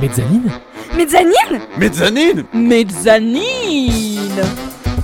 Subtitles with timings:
[0.00, 0.50] Mezzanine
[0.94, 1.60] Mezzanine?
[1.78, 2.44] Mezzanine!
[2.52, 4.42] Mezzanine!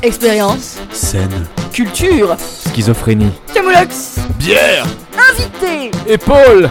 [0.03, 1.46] Expérience, Scène.
[1.72, 3.30] culture, Schizophrénie.
[3.54, 4.87] camoulox, Bière!
[5.30, 5.91] Invité.
[6.06, 6.71] Épaule!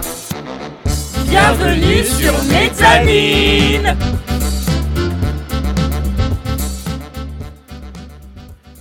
[1.28, 3.98] Bienvenue sur Mezzanine.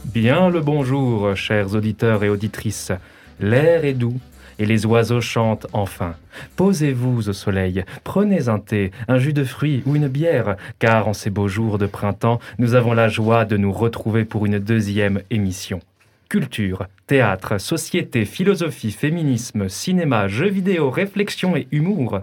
[0.04, 2.92] Bien le bonjour, chers auditeurs et auditrices.
[3.40, 4.18] L'air est doux
[4.58, 6.14] et les oiseaux chantent enfin.
[6.56, 11.12] Posez-vous au soleil, prenez un thé, un jus de fruits ou une bière, car en
[11.12, 15.22] ces beaux jours de printemps, nous avons la joie de nous retrouver pour une deuxième
[15.30, 15.80] émission.
[16.28, 22.20] Culture, théâtre, société, philosophie, féminisme, cinéma, jeux vidéo, réflexion et humour.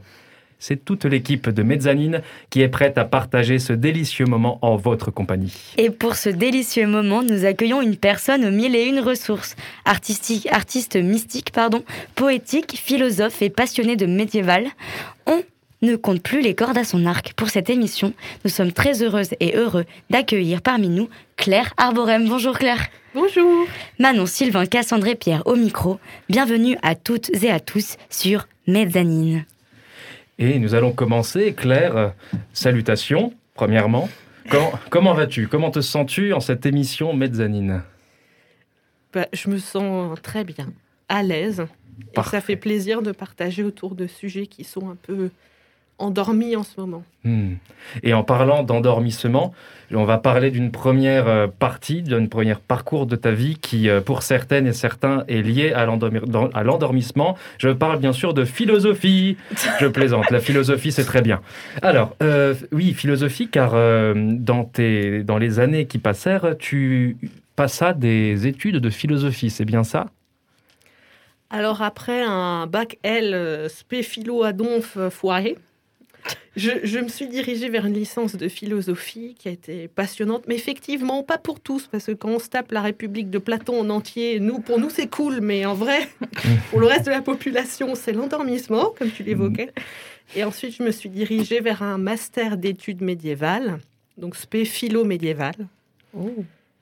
[0.61, 5.09] C'est toute l'équipe de Mezzanine qui est prête à partager ce délicieux moment en votre
[5.09, 5.52] compagnie.
[5.77, 9.55] Et pour ce délicieux moment, nous accueillons une personne aux mille et une ressources.
[9.85, 11.83] Artistique, artiste mystique, pardon,
[12.13, 14.67] poétique, philosophe et passionné de médiéval.
[15.25, 15.41] On
[15.81, 17.33] ne compte plus les cordes à son arc.
[17.33, 18.14] Pour cette émission,
[18.45, 22.30] nous sommes très heureuses et heureux d'accueillir parmi nous Claire Arborem.
[22.30, 22.86] Bonjour Claire.
[23.16, 23.66] Bonjour.
[23.97, 25.99] Manon, Sylvain, Cassandre et Pierre au micro.
[26.30, 29.43] Bienvenue à toutes et à tous sur Mezzanine.
[30.37, 31.53] Et nous allons commencer.
[31.53, 32.13] Claire,
[32.53, 34.09] salutations, premièrement.
[34.49, 35.47] Comment, comment vas-tu?
[35.47, 37.83] Comment te sens-tu en cette émission Mezzanine?
[39.13, 40.73] Bah, je me sens très bien,
[41.09, 41.65] à l'aise.
[42.17, 45.29] Et ça fait plaisir de partager autour de sujets qui sont un peu
[46.02, 47.03] endormis en ce moment.
[47.23, 47.53] Hmm.
[48.03, 49.53] Et en parlant d'endormissement,
[49.94, 54.02] on va parler d'une première euh, partie, d'une première parcours de ta vie qui, euh,
[54.02, 57.38] pour certaines et certains, est liée à l'endormissement.
[57.58, 59.38] Je parle bien sûr de philosophie.
[59.80, 60.30] Je plaisante.
[60.31, 61.41] La philosophie, c'est très bien.
[61.81, 67.17] Alors, euh, oui, philosophie, car euh, dans, tes, dans les années qui passèrent, tu
[67.55, 69.49] passas des études de philosophie.
[69.49, 70.08] C'est bien ça?
[71.53, 75.58] Alors après un bac L spé philo à donf foiré,
[76.55, 80.55] je, je me suis dirigée vers une licence de philosophie qui a été passionnante, mais
[80.55, 83.89] effectivement pas pour tous, parce que quand on se tape la République de Platon en
[83.89, 86.09] entier, nous, pour nous c'est cool, mais en vrai,
[86.70, 89.71] pour le reste de la population, c'est l'endormissement, comme tu l'évoquais.
[90.36, 93.80] Et ensuite, je me suis dirigée vers un master d'études médiévales,
[94.17, 95.55] donc spé philo médiéval,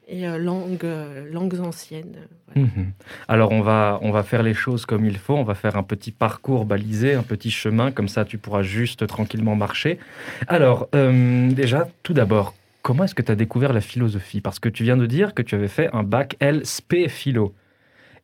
[0.10, 2.18] et euh, langue, euh, langues anciennes.
[2.18, 2.68] euh, voilà.
[2.76, 2.92] Mhm.
[3.28, 5.84] Alors on va, on va faire les choses comme il faut, on va faire un
[5.84, 10.00] petit parcours balisé, un petit chemin, comme ça tu pourras juste tranquillement marcher.
[10.48, 14.42] Alors euh, déjà, tout d'abord, comment est-ce que tu as découvert la philosophie?
[14.42, 17.54] Parce que tu viens de dire que tu avais fait un bac L spé philo.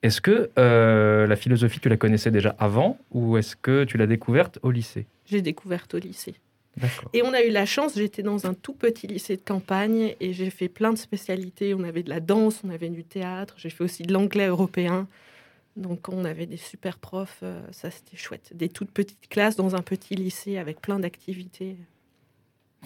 [0.03, 4.07] Est-ce que euh, la philosophie, tu la connaissais déjà avant ou est-ce que tu l'as
[4.07, 5.07] découverte au lycée?
[5.25, 6.35] J'ai découvert au lycée.
[7.13, 10.33] Et on a eu la chance, j'étais dans un tout petit lycée de campagne et
[10.33, 11.73] j'ai fait plein de spécialités.
[11.73, 15.07] On avait de la danse, on avait du théâtre, j'ai fait aussi de l'anglais européen.
[15.77, 18.51] Donc on avait des super profs, euh, ça c'était chouette.
[18.55, 21.75] Des toutes petites classes dans un petit lycée avec plein d'activités.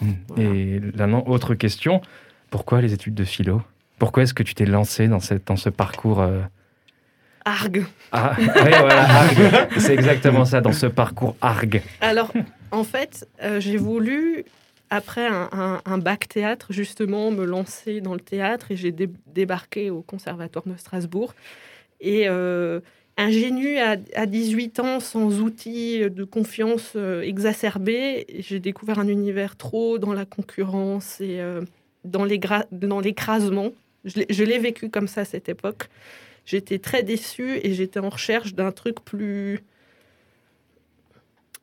[0.00, 0.16] Mhm.
[0.28, 0.42] Voilà.
[0.54, 2.00] Et la non- autre question,
[2.50, 3.62] pourquoi les études de philo?
[3.98, 6.40] Pourquoi est-ce que tu t'es lancé dans, cette, dans ce parcours euh,
[7.44, 7.86] Argue.
[8.12, 9.44] Ah, oui, voilà, Argue.
[9.78, 11.82] C'est exactement ça, dans ce parcours Argue.
[12.00, 12.32] Alors
[12.72, 14.44] en fait, euh, j'ai voulu,
[14.90, 19.90] après un, un- bac théâtre, justement me lancer dans le théâtre et j'ai dé- débarqué
[19.90, 21.34] au Conservatoire de Strasbourg.
[22.00, 22.80] Et euh,
[23.16, 29.56] ingénue à, à 18 ans, sans outils de confiance euh, exacerbés, j'ai découvert un univers
[29.56, 31.62] trop dans la concurrence et euh,
[32.04, 33.72] dans l'écrasement.
[34.04, 35.88] Je l'ai vécu comme ça à cette époque.
[36.46, 39.60] J'étais très déçue et j'étais en recherche d'un truc plus,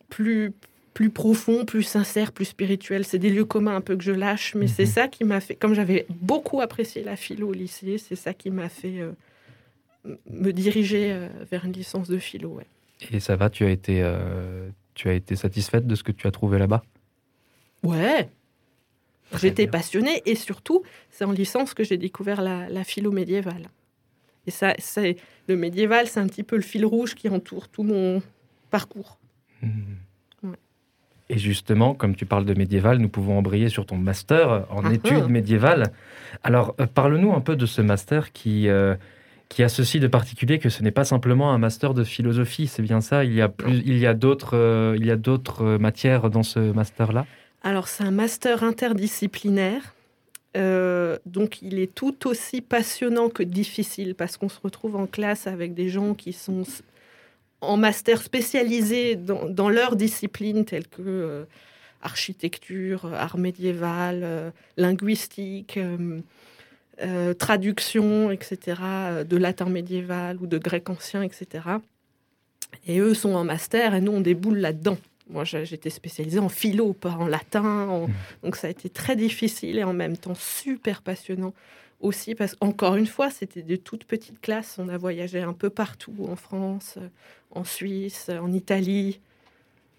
[0.10, 0.54] plus,
[0.98, 3.06] plus profond, plus sincère, plus spirituel.
[3.06, 4.90] C'est des lieux communs un peu que je lâche, mais c'est Mhm.
[4.90, 8.50] ça qui m'a fait, comme j'avais beaucoup apprécié la philo au lycée, c'est ça qui
[8.50, 9.12] m'a fait euh,
[10.26, 12.50] me diriger euh, vers une licence de philo.
[12.50, 12.66] ouais.
[13.12, 16.26] Et ça va, tu as été, euh, tu as été satisfaite de ce que tu
[16.26, 16.84] as trouvé là-bas?
[17.84, 18.28] Ouais.
[19.40, 20.82] J'étais passionnée et surtout,
[21.12, 23.68] c'est en licence que j'ai découvert la, la philo médiévale.
[24.48, 27.84] Et ça, c'est le médiéval, c'est un petit peu le fil rouge qui entoure tout
[27.84, 28.24] mon
[28.72, 29.20] parcours.
[29.62, 29.98] Mhm.
[31.30, 35.28] Et justement, comme tu parles de médiéval, nous pouvons embrayer sur ton master en études
[35.28, 35.92] médiévales.
[36.44, 38.96] Alors, euh, parle-nous un peu de ce master qui, euh,
[39.50, 42.82] qui a ceci de particulier que ce n'est pas simplement un master de philosophie, c'est
[42.82, 45.64] bien ça Il y a, plus, il y a d'autres euh, il y a d'autres
[45.64, 47.26] euh, matières dans ce master-là?
[47.64, 49.96] Alors, c'est un master interdisciplinaire.
[50.56, 55.48] Euh, donc, il est tout aussi passionnant que difficile parce qu'on se retrouve en classe
[55.48, 56.64] avec des gens qui sont
[57.62, 61.46] en master spécialisés dans, dans leur discipline, telle que euh,
[62.02, 65.80] architecture, art médiéval, euh, linguistique,
[67.02, 68.82] euh, traduction, etc.,
[69.28, 71.66] de latin médiéval ou de grec ancien, etc.
[72.86, 74.98] Et eux sont en master et nous, on déboule là-dedans.
[75.30, 78.08] Moi, j'étais spécialisée en philo, pas en latin.
[78.08, 78.08] Mmh.
[78.44, 81.54] Donc, ça a été très difficile et en même temps super passionnant
[82.00, 82.36] aussi.
[82.36, 84.78] Parce qu'encore une fois, c'était de toutes petites classes.
[84.80, 86.98] On a voyagé un peu partout, en France,
[87.52, 89.20] en Suisse, en Italie.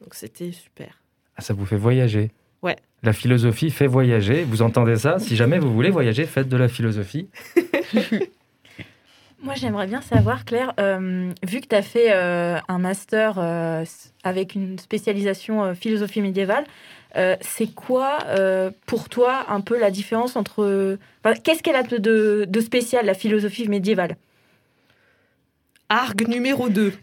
[0.00, 1.02] Donc, c'était super.
[1.36, 2.30] Ah, ça vous fait voyager
[2.62, 2.76] Ouais.
[3.02, 4.42] La philosophie fait voyager.
[4.42, 5.18] Vous entendez ça?
[5.18, 7.28] Si jamais vous voulez voyager, faites de la philosophie.
[9.40, 13.84] Moi, j'aimerais bien savoir, Claire, euh, vu que tu as fait euh, un master euh,
[14.24, 16.64] avec une spécialisation philosophie médiévale,
[17.14, 18.18] c'est quoi
[18.86, 20.98] pour toi un peu la différence entre...
[21.42, 24.16] Qu'est-ce qu'elle a de, de, spécial, la philosophie médiévale?
[25.88, 26.92] Argue numéro 2.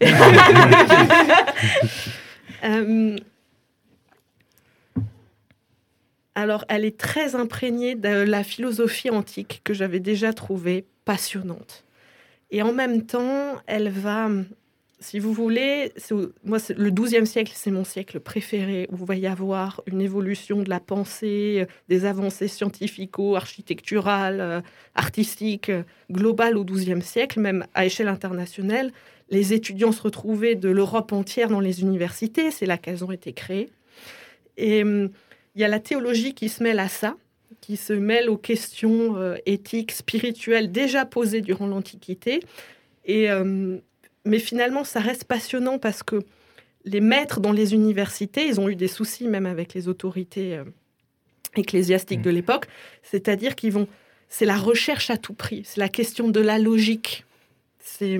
[6.36, 11.84] alors, elle est très imprégnée de la philosophie antique que j'avais déjà trouvée passionnante.
[12.50, 14.28] Et en même temps, elle va,
[14.98, 15.92] si vous voulez,
[16.44, 20.70] moi, le XIIe siècle, c'est mon siècle préféré, où il va avoir une évolution de
[20.70, 24.60] la pensée, euh, des avancées scientifico-architecturales, euh,
[24.94, 28.90] artistiques, euh, globales au XIIe siècle, même à échelle internationale.
[29.28, 33.34] Les étudiants se retrouvaient de l'Europe entière dans les universités, c'est là qu'elles ont été
[33.34, 33.68] créées.
[34.56, 35.10] Et hum,
[35.54, 37.16] il y a la théologie qui se mêle à ça
[37.60, 39.16] qui se mêle aux questions
[39.46, 42.40] éthiques, spirituelles déjà posées durant l'Antiquité.
[43.06, 43.78] Et, euh,
[44.26, 46.22] mais finalement, ça reste passionnant parce que
[46.84, 50.64] les maîtres dans les universités, ils ont eu des soucis même avec les autorités euh,
[51.56, 52.34] ecclésiastiques de mmh.
[52.34, 52.66] l'époque.
[53.02, 53.88] C'est-à-dire qu'ils vont...
[54.28, 55.62] C'est la recherche à tout prix.
[55.64, 57.24] C'est la question de la logique.
[57.78, 58.18] C'est...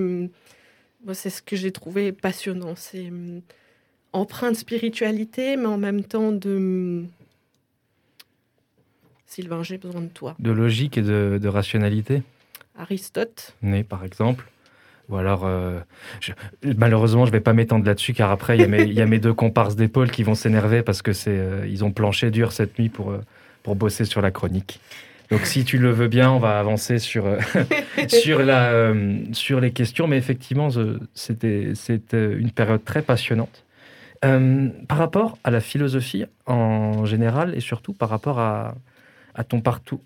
[1.13, 2.75] c'est ce que j'ai trouvé passionnant.
[2.75, 3.11] C'est
[4.13, 7.03] empreinte de spiritualité, mais en même temps de
[9.27, 10.35] Sylvain, j'ai besoin de toi.
[10.39, 12.23] De logique et de, rationalité?
[12.77, 13.55] Aristote.
[13.61, 14.49] Né, par exemple.
[15.09, 15.79] Ou alors, euh,
[16.63, 19.75] malheureusement, je ne vais pas m'étendre là-dessus, car après, il y, a mes deux comparses
[19.75, 23.11] d'épaule qui vont s'énerver parce que c'est, euh, ils ont planché dur cette nuit pour,
[23.11, 23.21] euh,
[23.63, 24.81] pour bosser sur la chronique.
[25.31, 27.25] Donc, si tu le veux bien, on va avancer sur,
[28.07, 28.93] sur, la,
[29.31, 30.07] sur les questions.
[30.07, 30.69] Mais effectivement,
[31.13, 33.63] c'était, c'était une période très passionnante.
[34.21, 38.75] par rapport à la philosophie en général et surtout par rapport à,
[39.37, 39.61] à ton,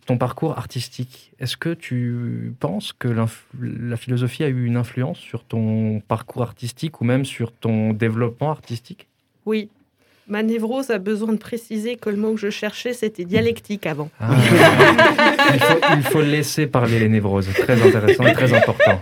[0.06, 1.32] ton parcours artistique.
[1.40, 7.00] Est-ce que tu penses que la philosophie a eu une influence sur ton parcours artistique
[7.00, 9.08] ou même sur ton développement artistique?
[9.46, 9.70] Oui.
[10.28, 14.10] Ma névrose a besoin de préciser que le mot que je cherchais, c'était dialectique avant.
[14.20, 14.36] Ah.
[15.96, 17.50] il, faut, laisser parler les névroses.
[17.54, 19.02] Très intéressant et très important.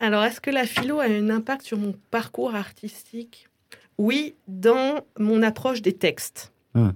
[0.00, 3.48] Alors, est-ce que la philo a un impact sur mon parcours artistique?
[3.98, 6.52] Oui, dans mon approche des textes.
[6.74, 6.92] Hum.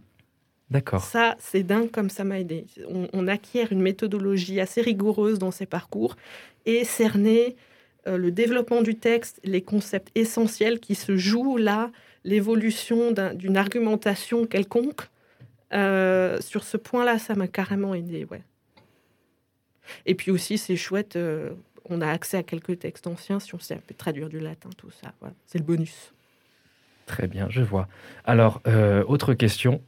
[0.71, 1.03] D'accord.
[1.03, 2.67] Ça, c'est dingue comme ça m'a aidé.
[3.13, 6.17] On, acquiert une méthodologie assez rigoureuse dans ces parcours
[6.65, 7.57] et cerner
[8.07, 11.91] euh, le développement du texte, les concepts essentiels qui se jouent là,
[12.25, 15.09] l'évolution d'une argumentation quelconque.
[15.73, 18.43] Euh, sur ce point-là, ça m'a carrément aidé, ouais.
[20.07, 21.51] Et puis aussi, c'est chouette, euh,
[21.89, 25.13] on a accès à quelques textes anciens si on sait traduire du latin, tout ça.
[25.19, 25.35] Voilà.
[25.47, 26.13] C'est le bonus.
[27.07, 27.89] Très bien, je vois.
[28.25, 28.63] Alors,
[29.09, 29.83] autre question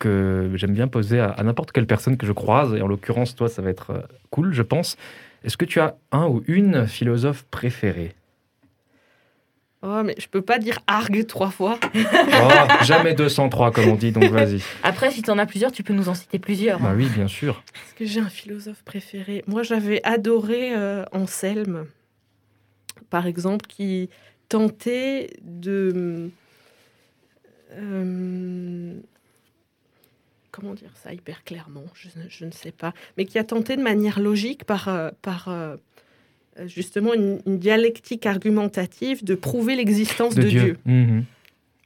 [0.00, 3.48] que j'aime bien poser à, n'importe quelle personne que je croise, et en l'occurrence, toi,
[3.48, 4.00] ça va être euh,
[4.30, 4.96] cool, je pense.
[5.44, 8.14] Est-ce que tu as un ou une philosophe préférée?
[9.82, 11.78] Oh, mais je peux pas dire argue trois fois.
[11.94, 14.60] oh, jamais 203, comme on dit, donc vas-y.
[14.82, 16.80] Après, si tu en as plusieurs, tu peux nous en citer plusieurs.
[16.80, 17.62] Bah oui, bien sûr.
[17.74, 19.42] Est-ce que j'ai un philosophe préféré?
[19.46, 21.86] Moi, j'avais adoré euh, Anselme,
[23.08, 24.10] par exemple, qui
[24.50, 26.30] tentait de.
[27.72, 28.94] Euh,
[30.50, 34.20] comment dire ça hyper clairement, je, ne sais pas, mais qui a tenté de manière
[34.20, 35.76] logique par, euh, par euh,
[36.66, 40.78] justement une, dialectique argumentative de prouver l'existence de, Dieu.
[40.84, 41.24] Mhm.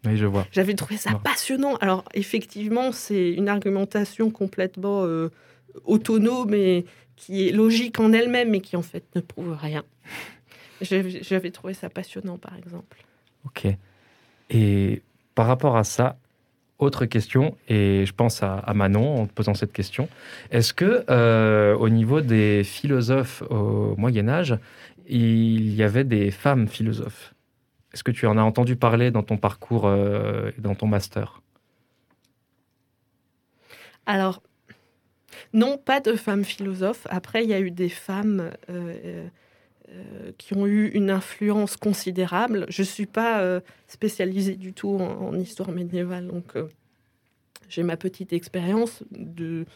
[0.06, 0.46] Oui, je vois.
[0.52, 1.76] J'avais trouvé ça passionnant.
[1.76, 5.30] Alors effectivement, c'est une argumentation complètement euh,
[5.84, 6.84] autonome et
[7.16, 9.84] qui est logique en elle-même, mais qui en fait ne prouve rien.
[10.80, 12.98] J'avais trouvé ça passionnant, par exemple.
[13.46, 13.66] Ok.
[14.50, 15.02] Et
[15.34, 16.18] par rapport à ça,
[16.78, 20.08] autre question, et je pense à, Manon en posant cette question.
[20.50, 24.58] Est-ce que euh, au niveau des philosophes au Moyen Âge,
[25.08, 27.34] il y avait des femmes philosophes?
[27.92, 31.42] Est-ce que tu en as entendu parler dans ton parcours, euh, dans ton master?
[34.06, 34.42] Alors,
[35.52, 37.06] non, pas de femmes philosophes.
[37.08, 39.28] Après, il y a eu des femmes euh,
[39.90, 42.64] euh, qui ont eu une influence considérable.
[42.70, 46.68] Je ne suis pas euh, spécialisée du tout en, histoire médiévale, donc euh,
[47.68, 49.66] j'ai ma petite expérience de,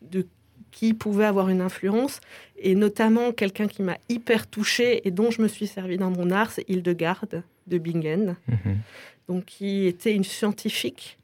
[0.00, 0.26] de
[0.70, 2.20] qui pouvait avoir une influence,
[2.56, 6.30] et notamment quelqu'un qui m'a hyper touchée et dont je me suis servi dans mon
[6.30, 8.78] art, c'est Hildegarde de Bingen, Mhm.
[9.28, 11.18] donc qui était une scientifique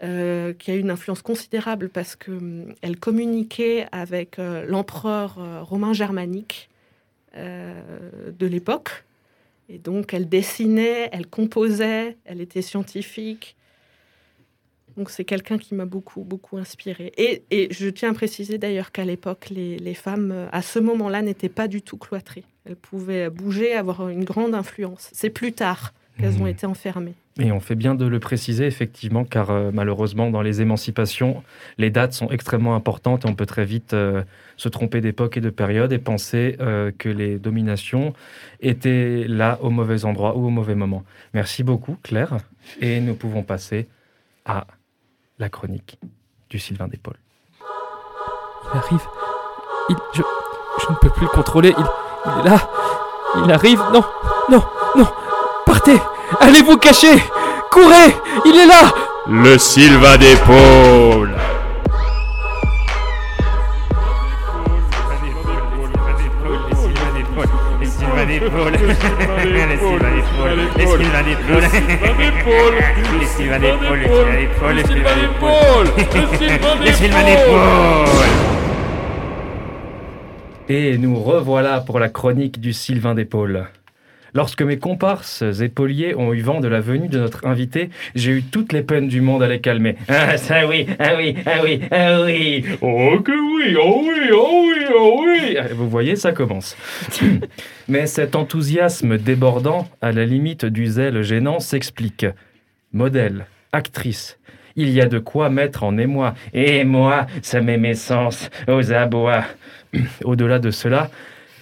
[0.00, 6.67] qui a eu une influence considérable parce qu'elle communiquait avec l'empereur romain germanique
[7.38, 9.04] de l'époque.
[9.68, 13.56] Et donc elle dessinait, elle composait, elle était scientifique.
[14.96, 17.12] Donc c'est quelqu'un qui m'a beaucoup, beaucoup inspiré.
[17.16, 21.22] Et, je tiens à préciser d'ailleurs qu'à l'époque, les, les femmes, euh, à ce moment-là,
[21.22, 22.44] n'étaient pas du tout cloîtrées.
[22.64, 25.10] Elles pouvaient bouger, avoir une grande influence.
[25.12, 26.48] C'est plus tard qu'elles ont Mhm.
[26.48, 27.14] été enfermées.
[27.40, 31.42] Et on fait bien de le préciser, effectivement, car euh, malheureusement, dans les émancipations,
[31.78, 34.22] les dates sont extrêmement importantes et on peut très vite euh,
[34.56, 38.12] se tromper d'époque et de période et penser euh, que les dominations
[38.60, 41.04] étaient là au mauvais endroit ou au mauvais moment.
[41.32, 42.38] Merci beaucoup, Claire.
[42.80, 43.86] Et nous pouvons passer
[44.44, 44.66] à
[45.38, 45.98] la chronique
[46.50, 47.18] du Sylvain d'Épaule.
[48.74, 49.06] Il arrive.
[49.90, 50.22] Il, je,
[50.82, 51.72] je ne peux plus le contrôler.
[51.78, 51.84] Il,
[52.26, 52.70] il est là.
[53.44, 53.78] Il arrive.
[53.92, 54.02] Non,
[54.50, 54.62] non,
[54.96, 55.06] non.
[56.40, 57.22] Allez vous cacher.
[57.70, 58.14] Courez.
[58.44, 58.92] Il est là.
[59.28, 61.30] Le Sylvain d'épaule
[80.70, 83.68] Et nous revoilà pour la chronique du Sylvain d'Épaule.
[84.34, 88.42] Lorsque mes comparses épauliers ont eu vent de la venue de notre invité, j'ai eu
[88.42, 89.96] toutes les peines du monde à les calmer.
[90.08, 92.64] Ah, ça oui, ah oui, ah oui, ah oui.
[92.82, 95.56] Oh que oui, oh oui, oh oui, oh oui.
[95.58, 96.76] Ah, Vous voyez, ça commence.
[97.88, 102.26] Mais cet enthousiasme débordant, à la limite du zèle gênant, s'explique.
[102.92, 104.38] Modèle, actrice,
[104.76, 106.34] il y a de quoi mettre en émoi.
[106.52, 109.44] Et moi, ça met mes sens aux abois.
[110.24, 111.10] Au-delà de cela,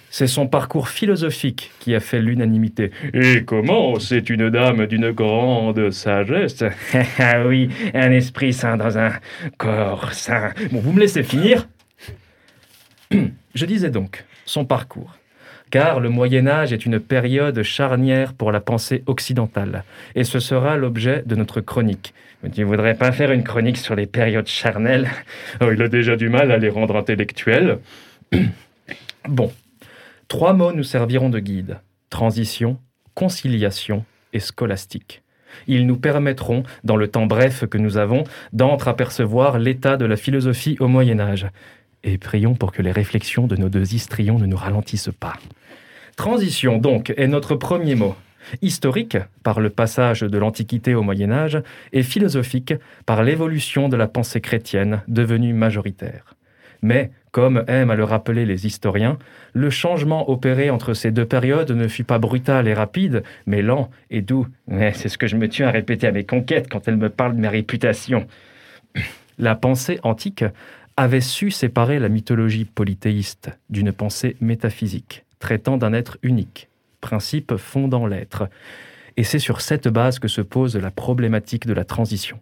[0.09, 2.91] c'est son parcours philosophique qui a fait l'unanimité.
[3.13, 6.63] Et comment C'est une dame d'une grande sagesse?
[7.19, 9.11] Ah oui, un esprit sain dans un
[9.57, 10.51] corps sain.
[10.71, 11.67] Bon, vous me laissez finir
[13.55, 15.17] Je disais donc, son parcours.
[15.69, 19.83] Car le Moyen Âge est une période charnière pour la pensée occidentale.
[20.15, 22.13] Et ce sera l'objet de notre chronique.
[22.41, 25.09] Mais tu voudrais pas faire une chronique sur les périodes charnelles?
[25.59, 27.79] Oh, Il a déjà du mal à les rendre intellectuelles.
[29.27, 29.51] bon,
[30.27, 31.79] trois mots nous serviront de guide.
[32.09, 32.79] Transition,
[33.13, 35.23] conciliation et scolastique.
[35.67, 40.77] Ils nous permettront, dans le temps bref que nous avons, d'entre-apercevoir l'état de la philosophie
[40.79, 41.47] au Moyen Âge.
[42.03, 45.33] Et prions pour que les réflexions de nos deux histrions ne nous ralentissent pas.
[46.15, 48.15] Transition, donc, est notre premier mot.
[48.61, 52.73] Historique, par le passage de l'Antiquité au Moyen Âge, et philosophique,
[53.05, 56.35] par l'évolution de la pensée chrétienne devenue majoritaire.
[56.81, 59.19] Mais, comme aiment à le rappeler les historiens,
[59.53, 63.91] le changement opéré entre ces deux périodes ne fut pas brutal et rapide, mais lent
[64.09, 64.47] et doux.
[64.67, 67.35] C'est ce que je me tiens à répéter à mes conquêtes quand elles me parlent
[67.35, 68.25] de ma réputation.
[69.37, 70.45] La pensée antique
[70.95, 76.69] avait su séparer la mythologie polythéiste d'une pensée métaphysique, traitant d'un être unique,
[77.01, 78.49] principe fondant l'être.
[79.15, 82.39] Et c'est sur cette base que se pose la problématique de la transition.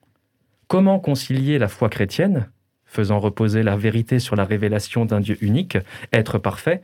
[0.70, 2.48] Comment concilier la foi chrétienne,
[2.96, 5.78] faisant reposer la vérité sur la révélation d'un Dieu unique,
[6.14, 6.82] être parfait,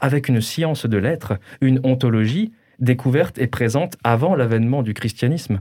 [0.00, 5.60] avec une science de l'être, une ontologie découverte et présente avant l'avènement du christianisme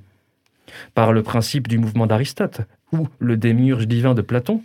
[0.93, 4.61] Par le principe du mouvement d'Aristote ou le démiurge divin de Platon,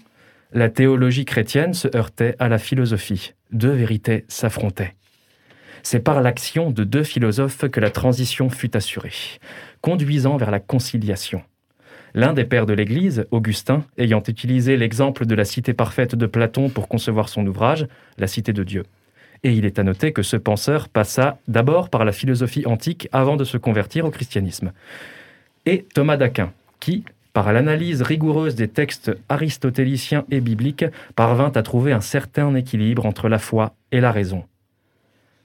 [0.53, 3.35] la théologie chrétienne se heurtait à la philosophie.
[3.53, 4.95] Deux vérités s'affrontaient.
[5.83, 9.39] C'est par l'action de deux philosophes que la transition fut assurée,
[9.83, 11.43] conduisant vers la conciliation.
[12.15, 16.69] L'un des pères de l'Église, Augustin, ayant utilisé l'exemple de la cité parfaite de Platon
[16.69, 17.87] pour concevoir son ouvrage,
[18.19, 18.85] La cité de Dieu.
[19.45, 23.37] Et il est à noter que ce penseur passa d'abord par la philosophie antique avant
[23.37, 24.73] de se convertir au christianisme.
[25.67, 31.93] Et Thomas d'Aquin, qui, par l'analyse rigoureuse des textes aristotéliciens et bibliques, parvint à trouver
[31.93, 34.45] un certain équilibre entre la foi et la raison.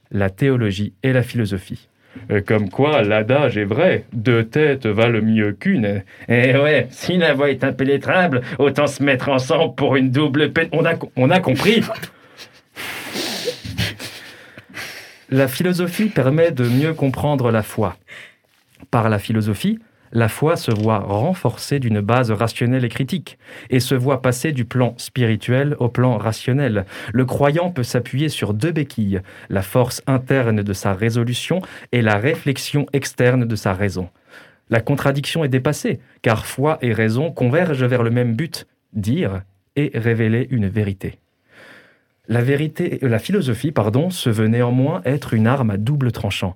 [0.10, 1.88] La théologie et la philosophie.
[2.32, 6.03] Euh, Comme quoi, l'adage est vrai, deux têtes valent mieux qu'une.
[6.29, 10.70] Eh ouais, si la voix est impénétrable, autant se mettre ensemble pour une double peine.
[10.72, 11.84] On a, on a compris
[15.29, 17.98] La philosophie permet de mieux comprendre la foi.
[18.91, 19.79] Par la philosophie,
[20.13, 23.38] la foi se voit renforcée d'une base rationnelle et critique,
[23.70, 26.86] et se voit passer du plan spirituel au plan rationnel.
[27.12, 32.17] Le croyant peut s'appuyer sur deux béquilles, la force interne de sa résolution et la
[32.17, 34.10] réflexion externe de sa raison.
[34.70, 39.41] La contradiction est dépassée, car foi et raison convergent vers le même but, dire
[39.75, 41.20] et révéler une vérité.
[42.27, 46.55] La vérité, la philosophie, pardon, se veut néanmoins être une arme à double tranchant.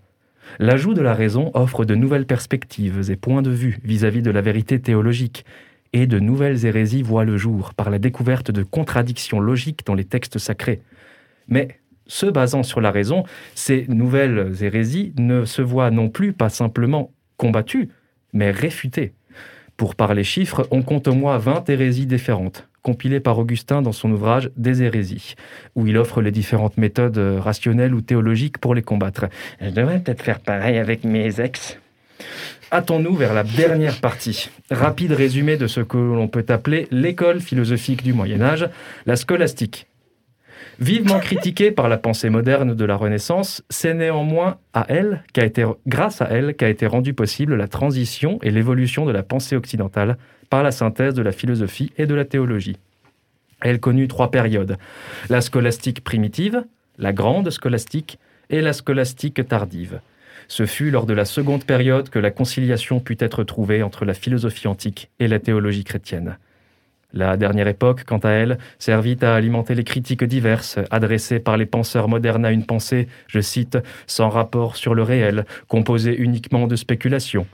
[0.59, 4.41] L'ajout de la raison offre de nouvelles perspectives et points de vue vis-à-vis de la
[4.41, 5.45] vérité théologique,
[5.93, 10.05] et de nouvelles hérésies voient le jour par la découverte de contradictions logiques dans les
[10.05, 10.81] textes sacrés.
[11.47, 13.23] Mais, se basant sur la raison,
[13.55, 17.89] ces nouvelles hérésies ne se voient non plus pas simplement combattues,
[18.33, 19.13] mais réfutées.
[19.75, 24.11] Pour parler chiffres, on compte au moins 20 hérésies différentes, compilées par Augustin dans son
[24.11, 25.35] ouvrage Des hérésies,
[25.75, 29.25] où il offre les différentes méthodes rationnelles ou théologiques pour les combattre.
[29.61, 31.77] Je devrais peut-être faire pareil avec mes ex.
[32.71, 34.49] Hâtons-nous vers la dernière partie.
[34.69, 38.67] Rapide résumé de ce que l'on peut appeler l'école philosophique du Moyen Âge,
[39.05, 39.87] la scolastique.
[40.79, 45.23] Vivement critiquée par la pensée moderne de la Renaissance, c'est néanmoins à elle
[45.87, 50.17] grâce à elle qu'a été rendue possible la transition et l'évolution de la pensée occidentale
[50.49, 52.77] par la synthèse de la philosophie et de la théologie.
[53.61, 54.77] Elle connut trois périodes
[55.29, 56.63] la scolastique primitive,
[56.97, 59.99] la grande scolastique et la scolastique tardive.
[60.47, 64.13] Ce fut lors de la seconde période que la conciliation put être trouvée entre la
[64.13, 66.37] philosophie antique et la théologie chrétienne.
[67.13, 71.65] La dernière époque, quant à elle, servit à alimenter les critiques diverses adressées par les
[71.65, 73.77] penseurs modernes à une pensée, je cite,
[74.07, 77.47] sans rapport sur le réel, composée uniquement de spéculations.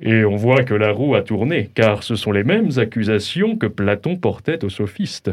[0.00, 3.66] Et on voit que la roue a tourné, car ce sont les mêmes accusations que
[3.66, 5.32] Platon portait aux sophistes.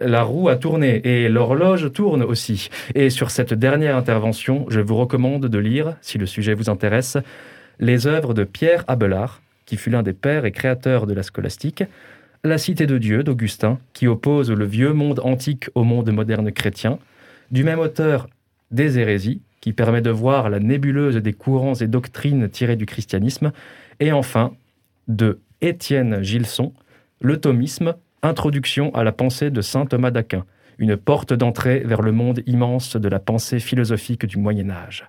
[0.00, 2.68] La roue a tourné et l'horloge tourne aussi.
[2.94, 7.18] Et sur cette dernière intervention, je vous recommande de lire, si le sujet vous intéresse,
[7.80, 11.84] les œuvres de Pierre Abelard, qui fut l'un des pères et créateurs de la scolastique,
[12.44, 16.98] La Cité de Dieu d'Augustin, qui oppose le vieux monde antique au monde moderne chrétien,
[17.50, 18.28] du même auteur
[18.70, 23.52] Des hérésies, qui permet de voir la nébuleuse des courants et doctrines tirées du christianisme,
[24.00, 24.54] et enfin
[25.06, 26.72] de Étienne Gilson,
[27.20, 30.44] Le thomisme, Introduction à la pensée de saint Thomas d'Aquin,
[30.78, 35.06] une porte d'entrée vers le monde immense de la pensée philosophique du Moyen Âge.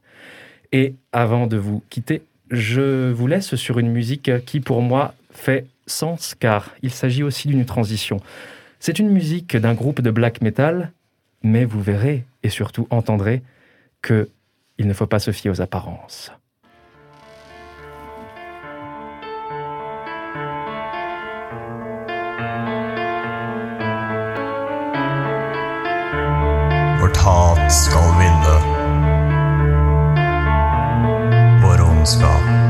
[0.71, 5.65] Et avant de vous quitter, je vous laisse sur une musique qui pour moi fait
[5.87, 8.17] sens car il s'agit aussi d'une transition.
[8.79, 10.91] C'est une musique d'un groupe de black metal,
[11.43, 13.41] mais vous verrez et surtout entendrez
[14.01, 14.29] que
[14.77, 16.31] il ne faut pas se fier aux apparences.
[27.69, 28.55] Skal vinne.
[31.63, 32.68] Vår ondskap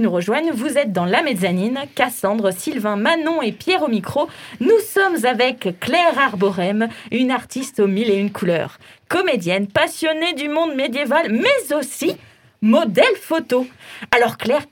[0.00, 4.28] nous rejoignent, vous êtes dans La Mezzanine, Cassandre, Sylvain, Manon et Pierre au micro.
[4.60, 10.48] Nous sommes avec Claire Arborem, une artiste aux mille et une couleurs, comédienne passionnée du
[10.48, 12.16] monde médiéval, mais aussi
[12.62, 13.66] modèle photo.
[14.10, 14.66] Alors Claire,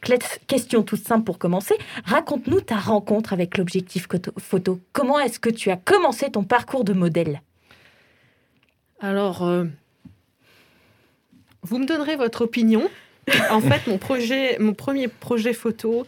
[0.47, 4.81] question toute simple pour commencer, raconte-nous ta rencontre avec l'objectif photo.
[4.93, 7.43] Comment est-ce que tu as commencé ton parcours de modèle?
[9.01, 9.65] Alors, euh,
[11.63, 12.89] vous me donnerez votre opinion.
[13.51, 13.99] En fait, mon,
[14.75, 16.07] premier projet photo,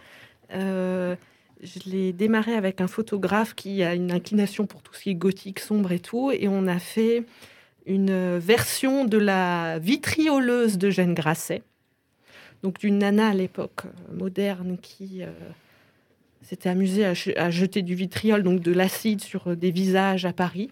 [0.52, 1.14] euh,
[1.62, 5.14] je l'ai démarré avec un photographe qui a une inclination pour tout ce qui est
[5.14, 6.30] gothique, sombre et tout.
[6.32, 7.24] Et on a fait
[7.86, 11.62] une version de la vitrioleuse de Grasset.
[12.62, 15.28] Donc d'une nana à l'époque euh, moderne qui euh,
[16.42, 20.32] s'était amusée à, je- à jeter du vitriol, donc de l'acide sur des visages à
[20.32, 20.70] Paris.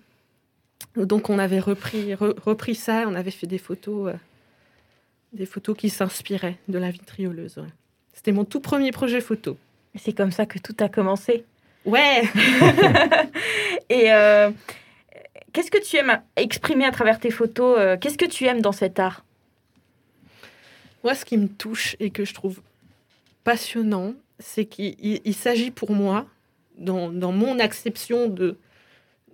[0.96, 4.12] Donc on avait repris, re- repris ça, on avait fait des photos,
[5.32, 7.58] des photos qui s'inspiraient de la vitrioleuse.
[7.58, 7.68] ouais.
[8.14, 9.56] C'était mon tout premier projet photo.
[9.94, 11.44] C'est comme ça que tout a commencé.
[11.84, 12.22] Ouais.
[13.88, 14.50] Et euh,
[15.52, 18.72] qu'est-ce que tu aimes exprimer à travers tes photos euh, Qu'est-ce que tu aimes dans
[18.72, 19.24] cet art?
[21.04, 22.60] Moi, ce qui me touche et que je trouve
[23.44, 26.26] passionnant, c'est qu'il il- il s'agit pour moi,
[26.76, 28.56] dans, dans mon acception de,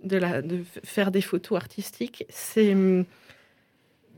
[0.03, 3.05] de, la, de f- faire des photos artistiques, c'est hum,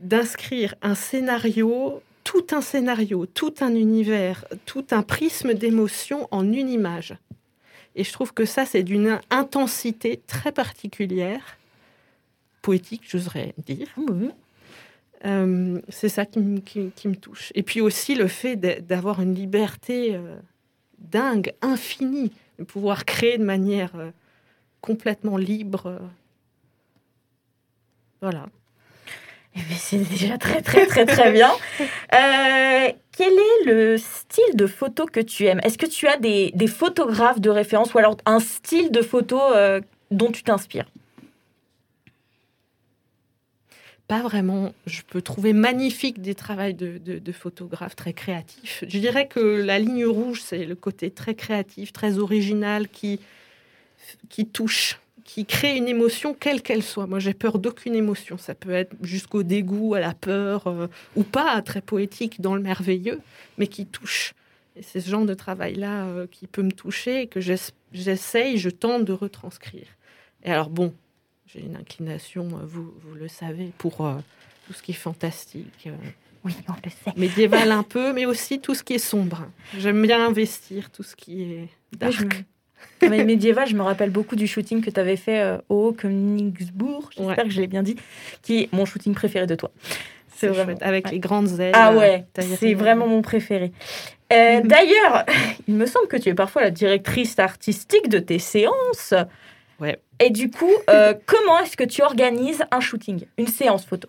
[0.00, 6.68] d'inscrire un scénario, tout un scénario, tout un univers, tout un prisme d'émotion en une
[6.68, 7.14] image.
[7.96, 11.58] Et je trouve que ça, c'est d'une intensité très particulière,
[12.62, 13.88] poétique, j'oserais dire.
[15.24, 17.50] Euh, c'est ça qui, me- qui- qui me touche.
[17.56, 20.36] Et puis aussi le fait d'a- d'avoir une liberté euh,
[20.98, 22.30] dingue, infinie,
[22.60, 24.10] de pouvoir créer de manière euh,
[24.80, 25.98] complètement libre.
[28.20, 28.46] Voilà.
[29.58, 31.50] Eh bien, C'est déjà très très très très bien.
[31.80, 35.60] Euh, quel est le style de photo que tu aimes?
[35.64, 39.80] Est-ce que tu as des, photographes de référence ou alors un style de photo euh,
[40.12, 40.86] dont tu t'inspires?
[44.06, 44.72] Pas vraiment.
[44.86, 48.84] Je peux trouver magnifique des travaux de, de- de photographes très créatifs.
[48.88, 53.20] Je dirais que la ligne rouge, c'est le côté très créatif, très original, qui,
[54.30, 57.06] qui touche, qui crée une émotion quelle qu'elle soit.
[57.06, 58.38] Moi, j'ai peur d'aucune émotion.
[58.38, 60.86] Ça peut être jusqu'au dégoût, à la peur, euh,
[61.16, 63.20] ou pas, très poétique dans le merveilleux,
[63.58, 64.32] mais qui touche.
[64.74, 68.56] Et c'est ce genre de travail-là euh, qui peut me toucher et que j'ess- j'essaye,
[68.56, 69.86] je tente de retranscrire.
[70.44, 70.94] Et alors, bon,
[71.46, 74.14] j'ai une inclination, euh, vous, vous le savez, pour euh,
[74.66, 75.90] tout ce qui est fantastique,
[76.42, 77.12] Oui, on le sait.
[77.20, 79.46] médiéval un peu, mais aussi tout ce qui est sombre.
[79.76, 82.44] J'aime bien investir tout ce qui est je dark.
[83.02, 87.10] Mais médiéval, je me rappelle beaucoup du shooting que tu avais fait euh, au Königsbourg,
[87.16, 87.44] j'espère Ouais.
[87.44, 87.96] que je l'ai bien dit,
[88.42, 89.70] qui est mon shooting préféré de toi.
[90.36, 91.12] C'est vraiment- avec ouais.
[91.12, 91.72] les grandes ailes.
[91.74, 92.24] Ah euh, ouais,
[92.60, 93.72] c'est vraiment mon préféré.
[94.32, 94.68] Euh, Mhm.
[94.68, 95.24] D'ailleurs,
[95.68, 99.14] il me semble que tu es parfois la directrice artistique de tes séances.
[99.80, 99.98] Ouais.
[100.20, 104.08] Et du coup, euh, comment est-ce que tu organises un shooting, une séance photo?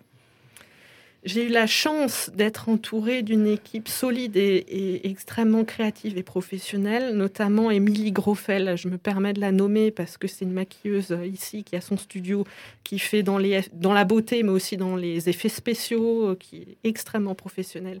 [1.22, 7.70] J'ai eu la chance d'être entourée d'une équipe solide et, extrêmement créative et professionnelle, notamment
[7.70, 8.76] Émilie Grofel.
[8.78, 11.82] Je me permets de la nommer parce que c'est une maquilleuse euh, ici qui a
[11.82, 12.46] son studio,
[12.84, 17.34] qui fait dans, la beauté, mais aussi dans les effets spéciaux, euh, qui est extrêmement
[17.34, 18.00] professionnelle.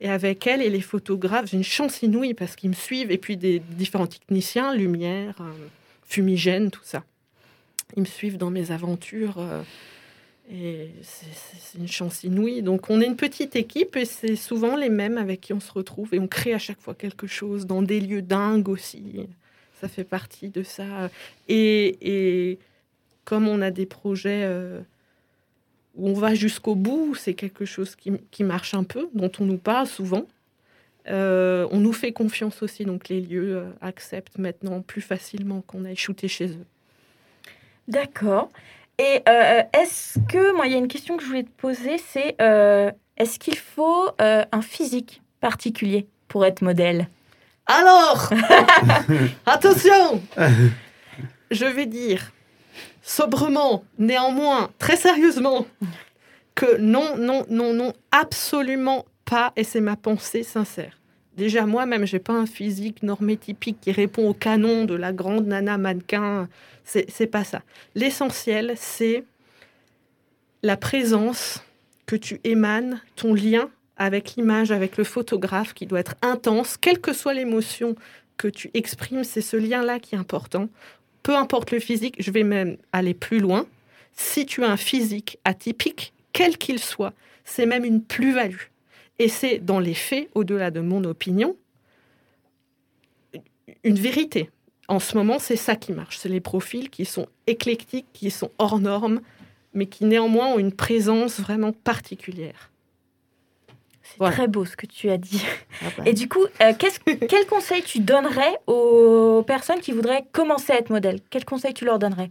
[0.00, 3.18] Et avec elle et les photographes, j'ai une chance inouïe parce qu'ils me suivent, et
[3.18, 5.52] puis des différents techniciens, lumière, euh,
[6.06, 7.04] fumigène, tout ça.
[7.94, 9.36] Ils me suivent dans mes aventures.
[10.50, 12.62] Et c'est- une chance inouïe.
[12.62, 15.70] Donc, on est une petite équipe et c'est souvent les mêmes avec qui on se
[15.70, 19.26] retrouve et on crée à chaque fois quelque chose dans des lieux dingues aussi.
[19.80, 21.10] Ça fait partie de ça.
[21.48, 22.58] Et,
[23.24, 24.80] comme on a des projets euh,
[25.94, 29.44] où on va jusqu'au bout, c'est quelque chose qui, qui marche un peu, dont on
[29.44, 30.26] nous parle souvent.
[31.08, 35.84] Euh, on nous fait confiance aussi, donc les lieux euh, acceptent maintenant plus facilement qu'on
[35.84, 36.66] aille shooter chez eux.
[37.86, 38.50] D'accord.
[38.98, 41.98] Et euh, est-ce que, moi, il y a une question que je voulais te poser,
[41.98, 47.08] c'est euh, est-ce qu'il faut euh, un physique particulier pour être modèle?
[47.66, 48.30] Alors,
[49.46, 50.20] attention,
[51.50, 52.32] je vais dire
[53.02, 55.66] sobrement, néanmoins, très sérieusement,
[56.54, 60.97] que non, non, non, non, absolument pas, et c'est ma pensée sincère.
[61.38, 65.46] Déjà, moi-même, j'ai pas un physique normé typique qui répond au canon de la grande
[65.46, 66.48] nana mannequin.
[66.82, 67.62] C'est pas ça.
[67.94, 69.22] L'essentiel, c'est
[70.64, 71.62] la présence
[72.06, 77.00] que tu émanes, ton lien avec l'image, avec le photographe qui doit être intense, quelle
[77.00, 77.94] que soit l'émotion
[78.36, 80.68] que tu exprimes, c'est ce lien-là qui est important.
[81.22, 83.64] Peu importe le physique, je vais même aller plus loin.
[84.14, 87.12] Si tu as un physique atypique, quel qu'il soit,
[87.44, 88.66] c'est même une plus-value.
[89.18, 91.56] Et c'est dans les faits, au-delà de mon opinion,
[93.84, 94.50] une vérité.
[94.88, 96.16] En ce moment, c'est ça qui marche.
[96.18, 99.20] C'est les profils qui sont éclectiques, qui sont hors normes,
[99.74, 102.70] mais qui néanmoins ont une présence vraiment particulière.
[104.02, 104.34] C'est Voilà.
[104.34, 105.42] très beau ce que tu as dit.
[105.82, 106.04] Ah bah.
[106.06, 110.78] Et du coup, euh, qu'est-ce- quel conseil tu donnerais aux personnes qui voudraient commencer à
[110.78, 112.30] être modèle Quel conseil tu leur donnerais?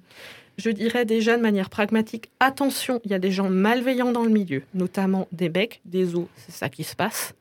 [0.57, 4.31] Je dirais déjà de manière pragmatique, attention, il y a des gens malveillants dans le
[4.31, 7.35] milieu, notamment des becs, des os, c'est ça qui se passe,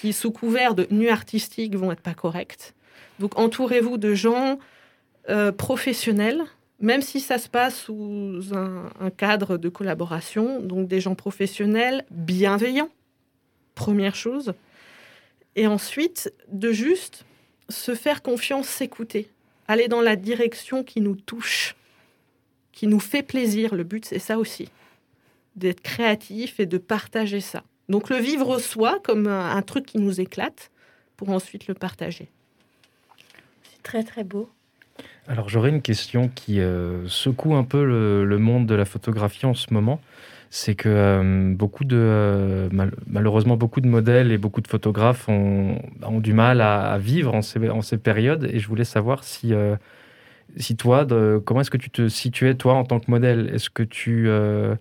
[0.00, 2.72] qui sous couvert de nu artistique vont être pas corrects.
[3.18, 4.58] Donc entourez-vous de gens
[5.28, 6.42] euh, professionnels,
[6.80, 12.06] même si ça se passe sous un, un cadre de collaboration, donc des gens professionnels
[12.10, 12.90] bienveillants,
[13.74, 14.54] première chose.
[15.56, 17.26] Et ensuite, de juste
[17.68, 19.28] se faire confiance, s'écouter,
[19.68, 21.76] aller dans la direction qui nous touche,
[22.82, 23.76] qui nous fait plaisir.
[23.76, 24.68] Le but, c'est ça aussi,
[25.54, 27.62] d'être créatif et de partager ça.
[27.88, 30.72] Donc le vivre soi comme un, un truc qui nous éclate
[31.16, 32.26] pour ensuite le partager.
[33.62, 34.50] C'est très très beau.
[35.28, 39.46] Alors j'aurais une question qui euh, secoue un peu le, le monde de la photographie
[39.46, 40.00] en ce moment.
[40.50, 45.28] C'est que euh, beaucoup de, euh, mal- malheureusement, beaucoup de modèles et beaucoup de photographes
[45.28, 48.50] ont, ont du mal à, à vivre en ces, en ces périodes.
[48.52, 49.76] Et je voulais savoir si, euh,
[50.56, 51.06] si toi,
[51.44, 53.50] comment est-ce que tu te situais, toi, en tant que modèle?
[53.54, 54.76] Est-ce que tu, euh,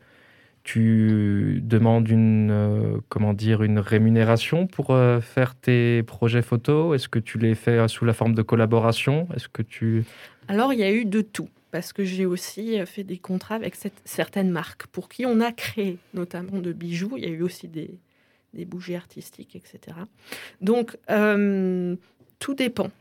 [0.75, 7.19] demandes une, euh, comment dire, une rémunération pour euh, faire tes projets photos Est-ce que
[7.19, 9.27] tu les fais sous la forme de collaboration?
[9.35, 10.03] Est-ce que tu...
[10.47, 13.75] Alors, il y a eu de tout, parce que j'ai aussi fait des contrats avec
[14.05, 17.13] certaines marques pour qui on a créé, notamment de bijoux.
[17.17, 17.99] Il y a eu aussi des,
[18.65, 19.97] bougies artistiques, etc.
[20.59, 20.97] Donc,
[22.39, 22.91] tout dépend.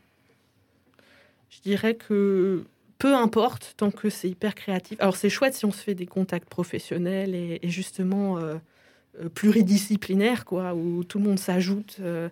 [1.51, 2.63] Je dirais que
[2.97, 4.99] peu importe, tant que c'est hyper créatif.
[5.01, 8.55] Alors, c'est chouette si on se fait des contacts professionnels et, et justement euh,
[9.19, 11.97] euh, pluridisciplinaires, quoi, où tout le monde s'ajoute.
[11.99, 12.29] euh,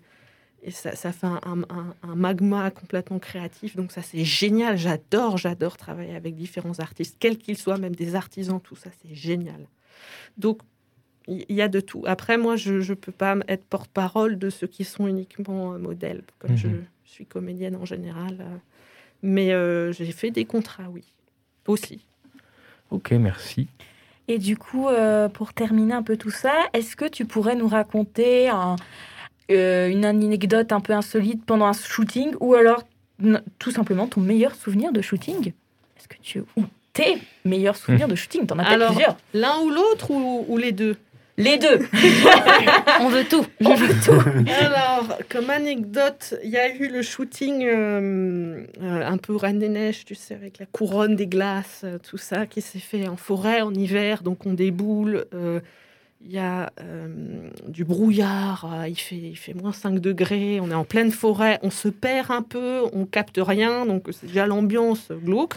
[0.61, 3.75] et ça, ça fait un, un- un- un magma complètement créatif.
[3.75, 4.77] Donc ça, c'est génial.
[4.77, 9.15] J'adore, j'adore travailler avec différents artistes, quels qu'ils soient, même des artisans, tout ça, c'est
[9.15, 9.67] génial.
[10.37, 10.59] Donc,
[11.27, 12.03] il il y, a de tout.
[12.07, 16.23] Après, moi, je ne peux pas être porte-parole de ceux qui sont uniquement euh, modèles,
[16.39, 16.85] comme je Mhm.
[17.05, 18.45] suis comédienne en général.
[19.21, 21.03] Mais euh, j'ai fait des contrats, oui,
[21.67, 22.05] aussi.
[22.91, 23.67] Ok, merci.
[24.27, 27.67] Et du coup, euh, pour terminer un peu tout ça, est-ce que tu pourrais nous
[27.67, 28.75] raconter un-
[29.51, 32.83] euh, une anecdote un peu insolite pendant un shooting ou alors
[33.57, 35.47] tout simplement ton meilleur souvenir de shooting?
[35.97, 38.45] Est-ce que tu ou tes meilleurs souvenirs de shooting?
[38.45, 39.17] T'en as peut-être Alors, plusieurs.
[39.33, 40.95] L'un ou l'autre ou, ou les deux?
[41.39, 41.79] Les deux.
[43.01, 43.45] On veut tout.
[43.65, 44.21] On veut tout.
[44.61, 49.69] Alors, comme anecdote, il y a eu le shooting euh, euh, un peu Reine des
[49.69, 53.15] Neiges, tu sais, avec la couronne des glaces, euh, tout ça, qui s'est fait en
[53.15, 55.25] forêt en hiver, donc on déboule.
[55.33, 55.61] euh,
[56.21, 57.07] Il y a euh,
[57.69, 61.57] du brouillard, euh, il fait, il fait moins 5 degrés, on est en pleine forêt,
[61.63, 65.55] on se perd un peu, on capte rien, donc c'est déjà l'ambiance glauque.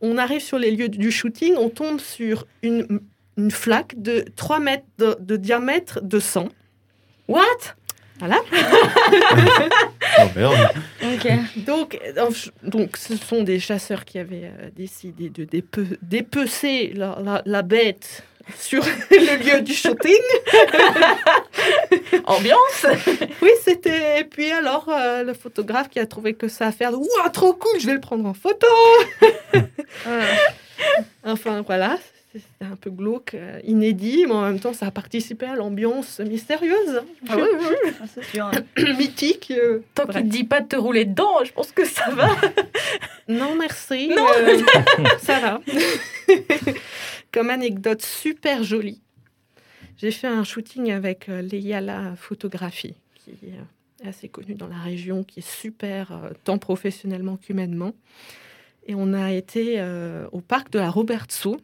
[0.00, 3.00] On arrive sur les lieux du shooting, on tombe sur une,
[3.36, 6.48] une flaque de 3 mètres de, de diamètre de sang.
[7.28, 7.42] What?
[8.18, 8.38] Voilà.
[10.18, 10.70] Oh merde.
[11.02, 11.28] Ok.
[11.66, 11.98] Donc,
[12.62, 17.60] donc, ce sont des chasseurs qui avaient euh, décidé de dépe- dépecer la, la- la
[17.62, 18.22] bête
[18.58, 20.14] sur le lieu du shooting.
[22.24, 22.86] Ambiance
[23.42, 24.20] Oui, c'était.
[24.20, 27.52] Et puis alors, euh, le photographe qui a trouvé que ça à faire, Ouah, trop
[27.52, 28.66] cool, je vais le prendre en photo.
[31.24, 31.98] enfin, voilà.
[32.38, 36.20] C'était un peu glauque, euh, inédit, mais en même temps, ça a participé à l'ambiance
[36.20, 37.90] mystérieuse, hein, Ah oui, oui, oui.
[38.14, 38.50] C'est sûr.
[38.98, 39.52] mythique.
[39.56, 39.80] euh.
[39.94, 42.28] Tant qu'il ne dit pas de te rouler dedans, je pense que ça va.
[43.28, 44.08] Non, merci.
[44.08, 44.24] Non.
[44.38, 44.58] euh,
[45.20, 45.60] ça va.
[47.32, 49.00] Comme anecdote super jolie,
[49.98, 55.24] j'ai fait un shooting avec euh, Leyala Photographie, qui est assez connue dans la région,
[55.24, 57.92] qui est super, euh, tant professionnellement qu'humainement.
[58.86, 61.56] Et on a été euh, au parc de la Robertso,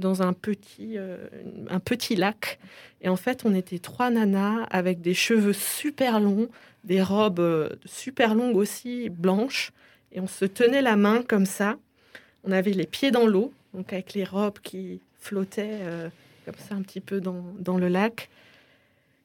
[0.00, 1.16] dans un petit, euh,
[1.68, 2.58] un petit lac.
[3.02, 6.48] Et en fait, on était trois nanas avec des cheveux super longs,
[6.84, 9.72] des robes euh, super longues aussi, blanches.
[10.12, 11.76] Et on se tenait la main comme ça.
[12.44, 16.08] On avait les pieds dans l'eau, donc avec les robes qui flottaient euh,
[16.44, 18.28] comme ça un petit peu dans, dans le lac.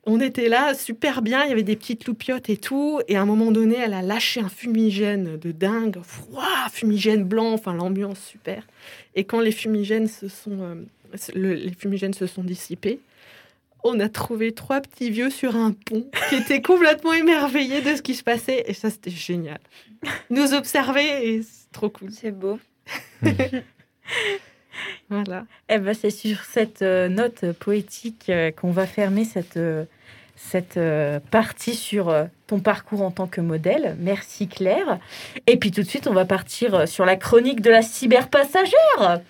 [0.07, 2.99] On était là, super bien, il y avait des petites loupiottes et tout.
[3.07, 7.53] Et à un moment donné, elle a lâché un fumigène de dingue, froid, fumigène blanc,
[7.53, 8.67] enfin l'ambiance super.
[9.15, 10.75] Et quand les fumigènes se sont, euh,
[11.33, 12.99] le- les fumigènes se sont dissipés,
[13.83, 18.01] on a trouvé trois petits vieux sur un pont qui étaient complètement émerveillés de ce
[18.03, 18.63] qui se passait.
[18.67, 19.59] Et ça, c'était génial.
[20.29, 22.11] Nous observer et c'est trop cool.
[22.11, 22.59] C'est beau.
[25.09, 25.45] Voilà.
[25.69, 29.85] Eh ben, c'est sur cette euh, note poétique euh, qu'on va fermer cette, euh,
[30.35, 33.95] cette euh, partie sur euh, ton parcours en tant que modèle.
[33.99, 34.99] Merci Claire.
[35.47, 39.21] Et puis tout de suite, on va partir euh, sur la chronique de la cyberpassagère.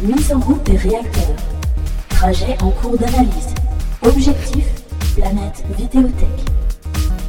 [0.00, 1.36] Mise en route des réacteurs.
[2.08, 3.54] Trajet en cours d'analyse.
[4.02, 4.66] Objectif,
[5.16, 6.46] planète Vidéothèque.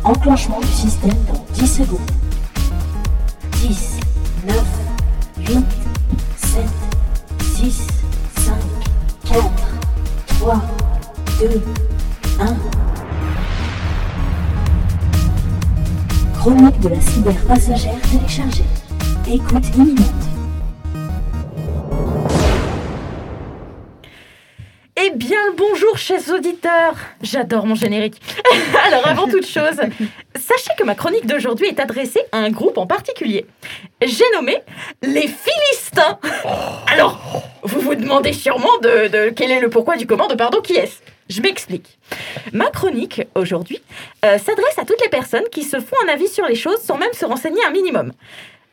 [0.04, 2.00] Enclenchement du système dans 10 secondes.
[3.54, 4.00] 10,
[4.48, 4.56] 9,
[5.38, 5.66] 8,
[6.38, 6.66] 7,
[7.42, 7.91] 6, 5,
[9.32, 9.50] 4,
[10.40, 10.62] 3,
[11.40, 11.64] 2,
[12.42, 12.56] 1.
[16.38, 18.66] Chronique de la cyberpassagère téléchargée.
[19.32, 20.31] Écoute imminente.
[25.92, 28.22] Bonjour, chers auditeurs J'adore mon générique.
[28.88, 29.80] Alors, avant toute chose,
[30.36, 33.46] sachez que ma chronique d'aujourd'hui est adressée à un groupe en particulier.
[34.02, 34.58] J'ai nommé
[35.02, 36.20] les Philistins.
[36.88, 37.20] Alors,
[37.64, 41.00] vous vous demandez sûrement de, quel est le pourquoi du comment de pardon qui est-ce?
[41.30, 41.98] Je m'explique.
[42.52, 43.82] Ma chronique aujourd'hui
[44.26, 46.98] euh, s'adresse à toutes les personnes qui se font un avis sur les choses sans
[46.98, 48.12] même se renseigner un minimum.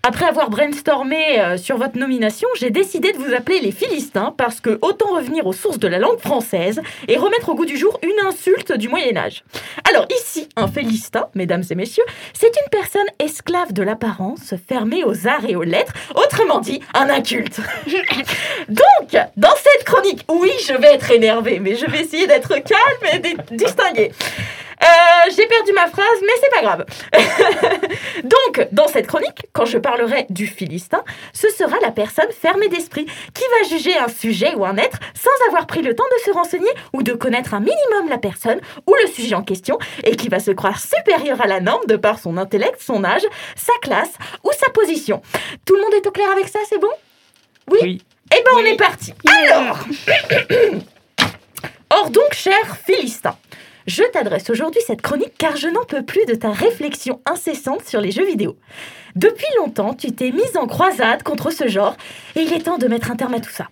[0.08, 4.58] Après avoir brainstormé euh, sur votre nomination, j'ai décidé de vous appeler les Philistins parce
[4.58, 8.00] que autant revenir aux sources de la langue française et remettre au goût du jour
[8.02, 9.44] une insulte du Moyen Âge.
[9.86, 15.26] Alors ici, un Philistin, mesdames et messieurs, c'est une personne esclave de l'apparence, fermée aux
[15.26, 17.60] arts et aux lettres, autrement dit, un inculte.
[18.70, 23.12] Donc, dans cette chronique, oui, je vais être énervée, mais je vais essayer d'être calme
[23.12, 24.12] et di- distinguée.
[24.82, 26.84] Euh, j'ai perdu ma phrase, mais c'est pas grave.
[28.22, 33.06] Donc, dans cette chronique, quand je parlerai du Philistin, ce sera la personne fermée d'esprit
[33.34, 36.30] qui va juger un sujet ou un être sans avoir pris le temps de se
[36.30, 40.28] renseigner ou de connaître un minimum la personne ou le sujet en question et qui
[40.28, 44.12] va se croire supérieur à la norme de par son intellect, son âge, sa classe
[44.44, 45.22] ou sa position.
[45.64, 46.90] Tout le monde est au clair avec ça, c'est bon?
[47.70, 48.02] Oui, Oui.
[48.30, 49.14] Eh ben, on est parti.
[49.26, 49.78] Alors,
[51.90, 53.34] Or donc, cher Philistin,
[53.88, 58.00] je t'adresse aujourd'hui cette chronique car je n'en peux plus de ta réflexion incessante sur
[58.00, 58.56] les jeux vidéo.
[59.16, 61.96] Depuis longtemps, tu t'es mise en croisade contre ce genre
[62.36, 63.68] et il est temps de mettre un terme à tout ça.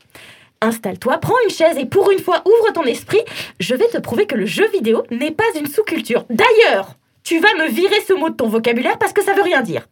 [0.63, 3.21] Installe-toi, prends une chaise et pour une fois ouvre ton esprit.
[3.61, 6.25] Je vais te prouver que le jeu vidéo n'est pas une sous-culture.
[6.31, 9.61] D'ailleurs, tu vas me virer ce mot de ton vocabulaire parce que ça veut rien
[9.61, 9.87] dire.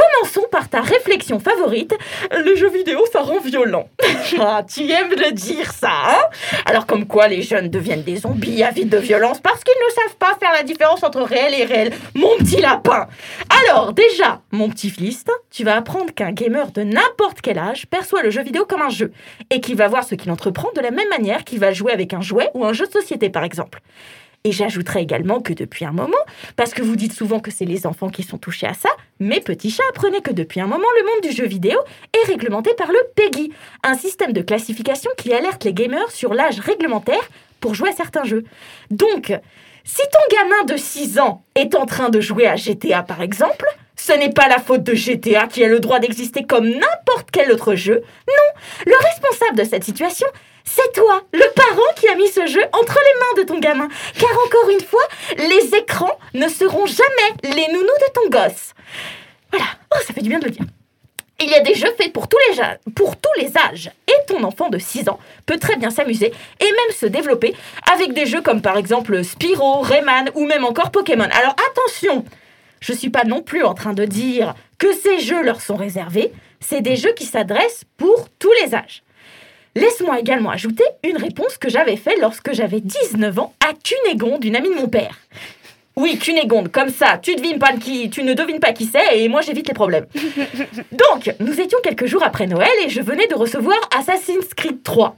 [0.00, 1.94] Commençons par ta réflexion favorite.
[2.30, 3.88] Le jeu vidéo, ça rend violent.
[4.40, 6.22] ah, tu aimes le dire, ça, hein?
[6.64, 10.16] Alors, comme quoi les jeunes deviennent des zombies avides de violence parce qu'ils ne savent
[10.16, 11.92] pas faire la différence entre réel et réel.
[12.14, 13.08] Mon petit lapin
[13.62, 18.22] Alors, déjà, mon petit Philistin, tu vas apprendre qu'un gamer de n'importe quel âge perçoit
[18.22, 19.12] le jeu vidéo comme un jeu
[19.50, 22.14] et qu'il va voir ce qu'il entreprend de la même manière qu'il va jouer avec
[22.14, 23.80] un jouet ou un jeu de société, par exemple.
[24.44, 26.16] Et j'ajouterai également que depuis un moment,
[26.56, 29.40] parce que vous dites souvent que c'est les enfants qui sont touchés à ça, mes
[29.40, 31.78] petits chats apprenaient que depuis un moment, le monde du jeu vidéo
[32.14, 33.52] est réglementé par le PEGI,
[33.84, 37.28] un système de classification qui alerte les gamers sur l'âge réglementaire
[37.60, 38.44] pour jouer à certains jeux.
[38.90, 39.30] Donc,
[39.84, 43.66] si ton gamin de 6 ans est en train de jouer à GTA par exemple,
[43.96, 47.52] ce n'est pas la faute de GTA qui a le droit d'exister comme n'importe quel
[47.52, 48.02] autre jeu.
[48.26, 50.26] Non, le responsable de cette situation,
[50.74, 53.88] c'est toi, le parent qui a mis ce jeu entre les mains de ton gamin.
[54.18, 55.02] Car encore une fois,
[55.36, 58.74] les écrans ne seront jamais les nounous de ton gosse.
[59.50, 60.64] Voilà, oh, ça fait du bien de le dire.
[61.42, 63.90] Il y a des jeux faits pour tous les, pour tous les âges.
[64.06, 67.56] Et ton enfant de 6 ans peut très bien s'amuser et même se développer
[67.92, 71.28] avec des jeux comme par exemple Spyro, Rayman ou même encore Pokémon.
[71.32, 72.24] Alors attention,
[72.80, 76.30] je suis pas non plus en train de dire que ces jeux leur sont réservés.
[76.60, 79.02] C'est des jeux qui s'adressent pour tous les âges.
[79.76, 84.56] Laisse-moi également ajouter une réponse que j'avais faite lorsque j'avais 19 ans à Cunégonde, une
[84.56, 85.16] amie de mon père.
[85.96, 89.28] Oui, Cunégonde, comme ça, tu, devines pas qui, tu ne devines pas qui c'est et
[89.28, 90.06] moi j'évite les problèmes.
[90.92, 95.16] Donc, nous étions quelques jours après Noël et je venais de recevoir Assassin's Creed 3.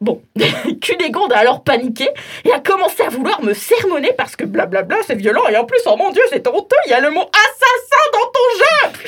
[0.00, 0.22] Bon,
[0.80, 2.08] Cunégonde a alors paniqué
[2.44, 5.80] et a commencé à vouloir me sermonner parce que blablabla c'est violent et en plus,
[5.86, 9.04] oh mon dieu, c'est honteux, il y a le mot assassin dans ton jeu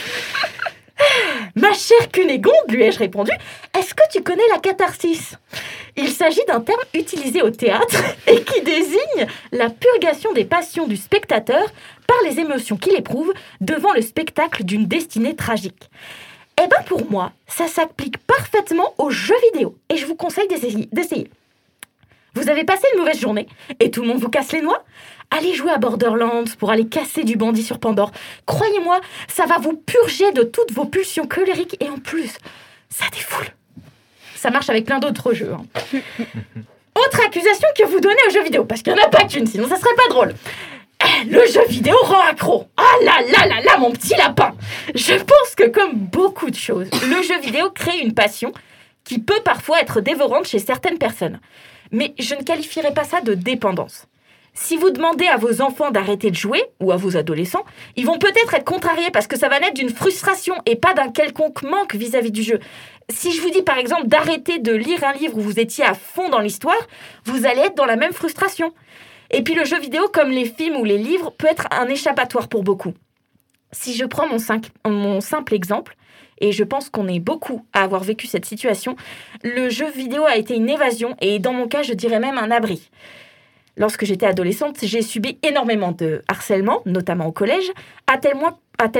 [1.54, 3.32] Ma chère Cunégonde, lui ai-je répondu,
[3.78, 5.36] est-ce que tu connais la catharsis?
[5.96, 10.96] Il s'agit d'un terme utilisé au théâtre et qui désigne la purgation des passions du
[10.96, 11.64] spectateur
[12.06, 15.90] par les émotions qu'il éprouve devant le spectacle d'une destinée tragique.
[16.62, 21.30] Eh ben pour moi, ça s'applique parfaitement aux jeux vidéo et je vous conseille d'essayer.
[22.34, 23.46] Vous avez passé une mauvaise journée
[23.80, 24.84] et tout le monde vous casse les noix
[25.30, 28.10] Allez jouer à Borderlands pour aller casser du bandit sur Pandore.
[28.46, 32.36] Croyez-moi, ça va vous purger de toutes vos pulsions colériques et en plus,
[32.90, 33.46] ça défoule.
[34.36, 35.52] Ça marche avec plein d'autres jeux.
[35.52, 35.64] hein.
[36.94, 39.46] Autre accusation que vous donnez aux jeux vidéo, parce qu'il n'y en a pas qu'une,
[39.46, 40.34] sinon ça serait pas drôle.
[41.02, 42.66] Eh, Le jeu vidéo rend accro.
[42.76, 44.54] Ah là là là là, mon petit lapin.
[44.94, 48.52] Je pense que comme beaucoup de choses, le jeu vidéo crée une passion
[49.04, 51.40] qui peut parfois être dévorante chez certaines personnes.
[51.92, 54.06] Mais je ne qualifierais pas ça de dépendance.
[54.54, 57.64] Si vous demandez à vos enfants d'arrêter de jouer, ou à vos adolescents,
[57.96, 61.10] ils vont peut-être être contrariés parce que ça va naître d'une frustration et pas d'un
[61.10, 62.60] quelconque manque vis-à-vis du jeu.
[63.08, 65.94] Si je vous dis par exemple d'arrêter de lire un livre où vous étiez à
[65.94, 66.86] fond dans l'histoire,
[67.24, 68.74] vous allez être dans la même frustration.
[69.30, 72.48] Et puis le jeu vidéo, comme les films ou les livres, peut être un échappatoire
[72.48, 72.92] pour beaucoup.
[73.72, 75.96] Si je prends mon, simple exemple,
[76.42, 78.96] et je pense qu'on est beaucoup à avoir vécu cette situation,
[79.42, 82.50] le jeu vidéo a été une évasion et dans mon cas, je dirais même un
[82.50, 82.90] abri.
[83.78, 87.70] Lorsque j'étais adolescente, j'ai subi énormément de harcèlement, notamment au collège,
[88.06, 88.34] à tel,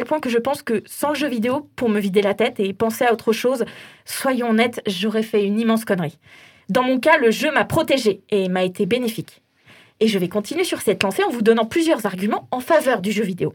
[0.07, 3.05] point, que je pense que sans jeu vidéo, pour me vider la tête et penser
[3.05, 3.65] à autre chose,
[4.07, 6.19] soyons honnêtes, j'aurais fait une immense connerie.
[6.71, 9.43] Dans mon cas, le jeu m'a protégée et m'a été bénéfique.
[10.01, 13.13] Et je vais continuer sur cette lancée en vous donnant plusieurs arguments en faveur du
[13.13, 13.55] jeu vidéo.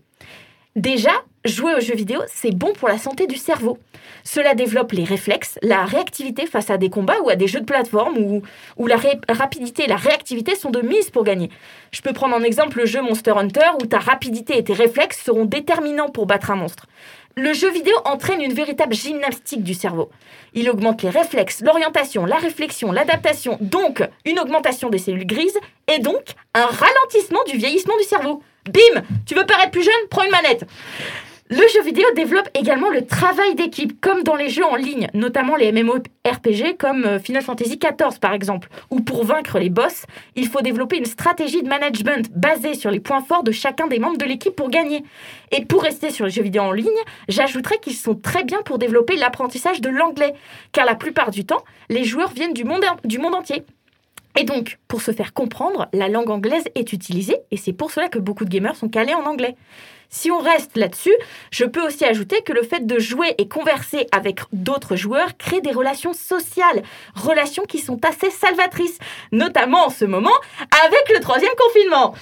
[0.75, 1.11] Déjà,
[1.48, 3.78] jouer aux jeux vidéo, c'est bon pour la santé du cerveau.
[4.24, 7.66] Cela développe les réflexes, la réactivité face à des combats ou à des jeux de
[7.66, 8.41] plateforme où,
[8.78, 8.98] où la
[9.30, 11.50] rapidité et la réactivité sont de mise pour gagner.
[11.91, 15.24] Je peux prendre en exemple le jeu Monster Hunter où ta rapidité et tes réflexes
[15.24, 16.88] seront déterminants pour battre un monstre.
[17.36, 20.10] Le jeu vidéo entraîne une véritable gymnastique du cerveau.
[20.56, 26.00] Il augmente les réflexes, l'orientation, la réflexion, l'adaptation, donc une augmentation des cellules grises et
[26.00, 26.24] donc
[26.56, 28.41] un ralentissement du vieillissement du cerveau.
[28.66, 29.93] Bim Tu veux paraître plus jeune?
[30.10, 30.66] Prends une manette
[31.50, 35.56] le jeu vidéo développe également le travail d'équipe, comme dans les jeux en ligne, notamment
[35.56, 40.48] les MMORPG comme euh, Final Fantasy XIV par exemple, où pour vaincre les boss, il
[40.48, 44.18] faut développer une stratégie de management basée sur les points forts de chacun des membres
[44.18, 45.06] de l'équipe pour gagner.
[45.52, 46.88] Et pour rester sur les jeux vidéo en ligne,
[47.30, 50.34] j'ajouterais qu'ils sont très bien pour développer l'apprentissage de l'anglais,
[50.74, 53.64] car la plupart du temps, les joueurs viennent du monde, du monde entier.
[54.38, 58.10] Et donc, pour se faire comprendre, la langue anglaise est utilisée, et c'est pour cela
[58.10, 59.56] que beaucoup de gamers sont calés en anglais.
[60.10, 61.16] Si on reste là-dessus,
[61.51, 65.62] je peux aussi ajouter que le fait de jouer et converser avec d'autres joueurs crée
[65.62, 66.84] des relations sociales,
[67.16, 68.99] relations qui sont assez salvatrices,
[69.32, 70.36] notamment en ce moment
[70.86, 72.14] avec le troisième confinement.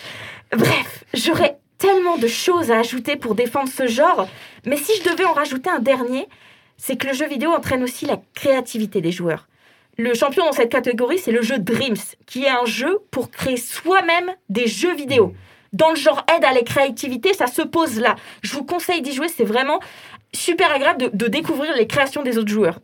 [0.51, 4.27] Bref, j'aurais tellement de choses à ajouter pour défendre ce genre,
[4.65, 6.27] mais si je devais en rajouter un dernier,
[6.77, 9.47] c'est que le jeu vidéo entraîne aussi la créativité des joueurs.
[9.97, 13.57] Le champion dans cette catégorie, c'est le jeu Dreams, qui est un jeu pour créer
[13.57, 15.33] soi-même des jeux vidéo.
[15.75, 18.15] Dans le genre aide à la créativité, ça se pose là.
[18.43, 19.81] Je vous conseille d'y jouer, c'est vraiment
[20.31, 22.79] super agréable de, découvrir les créations des autres joueurs.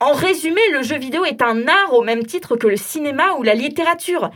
[0.00, 3.42] En résumé, le jeu vidéo est un art au même titre que le cinéma ou
[3.42, 4.30] la littérature.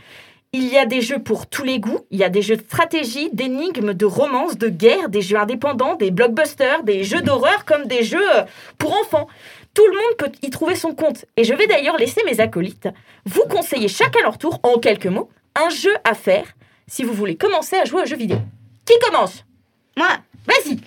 [0.53, 2.61] Il y a des jeux pour tous les goûts, il y a des jeux de
[2.61, 7.85] stratégie, d'énigmes, de romance, de guerre, des jeux indépendants, des blockbusters, des jeux d'horreur comme
[7.85, 8.43] des jeux euh,
[8.77, 9.27] pour enfants.
[9.73, 11.25] Tout le monde peut y trouver son compte.
[11.35, 12.89] Et je vais d'ailleurs laisser mes acolytes
[13.25, 16.45] vous conseiller chacun leur tour, en quelques mots, un jeu à faire
[16.87, 18.37] si vous voulez commencer à jouer aux jeux vidéo.
[18.85, 19.45] Qui commence?
[19.97, 20.07] Moi,
[20.47, 20.77] Vas-y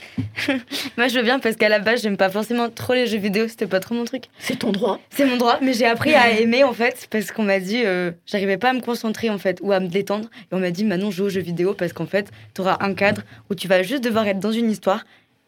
[0.97, 3.47] moi je veux bien parce qu'à la base j'aime pas forcément trop les jeux vidéo,
[3.47, 4.25] c'était pas trop mon truc.
[4.39, 4.99] C'est ton droit.
[5.11, 8.11] C'est mon droit, mais j'ai appris à aimer en fait parce qu'on m'a dit euh,
[8.27, 10.85] j'arrivais pas à me concentrer en fait ou à me détendre et on m'a dit
[10.85, 14.03] maintenant joue aux jeux vidéo parce qu'en fait t'auras un cadre où tu vas juste
[14.03, 15.05] devoir être dans une histoire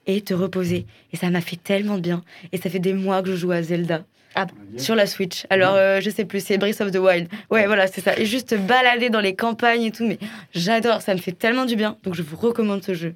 [0.06, 2.22] et te reposer et ça m'a fait tellement bien
[2.52, 4.04] et ça fait des mois que je joue à Zelda.
[4.38, 5.46] Ah, sur la Switch.
[5.48, 7.28] Alors, euh, je sais plus, c'est Breath of the Wild.
[7.50, 8.18] Ouais, voilà, c'est ça.
[8.18, 10.18] Et juste balader dans les campagnes et tout, mais
[10.54, 11.96] j'adore, ça me fait tellement du bien.
[12.04, 13.14] Donc, je vous recommande ce jeu.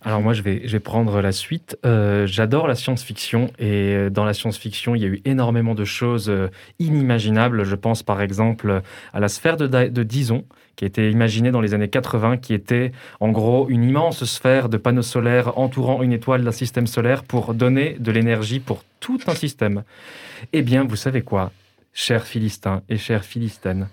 [0.00, 1.78] Alors moi, je vais, je vais prendre la suite.
[1.86, 5.84] Euh, J'adore la science-fiction et euh, dans la science-fiction, il y a eu énormément de
[5.84, 6.48] choses euh,
[6.80, 7.64] inimaginables.
[7.64, 8.82] Je pense par exemple
[9.12, 10.44] à la sphère de, de Dison,
[10.74, 12.90] qui été imaginée dans les années 80, qui était
[13.20, 17.54] en gros une immense sphère de panneaux solaires entourant une étoile d'un système solaire pour
[17.54, 19.84] donner de l'énergie pour tout un système.
[20.52, 21.52] Eh bien, vous savez quoi,
[21.92, 23.88] chers Philistins et chères Philistines,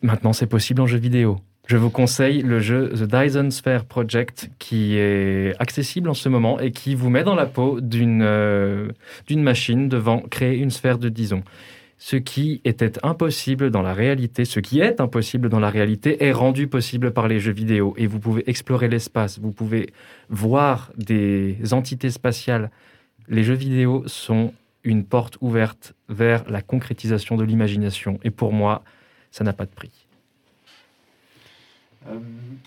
[0.00, 1.40] maintenant c'est possible en jeu vidéo.
[1.66, 6.60] Je vous conseille le jeu The Dyson Sphere Project qui est accessible en ce moment
[6.60, 8.88] et qui vous met dans la peau d'une euh,
[9.28, 11.42] d'une machine devant créer une sphère de Dyson.
[11.96, 16.32] Ce qui était impossible dans la réalité, ce qui est impossible dans la réalité est
[16.32, 19.86] rendu possible par les jeux vidéo et vous pouvez explorer l'espace, vous pouvez
[20.28, 22.70] voir des entités spatiales.
[23.26, 24.52] Les jeux vidéo sont
[24.82, 28.82] une porte ouverte vers la concrétisation de l'imagination et pour moi,
[29.30, 30.03] ça n'a pas de prix.
[32.06, 32.18] Euh,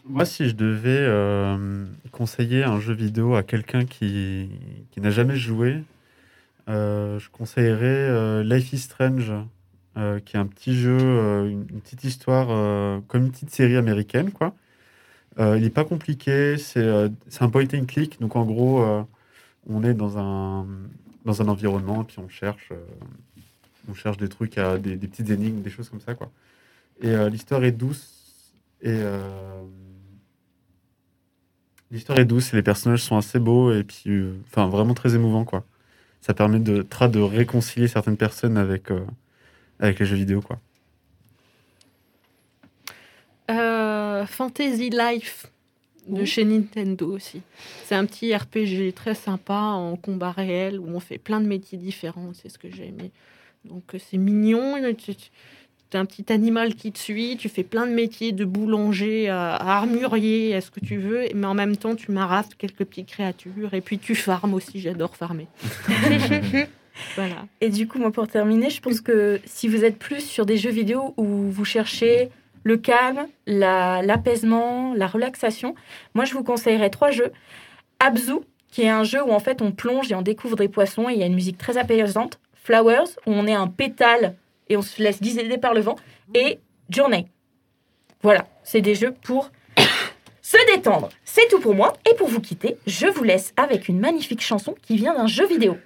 [0.06, 4.50] moi, si je devais euh, conseiller un jeu vidéo à quelqu'un qui,
[4.92, 5.84] qui n'a jamais joué,
[6.70, 9.32] euh, je conseillerais Life is Strange,
[10.26, 12.48] qui est un petit jeu, une, petite histoire,
[13.08, 14.54] comme une petite série américaine, quoi.
[15.40, 18.86] Il n'est pas compliqué, c'est un point and click, donc en gros,
[19.68, 20.68] on est dans un,
[21.26, 22.72] dans un environnement, et puis on cherche,
[23.90, 26.30] on cherche des trucs, des, des petites énigmes, des choses comme ça, quoi.
[27.02, 28.17] Et l'histoire est douce,
[28.82, 29.64] et euh,
[31.92, 35.16] l'histoire est douce et les personnages sont assez beaux et puis euh, enfin vraiment très
[35.16, 35.66] émouvants quoi.
[36.22, 39.06] Ça permet de de réconcilier certaines personnes avec euh,
[39.80, 40.60] avec les jeux vidéo quoi.
[43.50, 45.48] Euh, Fantasy Life
[46.08, 47.42] de chez Nintendo aussi.
[47.86, 51.78] C'est un petit RPG très sympa en combat réel où on fait plein de métiers
[51.78, 52.32] différents.
[52.34, 53.12] C'est ce que j'ai aimé.
[53.66, 54.78] Donc c'est mignon.
[55.94, 57.38] Un petit animal qui te suit.
[57.38, 61.26] Tu fais plein de métiers de boulanger à, à armurier, à ce que tu veux.
[61.34, 63.74] Mais en même temps, tu marafes quelques petites créatures.
[63.74, 64.80] Et puis tu farmes aussi.
[64.80, 65.48] J'adore farmer.
[67.16, 67.46] Voilà.
[67.62, 70.58] Et du coup, moi, pour terminer, je pense que si vous êtes plus sur des
[70.58, 72.30] jeux vidéo où vous cherchez
[72.64, 75.76] le calme, la- l'apaisement, la, relaxation,
[76.16, 77.32] moi, je vous conseillerais trois jeux.
[78.00, 78.40] Abzu,
[78.72, 81.14] qui est un jeu où en fait on plonge et on découvre des poissons et
[81.14, 82.40] il y a une musique très apaisante.
[82.64, 84.36] Flowers, où on est un pétale
[84.70, 85.96] et on se laisse guider par le vent.
[86.34, 86.60] Et
[86.90, 87.28] Journey.
[88.22, 89.52] Voilà, c'est des jeux pour
[90.42, 91.10] se détendre.
[91.24, 91.94] C'est tout pour moi.
[92.10, 95.48] Et pour vous quitter, je vous laisse avec une magnifique chanson qui vient d'un jeu
[95.48, 95.78] vidéo.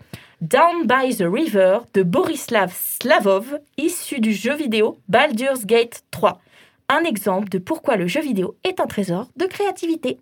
[0.41, 6.41] Down by the River de Borislav Slavov, issu du jeu vidéo Baldur's Gate 3.
[6.89, 10.17] Un exemple de pourquoi le jeu vidéo est un trésor de créativité.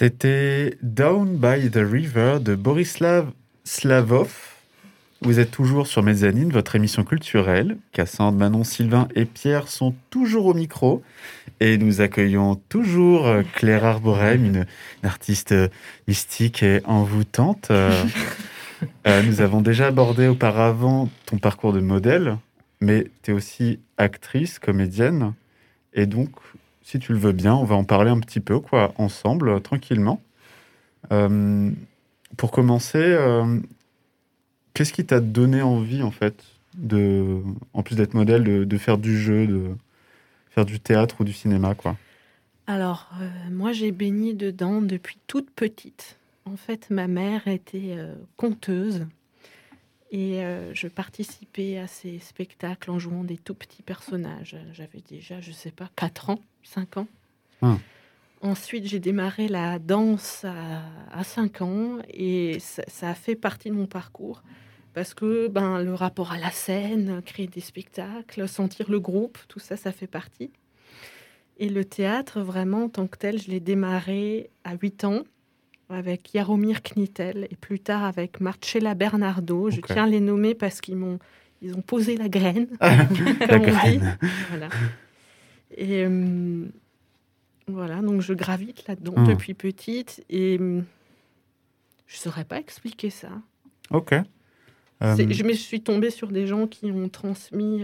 [0.00, 3.32] C'était Down by the River de Borislav
[3.64, 4.32] Slavov.
[5.22, 7.78] Vous êtes toujours sur Mezzanine, votre émission culturelle.
[7.90, 11.02] Cassandre, Manon, Sylvain et Pierre sont toujours au micro.
[11.58, 14.66] Et nous accueillons toujours euh, Claire Arborem, une,
[15.02, 15.66] une artiste euh,
[16.06, 17.72] mystique et envoûtante.
[17.72, 18.04] Euh,
[19.26, 22.36] nous avons déjà abordé auparavant ton parcours de modèle,
[22.80, 25.34] mais tu es aussi actrice, comédienne.
[25.92, 26.30] Et donc,
[26.88, 30.22] si tu le veux bien, on va en parler un petit peu, quoi, ensemble, tranquillement.
[31.12, 31.70] Euh,
[32.38, 33.60] pour commencer, euh,
[34.72, 36.42] qu'est-ce qui t'a donné envie, en fait,
[36.78, 37.42] de,
[37.74, 39.66] en plus d'être modèle, de, faire du jeu, de
[40.48, 41.94] faire du théâtre ou du cinéma, quoi?
[42.66, 46.16] Alors, euh, moi, j'ai baigné dedans depuis toute petite.
[46.46, 47.98] En fait, ma mère était
[48.38, 49.04] conteuse
[50.10, 54.56] et euh, je participais à ces spectacles en jouant des tout petits personnages.
[54.72, 57.06] J'avais déjà, je sais pas, 4 ans, 5 ans.
[57.62, 57.76] Ah.
[58.40, 60.82] Ensuite, j'ai démarré la danse à,
[61.12, 64.42] à 5 ans et ça, ça a fait partie de mon parcours
[64.94, 69.58] parce que ben, le rapport à la scène, créer des spectacles, sentir le groupe, tout
[69.58, 70.50] ça, ça fait partie.
[71.58, 75.22] Et le théâtre, vraiment, en tant que tel, je l'ai démarré à 8 ans
[75.88, 79.70] avec Jaromir Knittel et plus tard avec Marcella Bernardo.
[79.70, 81.18] Je tiens à les nommer parce qu'ils m'ont
[81.60, 84.16] ils ont posé la graine, La graine.
[84.50, 84.68] Voilà.
[85.76, 86.66] Et euh,
[87.66, 89.26] voilà, donc je gravite là-dedans Hmm.
[89.26, 90.82] depuis petite et euh,
[92.06, 93.30] je saurais pas expliquer ça.
[93.90, 94.14] Ok.
[95.00, 97.80] C'est- Je me suis tombée sur des gens qui ont transmis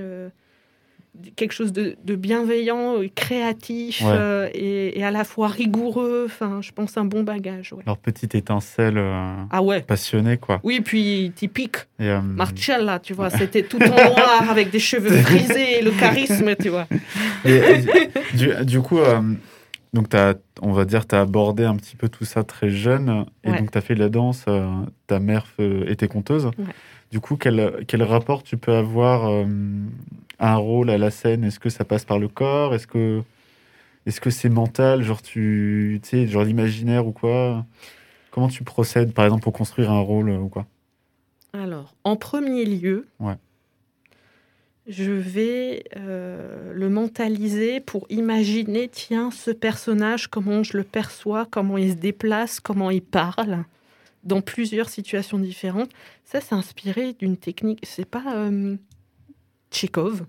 [1.36, 4.08] quelque chose de, de bienveillant, et créatif Ouais.
[4.12, 6.24] euh, et, et à la fois rigoureux.
[6.26, 7.72] Enfin, je pense un bon bagage.
[7.72, 7.82] ouais.
[7.86, 9.80] Leur petite étincelle euh, Ah ouais.
[9.82, 10.60] passionnée, quoi.
[10.64, 15.16] Oui, puis typique Et, euh, Marcella, tu vois, c'était tout en noir avec des cheveux
[15.22, 16.86] frisés, le charisme, tu vois.
[17.44, 17.60] Et,
[18.34, 19.20] du, du coup, euh,
[19.92, 23.24] donc t'as- on va dire, tu as abordé un petit peu tout ça très jeune.
[23.44, 24.44] Et donc, tu as fait de la danse.
[24.48, 24.66] euh,
[25.06, 26.50] ta mère euh, était conteuse.
[27.14, 29.44] Du coup, quel, quel rapport tu peux avoir euh,
[30.40, 31.44] à un rôle à la scène?
[31.44, 32.74] Est-ce que ça passe par le corps?
[32.74, 33.22] Est-ce que
[34.04, 35.04] est-ce que c'est mental?
[35.04, 37.64] Genre, tu sais, genre l'imaginaire ou quoi?
[38.32, 40.66] Comment tu procèdes, par exemple, pour construire un rôle euh, ou quoi?
[41.52, 43.36] Alors, en premier lieu, Ouais.
[44.88, 51.78] je vais euh, le mentaliser pour imaginer, tiens, ce personnage, comment je le perçois, comment
[51.78, 53.64] il se déplace, comment il parle,
[54.24, 55.90] dans plusieurs situations différentes.
[56.24, 58.76] Ça, c'est inspiré d'une technique, c'est pas euh,
[59.70, 60.24] Tchekhov,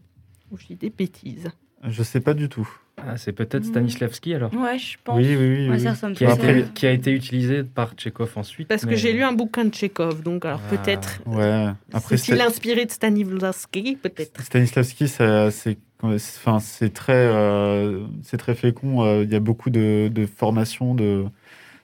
[0.51, 1.49] ou je dis des bêtises.
[1.87, 2.67] Je sais pas du tout.
[2.97, 3.65] Ah, c'est peut-être.
[3.65, 5.17] Stanislavski alors Ouais, je pense.
[5.17, 5.69] Oui, oui, oui.
[5.69, 6.69] Ouais, ça qui a, été, ça.
[6.73, 8.67] qui a été utilisé par Tchekhov ensuite.
[8.69, 11.21] Parce que j'ai lu un bouquin de Tchekhov, donc alors Ah, peut-être.
[11.25, 11.67] Ouais.
[11.93, 14.41] Après, C'est-il Sta- inspiré de Stanislavski Peut-être?
[14.41, 19.03] Stanislavski, ça- c'est enfin, c'est très, euh, c'est très fécond.
[19.03, 21.25] euh, Il y a beaucoup de, de formations, de,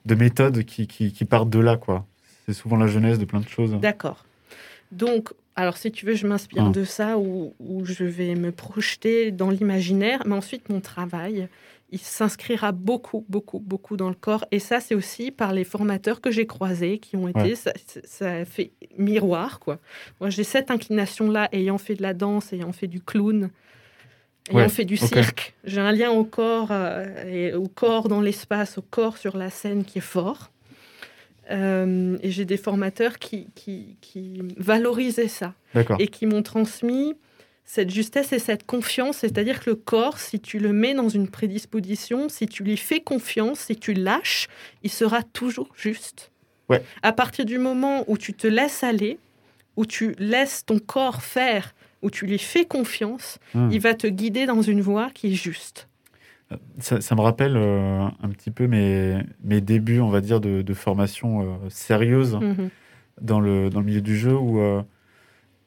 [0.06, 1.76] de méthodes qui, qui, qui partent de là.
[1.76, 2.06] quoi.
[2.46, 3.72] C'est souvent la jeunesse de plein de choses.
[3.80, 4.24] D'accord.
[4.90, 6.70] Donc, alors si tu veux, je m'inspire Ah.
[6.70, 11.48] de ça où, où je vais me projeter dans l'imaginaire, mais ensuite mon travail,
[11.90, 14.46] il s'inscrira beaucoup, beaucoup, beaucoup dans le corps.
[14.50, 17.54] Et ça, c'est aussi par les formateurs que j'ai croisés qui ont été, Ouais.
[17.54, 17.72] ça,
[18.04, 19.78] ça fait miroir, quoi.
[20.20, 23.50] Moi, j'ai cette inclination-là, ayant fait de la danse, ayant fait du clown,
[24.50, 25.54] ayant Ouais, fait du cirque.
[25.64, 29.50] J'ai un lien au corps, euh, et au corps dans l'espace, au corps sur la
[29.50, 30.50] scène qui est fort.
[31.50, 35.54] Euh, et j'ai des formateurs qui, qui, qui valorisaient ça
[35.98, 37.14] et qui m'ont transmis
[37.64, 39.18] cette justesse et cette confiance.
[39.18, 43.00] C'est-à-dire que le corps, si tu le mets dans une prédisposition, si tu lui fais
[43.00, 44.48] confiance, si tu lâches,
[44.82, 46.30] il sera toujours juste.
[46.68, 46.82] Ouais.
[47.02, 49.18] À partir du moment où tu te laisses aller,
[49.76, 53.68] où tu laisses ton corps faire, où tu lui fais confiance, Hmm.
[53.70, 55.88] il va te guider dans une voie qui est juste.
[56.80, 60.60] Ça, ça me rappelle euh, un petit peu mes, mes débuts, on va dire, de,
[60.60, 62.68] de formation euh, sérieuse Mhm.
[63.20, 64.82] dans, le, dans le milieu du jeu où, euh,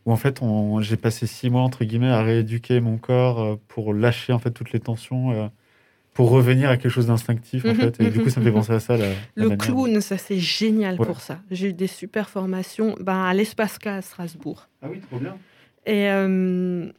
[0.06, 0.42] où en fait,
[0.82, 4.52] j'ai passé six mois, entre guillemets, à rééduquer mon corps euh, pour lâcher en fait
[4.52, 5.48] toutes les tensions, euh,
[6.14, 8.00] pour revenir à quelque chose d'instinctif, en Mhm, fait.
[8.02, 8.58] Et du coup, ça me fait mhm.
[8.58, 8.96] penser à ça.
[8.96, 9.06] La,
[9.36, 11.06] Le clown, ça c'est génial Ouais.
[11.06, 11.40] pour ça.
[11.50, 14.68] J'ai eu des super formations ben, à l'Espace K à Strasbourg.
[14.84, 15.36] Ah oui, trop bien.
[15.86, 16.92] Et euh,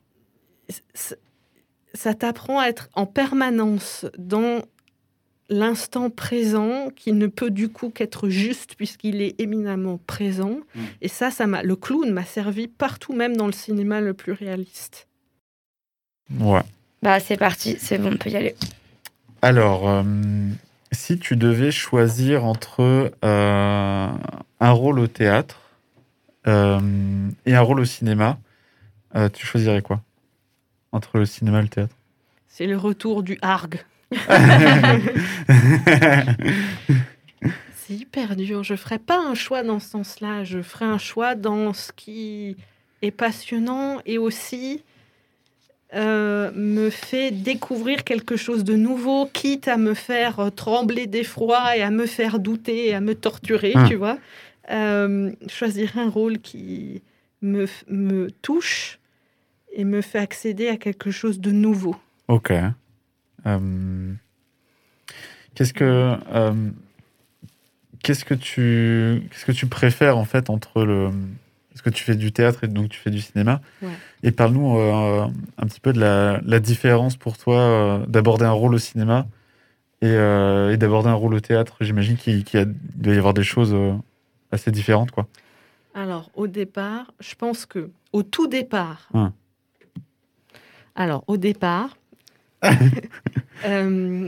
[1.94, 4.62] ça t'apprend à être en permanence dans
[5.48, 10.60] l'instant présent qui ne peut du coup qu'être juste puisqu'il est éminemment présent.
[10.74, 10.80] Mm.
[11.02, 14.32] Et ça, ça m'a, le clown m'a servi partout, même dans le cinéma le plus
[14.32, 15.06] réaliste.
[16.38, 16.62] Ouais.
[17.02, 18.56] Bah, c'est parti, c'est bon, on peut y aller.
[19.42, 20.02] Alors, euh,
[20.92, 24.08] si tu devais choisir entre euh,
[24.60, 25.60] un rôle au théâtre
[26.48, 26.80] euh,
[27.44, 28.38] et un rôle au cinéma,
[29.16, 30.02] euh, tu choisirais quoi
[30.92, 31.94] Entre le cinéma et le théâtre?
[32.48, 33.84] C'est le retour du harg.
[37.74, 38.62] C'est hyper dur.
[38.64, 40.44] Je ferai pas un choix dans ce sens-là.
[40.44, 42.56] Je ferai un choix dans ce qui
[43.02, 44.82] est passionnant et aussi
[45.94, 51.82] euh, me fait découvrir quelque chose de nouveau, quitte à me faire trembler d'effroi et
[51.82, 53.84] à me faire douter et à me torturer, Ah.
[53.88, 54.18] tu vois.
[54.70, 57.02] Euh, choisir un rôle qui
[57.40, 58.98] me, me touche
[59.76, 61.94] et me fait accéder à quelque chose de nouveau.
[62.28, 62.52] Ok.
[63.46, 64.12] Euh,
[65.54, 66.70] qu'est-ce que euh,
[68.02, 71.10] qu'est-ce que tu qu'est-ce que tu préfères en fait entre le
[71.70, 73.92] parce que tu fais du théâtre et donc tu fais du cinéma Ouais.
[74.22, 75.26] et parle-nous euh,
[75.58, 79.26] un petit peu de la, la différence pour toi d'aborder un rôle au cinéma
[80.02, 82.44] et, et d'aborder un rôle au théâtre j'imagine qu'il
[82.96, 83.76] doit y avoir des choses
[84.50, 85.26] assez différentes quoi
[85.94, 89.32] Alors, au départ, je pense que au tout départ, Hum.
[90.96, 91.96] Alors au départ,
[93.64, 94.26] euh,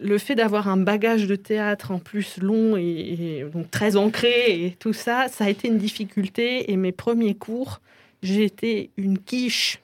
[0.00, 4.64] le fait d'avoir un bagage de théâtre en plus long et, et donc très ancré
[4.64, 6.70] et tout ça, ça a été une difficulté.
[6.72, 7.80] Et mes premiers cours,
[8.22, 9.80] j'ai été une quiche.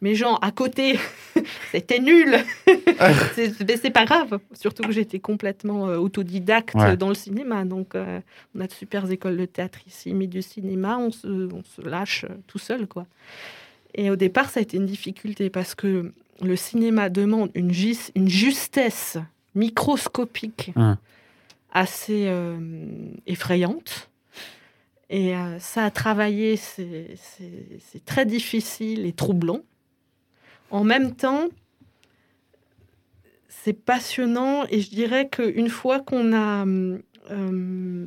[0.00, 0.98] Mais genre, à côté,
[1.70, 2.36] c'était nul.
[3.68, 4.40] Mais c'est pas grave.
[4.52, 6.96] Surtout que j'étais complètement euh, autodidacte Ouais.
[6.96, 7.64] dans le cinéma.
[7.64, 8.20] Donc, euh,
[8.56, 11.80] on a de super écoles de théâtre ici, mais du cinéma, on se, on se
[11.88, 13.06] lâche tout seul, quoi.
[13.94, 18.10] Et au départ, ça a été une difficulté parce que le cinéma demande une, gis-
[18.14, 19.18] une justesse
[19.54, 20.96] microscopique Hum.
[21.72, 22.58] assez euh,
[23.26, 24.10] effrayante.
[25.10, 27.16] Et euh, ça a travaillé, c'est
[28.06, 29.60] très difficile et troublant.
[30.70, 31.48] En même temps,
[33.48, 36.62] c'est passionnant et je dirais qu'une fois qu'on a...
[36.62, 38.06] hum, euh,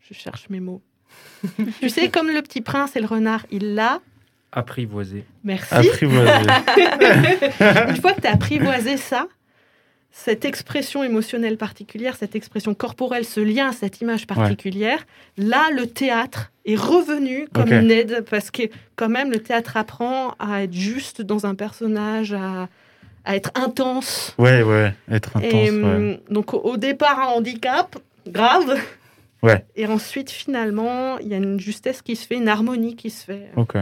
[0.00, 0.80] je cherche mes mots.
[1.80, 4.00] tu sais, comme le petit prince et le renard, il l'a.
[4.52, 5.24] Apprivoisé.
[5.44, 5.74] Merci.
[5.74, 6.30] apprivoisé
[7.88, 9.26] Une fois que tu as apprivoisé ça,
[10.10, 14.98] cette expression émotionnelle particulière, cette expression corporelle, ce lien à cette image particulière,
[15.38, 20.34] là, le théâtre est revenu comme une aide parce que quand même, le théâtre apprend
[20.38, 22.68] à être juste dans un personnage, à,
[23.24, 24.34] à être intense.
[24.36, 25.50] Ouais, ouais, être intense.
[25.50, 25.82] Et, ouais.
[25.82, 27.96] hum, Donc au- au départ, un handicap
[28.28, 28.78] grave.
[29.42, 29.64] Ouais.
[29.74, 33.24] Et ensuite, finalement, il y a une justesse qui se fait, une harmonie qui se
[33.24, 33.50] fait.
[33.56, 33.76] Ok.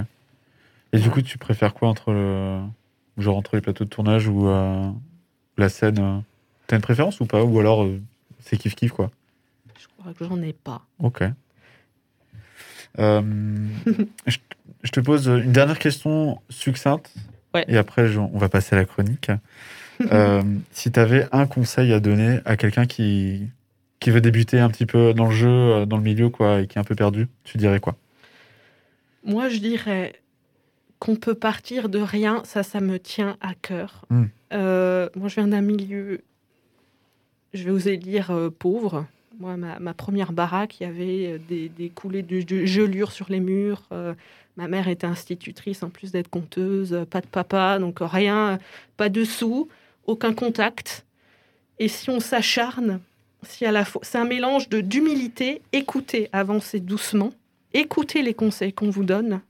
[0.92, 2.60] Et du coup, tu préfères quoi entre le.
[3.18, 4.90] Genre entre les plateaux de tournage ou euh,
[5.58, 6.18] la scène euh,
[6.66, 7.42] T'as une préférence ou pas?
[7.44, 8.00] Ou alors euh,
[8.38, 9.10] c'est kiff-kiff quoi?
[9.78, 10.82] Je crois que j'en ai pas.
[11.00, 11.22] Ok.
[12.98, 13.22] Euh,
[14.26, 14.38] je,
[14.82, 17.12] je te pose une dernière question succincte.
[17.54, 17.64] Ouais.
[17.68, 19.30] Et après, je- on va passer à la chronique.
[20.72, 23.48] Si tu avais un conseil à donner à quelqu'un qui,
[24.00, 26.66] qui veut débuter un petit peu dans le jeu, euh, dans le milieu, quoi, et
[26.66, 27.96] qui est un peu perdu, tu dirais quoi?
[29.22, 30.14] Moi, je dirais
[30.98, 34.06] qu'on peut partir de rien, ça, ça me tient à cœur.
[34.10, 34.24] Mm.
[34.52, 36.22] Euh, moi, je viens d'un milieu,
[37.52, 39.06] je vais oser dire, euh, pauvre.
[39.38, 43.30] Moi, ma, ma première baraque, il y avait des, des coulées de, de gelure sur
[43.30, 43.82] les murs.
[43.92, 44.14] Euh,
[44.56, 47.06] ma mère était institutrice, en plus d'être conteuse.
[47.10, 48.58] Pas de papa, donc rien,
[48.96, 49.68] pas de sous,
[50.06, 51.06] aucun contact.
[51.78, 53.00] Et si on s'acharne,
[53.42, 57.32] c'est un mélange de d'humilité, écouter, avancer doucement,
[57.72, 59.40] écouter les conseils qu'on vous donne,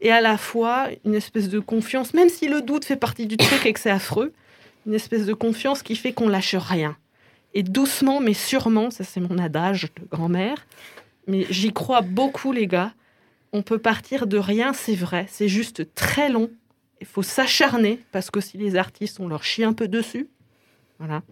[0.00, 3.36] et à la fois une espèce de confiance, même si le doute fait partie du
[3.36, 4.32] truc et que c'est affreux,
[4.86, 6.96] une espèce de confiance qui fait qu'on lâche rien.
[7.54, 10.66] Et doucement, mais sûrement, ça c'est mon adage de grand-mère,
[11.26, 12.92] mais j'y crois beaucoup les gars,
[13.52, 16.50] on peut partir de rien, c'est vrai, c'est juste très long,
[17.00, 20.28] il faut s'acharner, parce que si les artistes, on leur chie un peu dessus,
[20.98, 21.22] voilà.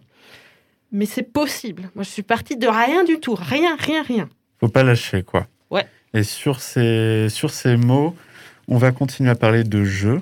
[0.91, 1.89] Mais c'est possible.
[1.95, 4.29] Moi, je suis partie de rien du tout, rien, rien, rien.
[4.59, 5.47] Faut pas lâcher, quoi.
[5.69, 5.85] Ouais.
[6.13, 8.15] Et sur ces, sur ces mots,
[8.67, 10.21] on va continuer à parler de jeu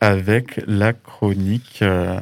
[0.00, 2.18] avec la chronique euh,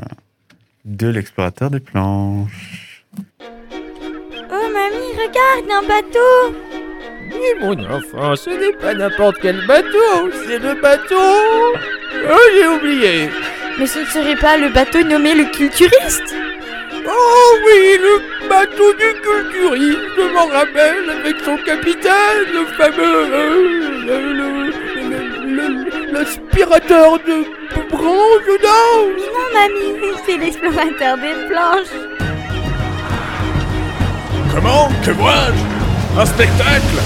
[0.85, 3.05] de l'explorateur des planches.
[3.19, 6.57] Oh mamie, regarde un bateau
[7.33, 11.79] Oui, mon enfant, ce n'est pas n'importe quel bateau, c'est le bateau.
[12.31, 13.29] Oh, j'ai oublié.
[13.79, 16.35] Mais ce ne serait pas le bateau nommé le culturiste?
[17.07, 23.35] Oh oui, le bateau du culturiste, je m'en rappelle, avec son capitaine, le fameux...
[23.35, 24.73] euh, le- le-
[25.09, 27.45] le- le- L'aspirateur de
[27.91, 32.01] branche, non Non mamie, c'est l'explorateur des planches.
[34.55, 36.99] Comment Que vois-je Un spectacle?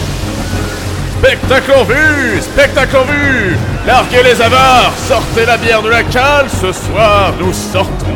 [1.18, 3.56] Spectacle en vue Spectacle en vue.
[3.86, 8.14] Larguez les avares Sortez la bière de la cale Ce soir, nous sortons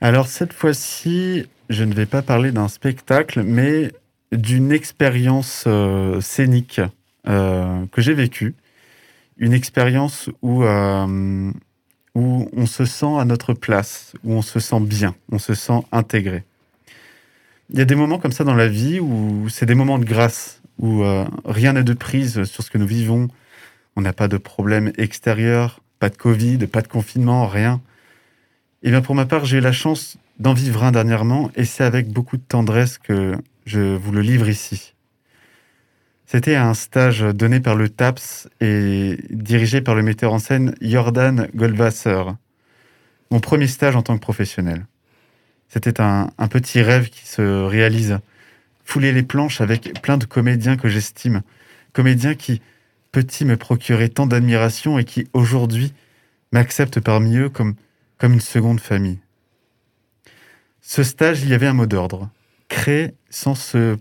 [0.00, 3.92] Alors cette fois-ci, je ne vais pas parler d'un spectacle, mais
[4.30, 6.80] d'une expérience euh, scénique
[7.28, 8.54] euh, que j'ai vécue.
[9.38, 11.50] Une expérience où, euh,
[12.14, 15.80] où on se sent à notre place, où on se sent bien, on se sent
[15.92, 16.44] intégré.
[17.70, 20.04] Il y a des moments comme ça dans la vie où c'est des moments de
[20.04, 21.02] grâce, où
[21.44, 23.28] rien n'est de prise sur ce que nous vivons.
[23.96, 27.80] On n'a pas de problème extérieur, pas de Covid, pas de confinement, rien.
[28.82, 32.08] Eh pour ma part, j'ai eu la chance d'en vivre un dernièrement, et c'est avec
[32.08, 34.94] beaucoup de tendresse que je vous le livre ici.
[36.26, 41.48] C'était un stage donné par le TAPS et dirigé par le metteur en scène Jordan
[41.54, 42.22] Goldwasser.
[43.30, 44.86] Mon premier stage en tant que professionnel.
[45.68, 48.18] C'était un, un petit rêve qui se réalise.
[48.84, 51.42] Fouler les planches avec plein de comédiens que j'estime.
[51.92, 52.60] Comédiens qui,
[53.10, 55.92] petits, me procuraient tant d'admiration et qui, aujourd'hui,
[56.52, 57.74] m'acceptent parmi eux comme
[58.18, 59.18] comme une seconde famille.
[60.80, 62.30] Ce stage, il y avait un mot d'ordre.
[62.68, 63.96] Créer sans se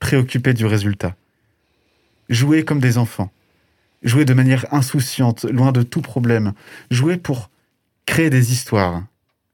[0.00, 1.16] préoccuper du résultat.
[2.28, 3.30] Jouer comme des enfants.
[4.02, 6.52] Jouer de manière insouciante, loin de tout problème.
[6.90, 7.50] Jouer pour
[8.06, 9.04] créer des histoires.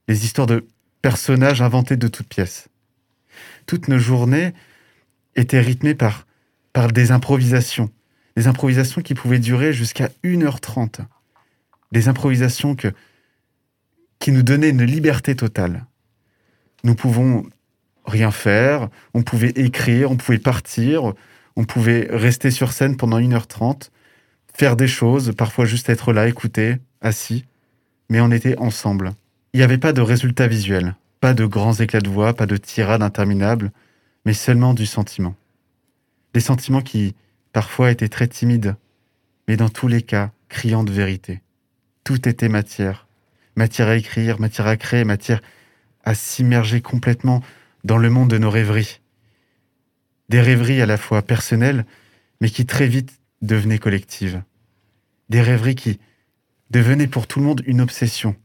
[0.09, 0.67] Des histoires de
[1.03, 2.69] personnages inventés de toutes pièces.
[3.67, 4.53] Toutes nos journées
[5.37, 6.27] étaient rythmées par,
[6.93, 7.91] des improvisations.
[8.37, 11.01] Des improvisations qui pouvaient durer jusqu'à 1h30.
[11.93, 12.93] Des improvisations que,
[14.21, 15.87] qui nous donnait une liberté totale.
[16.85, 17.45] Nous pouvons
[18.07, 21.15] rien faire, on pouvait écrire, on pouvait partir,
[21.57, 23.91] on pouvait rester sur scène pendant 1h30,
[24.55, 27.45] faire des choses, parfois juste être là, écouter, assis,
[28.09, 29.13] mais on était ensemble.
[29.53, 32.57] Il n'y avait pas de résultat visuel, pas de grands éclats de voix, pas de
[32.57, 33.73] tirades interminables,
[34.25, 35.35] mais seulement du sentiment.
[36.35, 37.15] Des sentiments qui,
[37.53, 38.77] parfois, étaient très timides,
[39.49, 41.41] mais dans tous les cas, criant de vérité.
[42.05, 43.07] Tout était matière,
[43.57, 45.41] matière à écrire, matière à créer, matière
[46.05, 47.43] à s'immerger complètement
[47.85, 49.01] dans le monde de nos rêveries.
[50.29, 51.85] Des rêveries à la fois personnelles,
[52.41, 54.43] mais qui très vite devenaient collectives.
[55.29, 55.99] Des rêveries qui
[56.71, 58.37] devenaient pour tout le monde une obsession.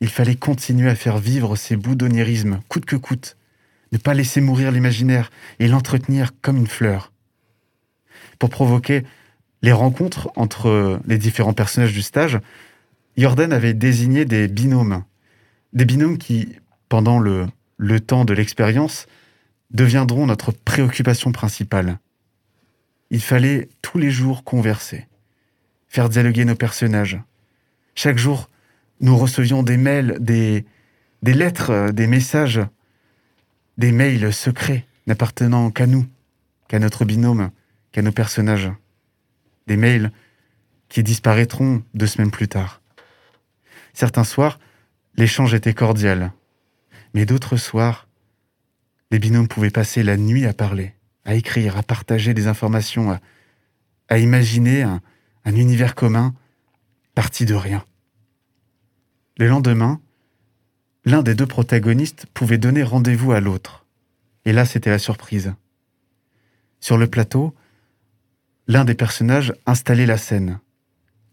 [0.00, 3.36] Il fallait continuer à faire vivre ces bouts d'onirisme, coûte que coûte,
[3.92, 5.30] ne pas laisser mourir l'imaginaire
[5.60, 7.12] et l'entretenir comme une fleur.
[8.38, 9.04] pour provoquer
[9.62, 12.38] les rencontres entre les différents personnages du stage,
[13.16, 15.04] Jordan avait désigné des binômes.
[15.72, 16.56] Des binômes qui,
[16.88, 17.48] pendant le,
[18.00, 19.06] temps de l'expérience,
[19.70, 21.98] deviendront notre préoccupation principale.
[23.10, 25.06] Il fallait tous les jours converser,
[25.86, 27.20] faire dialoguer nos personnages.
[27.94, 28.50] Chaque jour,
[29.00, 30.64] nous recevions des mails, des,
[31.22, 32.60] des lettres, des messages,
[33.78, 36.06] des mails secrets n'appartenant qu'à nous,
[36.68, 37.50] qu'à notre binôme,
[37.92, 38.70] qu'à nos personnages.
[39.66, 40.10] Des mails
[40.88, 42.80] qui disparaîtront deux semaines plus tard.
[43.94, 44.58] Certains soirs,
[45.16, 46.32] l'échange était cordial,
[47.14, 48.08] mais d'autres soirs,
[49.10, 53.18] les binômes pouvaient passer la nuit à parler, à écrire, à partager des informations,
[54.08, 55.00] à, imaginer un
[55.56, 56.34] univers commun
[57.14, 57.84] parti de rien.
[59.38, 60.00] Le lendemain,
[61.04, 63.84] l'un des deux protagonistes pouvait donner rendez-vous à l'autre.
[64.44, 65.54] Et là, c'était la surprise.
[66.80, 67.54] Sur le plateau,
[68.68, 70.60] l'un des personnages installait la scène.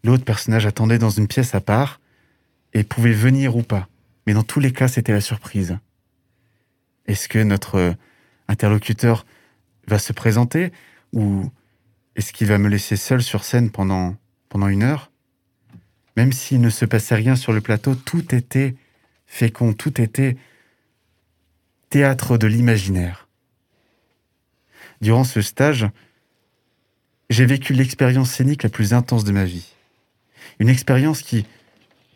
[0.02, 2.00] L'autre personnage attendait dans une pièce à part
[2.74, 3.88] et pouvait venir ou pas.
[4.26, 5.78] Mais dans tous les cas, c'était la surprise.
[7.06, 7.94] Est-ce que notre
[8.48, 9.26] interlocuteur
[9.88, 10.72] va se présenter
[11.12, 11.50] ou
[12.16, 14.16] est-ce qu'il va me laisser seul sur scène pendant,
[14.48, 15.10] pendant une heure?
[16.16, 18.74] Même s'il ne se passait rien sur le plateau, tout était
[19.26, 20.36] fécond, tout était
[21.88, 23.28] théâtre de l'imaginaire.
[25.00, 25.86] Durant ce stage,
[27.30, 29.74] j'ai vécu l'expérience scénique la plus intense de ma vie.
[30.58, 31.46] Une expérience qui,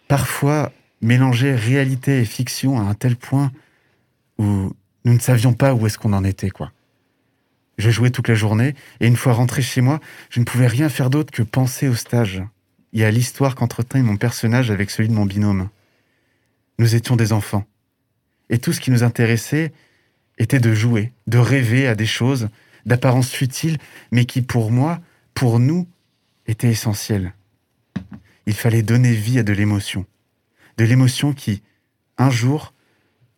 [0.08, 3.52] parfois, mélangeait réalité et fiction à un tel point
[4.38, 4.72] où
[5.04, 6.72] nous ne savions pas où est-ce qu'on en était, quoi.
[7.78, 10.00] Je jouais toute la journée, et une fois rentré chez moi,
[10.30, 12.42] je ne pouvais rien faire d'autre que penser au stage
[12.92, 15.68] et à l'histoire qu'entretint mon personnage avec celui de mon binôme.
[16.78, 17.66] Nous étions des enfants,
[18.48, 19.72] et tout ce qui nous intéressait
[20.38, 22.48] était de jouer, de rêver à des choses
[22.86, 23.78] d'apparence futile,
[24.12, 25.00] mais qui pour moi,
[25.34, 25.86] pour nous,
[26.46, 27.34] étaient essentielles.
[28.46, 30.06] Il fallait donner vie à de l'émotion,
[30.76, 31.62] de l'émotion qui,
[32.16, 32.72] un jour,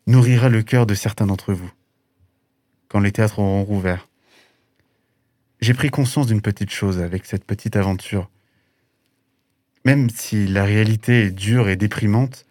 [0.07, 1.71] nourrira le cœur de certains d'entre vous,
[2.89, 4.09] quand les théâtres auront rouvert.
[5.61, 8.31] J'ai pris conscience d'une petite chose avec cette petite aventure.
[9.85, 12.47] Même si la réalité est dure et déprimante,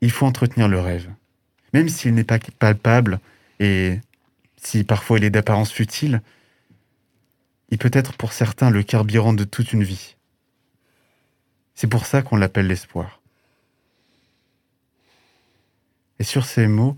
[0.00, 1.10] il faut entretenir le rêve.
[1.72, 3.20] Même s'il n'est pas palpable
[3.60, 3.98] et
[4.56, 6.22] si parfois il est d'apparence futile,
[7.70, 10.15] il peut être pour certains le carburant de toute une vie.
[11.76, 13.20] C'est pour ça qu'on l'appelle l'espoir.
[16.18, 16.96] Et sur ces mots,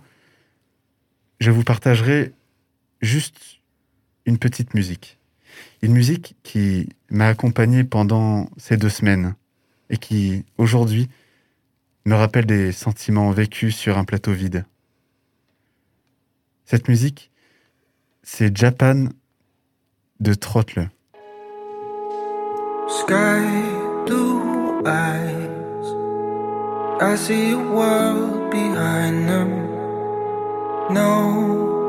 [1.40, 2.32] je vous partagerai
[3.00, 3.60] juste
[4.24, 5.18] une petite musique.
[5.82, 9.34] Une musique qui m'a accompagné pendant ces deux semaines
[9.90, 11.08] et qui, aujourd'hui,
[12.04, 14.64] me rappelle des sentiments vécus sur un plateau vide.
[16.66, 17.32] Cette musique,
[18.22, 19.08] c'est Japan
[20.20, 20.88] de Trottle.
[22.88, 24.47] Sky
[24.88, 25.86] eyes.
[27.00, 29.50] I see a world behind them.
[30.90, 31.14] No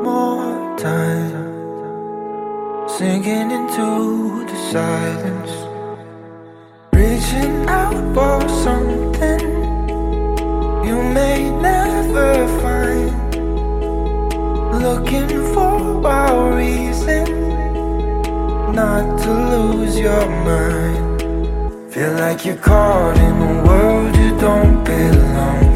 [0.03, 1.47] more time.
[2.97, 5.53] Sinking into the silence.
[6.93, 9.41] Reaching out for something
[10.87, 12.31] you may never
[12.61, 13.09] find.
[14.85, 17.25] Looking for a reason
[18.73, 21.08] not to lose your mind.
[21.91, 25.68] Feel like you're caught in a world you don't belong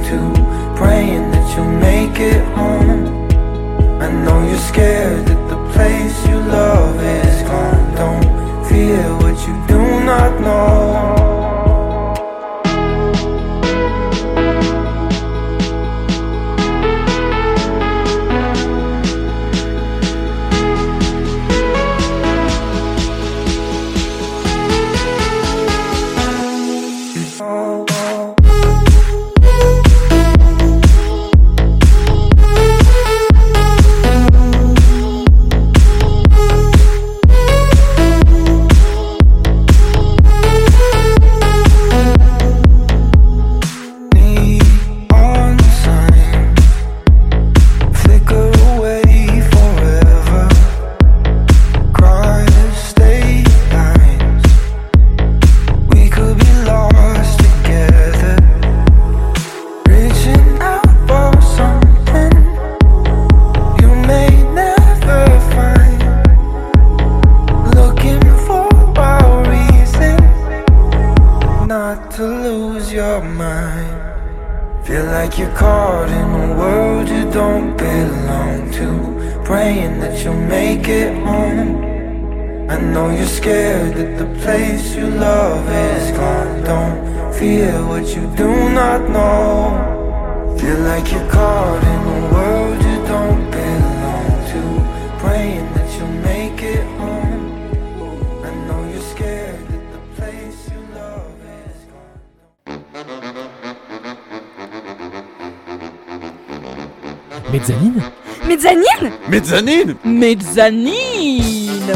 [110.54, 111.94] Mezzanine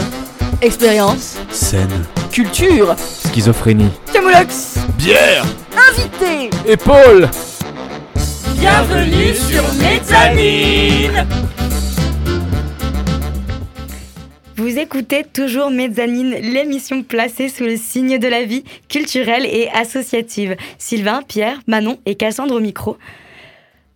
[0.63, 2.07] Expérience, Scène.
[2.31, 3.91] culture, Schizophrénie.
[4.11, 5.45] Camoulox, Bière
[5.91, 7.29] invité Épaule
[8.57, 11.27] Bienvenue sur Mezzanine
[14.55, 20.55] Vous écoutez toujours Mezzanine, l'émission placée sous le signe de la vie culturelle et associative.
[20.79, 22.97] Sylvain, Pierre, Manon et Cassandre au micro.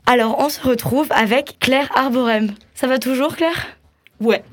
[0.05, 2.51] Alors, on se retrouve avec Claire Arborem.
[2.75, 3.80] Ça va toujours, Claire?
[4.21, 4.43] Ouais.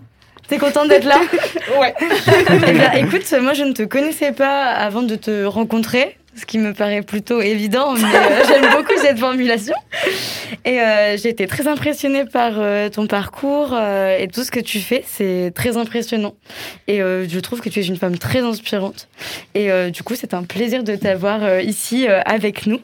[0.49, 1.21] T'es contente d'être là
[1.79, 1.95] Ouais.
[2.01, 6.59] Eh bien, écoute, moi je ne te connaissais pas avant de te rencontrer, ce qui
[6.59, 9.75] me paraît plutôt évident, mais euh, j'aime beaucoup cette formulation.
[10.65, 14.81] Et euh, j'ai été très impressionnée par euh, ton parcours et tout ce que tu
[14.81, 16.35] fais, c'est très impressionnant.
[16.87, 19.09] Et je trouve que tu es une femme très inspirante.
[19.55, 22.81] Et du coup, c'est un plaisir de t'avoir ici avec nous.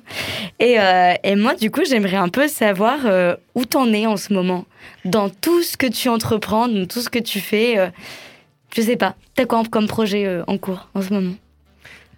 [0.60, 0.76] Et,
[1.22, 3.00] et moi, du coup, j'aimerais un peu savoir
[3.54, 4.64] où t'en es en ce moment,
[5.04, 7.76] dans tout ce que tu entreprends, dans tout ce que tu fais.
[8.74, 11.34] je sais pas, t'as quoi comme projet en cours en ce moment?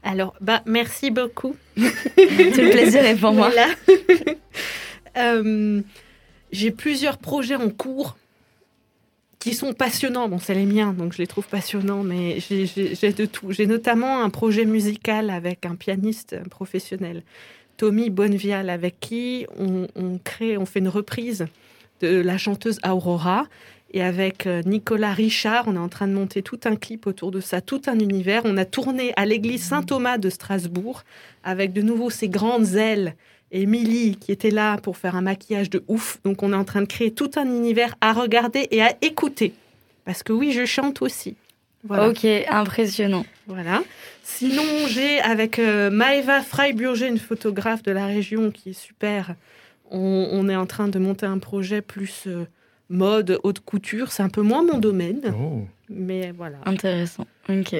[0.06, 1.56] Alors, bah, merci beaucoup.
[1.76, 3.50] Tout le plaisir est pour moi.
[3.50, 3.66] Voilà.
[5.18, 5.80] Euh,
[6.52, 8.18] J'ai plusieurs projets en cours
[9.38, 10.28] qui sont passionnants.
[10.28, 13.50] Bon, c'est les miens, donc je les trouve passionnants, mais j'ai- j'ai j'ai de tout.
[13.50, 17.22] J'ai notamment un projet musical avec un pianiste professionnel,
[17.78, 21.46] Tommy Bonnevial, avec qui on, on crée, on fait une reprise
[22.02, 23.46] de la chanteuse Aurora.
[23.92, 27.30] Et avec euh, Nicolas Richard, on est en train de monter tout un clip autour
[27.30, 28.42] de ça, tout un univers.
[28.44, 31.02] On a tourné à l'église Saint-Thomas de Strasbourg
[31.44, 33.14] avec de nouveau ces grandes ailes.
[33.52, 36.18] Et Émilie qui était là pour faire un maquillage de ouf.
[36.24, 39.54] Donc on est en train de créer tout un univers à regarder et à écouter.
[40.04, 41.36] Parce que oui, je chante aussi.
[41.84, 42.08] Voilà.
[42.08, 43.24] Ok, impressionnant.
[43.46, 43.82] Voilà.
[44.24, 49.36] Sinon, j'ai avec euh, Maëva Freiburger, une photographe de la région qui est super.
[49.92, 52.44] On, on est en train de monter un projet plus euh,
[52.88, 54.12] mode, haute couture.
[54.12, 55.34] C'est un peu moins mon domaine.
[55.38, 55.66] Oh.
[55.88, 56.58] Mais voilà.
[56.64, 57.26] Intéressant.
[57.48, 57.74] Ok.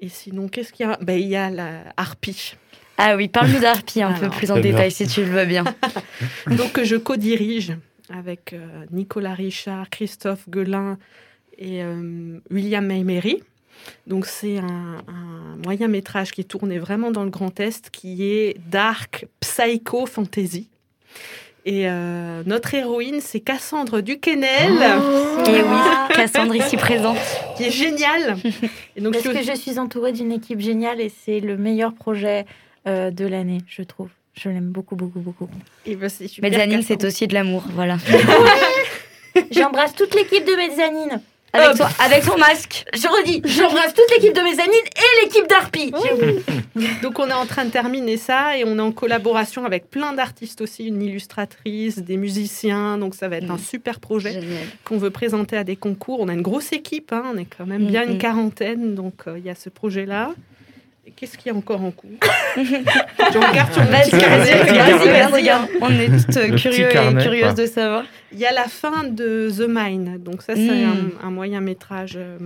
[0.00, 0.98] Et sinon, qu'est-ce qu'il y a?
[1.00, 2.54] Ben, Il y a la harpie.
[2.98, 5.64] Ah oui, parle-nous d'Harpie un peu plus en détail si tu le veux bien.
[6.46, 7.76] Donc, que je co-dirige
[8.08, 10.96] avec euh, Nicolas Richard, Christophe Guelin
[11.58, 13.42] et euh, William Maymery.
[14.06, 18.24] Donc, c'est un, un moyen métrage qui est tourné vraiment dans le Grand Est, qui
[18.24, 20.70] est dark, psycho, fantasy.
[21.68, 24.72] Et euh, notre héroïne, c'est Cassandre Duquesnel,
[25.48, 27.16] Et oui, Cassandre ici présente.
[27.56, 28.36] qui est géniale.
[28.94, 31.92] Et donc, Parce je- que je suis entourée d'une équipe géniale et c'est le meilleur
[31.92, 32.46] projet
[32.86, 34.08] euh, de l'année, je trouve.
[34.40, 35.48] Je l'aime beaucoup, beaucoup, beaucoup.
[35.86, 37.96] et ben, c'est super, Mezzanine, c'est aussi de l'amour, voilà.
[39.50, 41.20] J'embrasse toute l'équipe de Mezzanine.
[41.52, 41.76] Avec, Hop.
[41.76, 42.84] toi, avec ton masque.
[42.94, 45.92] Je redis, j'embrasse toute l'équipe de Mezzanine et l'équipe d'Arpi.
[47.02, 50.12] Donc on est en train de terminer ça et on est en collaboration avec plein
[50.12, 52.98] d'artistes aussi, une illustratrice, des musiciens.
[52.98, 54.40] Donc ça va être un super projet
[54.84, 56.20] qu'on veut présenter à des concours.
[56.20, 59.38] On a une grosse équipe, hein, on est quand même bien une quarantaine, donc euh,
[59.38, 60.32] il y a ce projet-là.
[61.14, 62.10] Qu'est-ce qu'il y a encore en cours
[62.56, 64.38] Je regarde sur Vas-y, petit carnet.
[64.38, 65.40] vas-y, regarde, Vas-y, regarde, vas-y.
[65.42, 65.68] regarde.
[65.80, 66.08] On est
[66.50, 68.04] toutes curieux carnet, et curieuses de savoir.
[68.32, 70.18] Il y a la fin de The Mine.
[70.18, 71.12] Donc ça, c'est Mm.
[71.22, 72.38] un, un moyen métrage euh,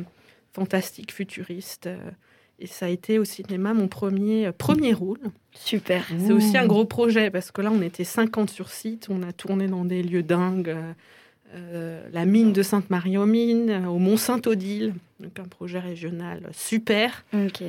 [0.53, 1.87] fantastique, futuriste.
[1.87, 1.97] euh,
[2.63, 5.19] et ça a été au cinéma mon premier, euh, premier rôle.
[5.55, 6.05] Super.
[6.27, 9.09] C'est aussi un gros projet parce que là, on était 50 sur site.
[9.11, 10.77] On a tourné dans des lieux dingues.
[11.57, 14.93] euh, la mine de Sainte-Marie-aux-Mines, au Mont-Saint-Odile.
[15.19, 17.25] Donc un projet régional super.
[17.35, 17.63] Ok.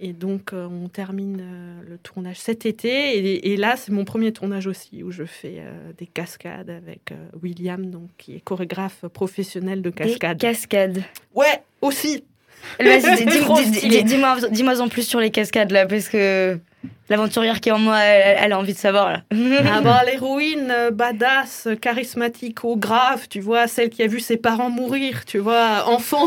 [0.00, 2.88] Et donc, euh, on termine euh, le tournage cet été.
[2.88, 7.12] Et, et là, c'est mon premier tournage aussi, où je fais euh, des cascades avec
[7.42, 10.38] William, donc, qui est chorégraphe professionnel de Des cascades.
[10.38, 11.02] cascades.
[11.34, 12.22] ouais, aussi
[12.80, 13.24] Vas-y, dis-
[13.70, 14.02] dis- stylé.
[14.02, 14.16] dis-
[14.50, 16.58] dis-moi en plus sur les cascades là, parce que
[17.08, 19.22] l'aventurière qui est en moi, elle, elle a envie de savoir là.
[19.64, 24.70] Ah bah, l'héroïne badass, charismatique, au grave, tu vois, celle qui a vu ses parents
[24.70, 26.26] mourir, tu vois, enfant,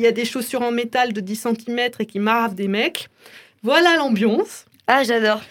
[0.00, 3.08] qui a des chaussures en métal de 10 cm et qui marave des mecs.
[3.62, 4.64] Voilà l'ambiance.
[4.86, 5.42] Ah, j'adore.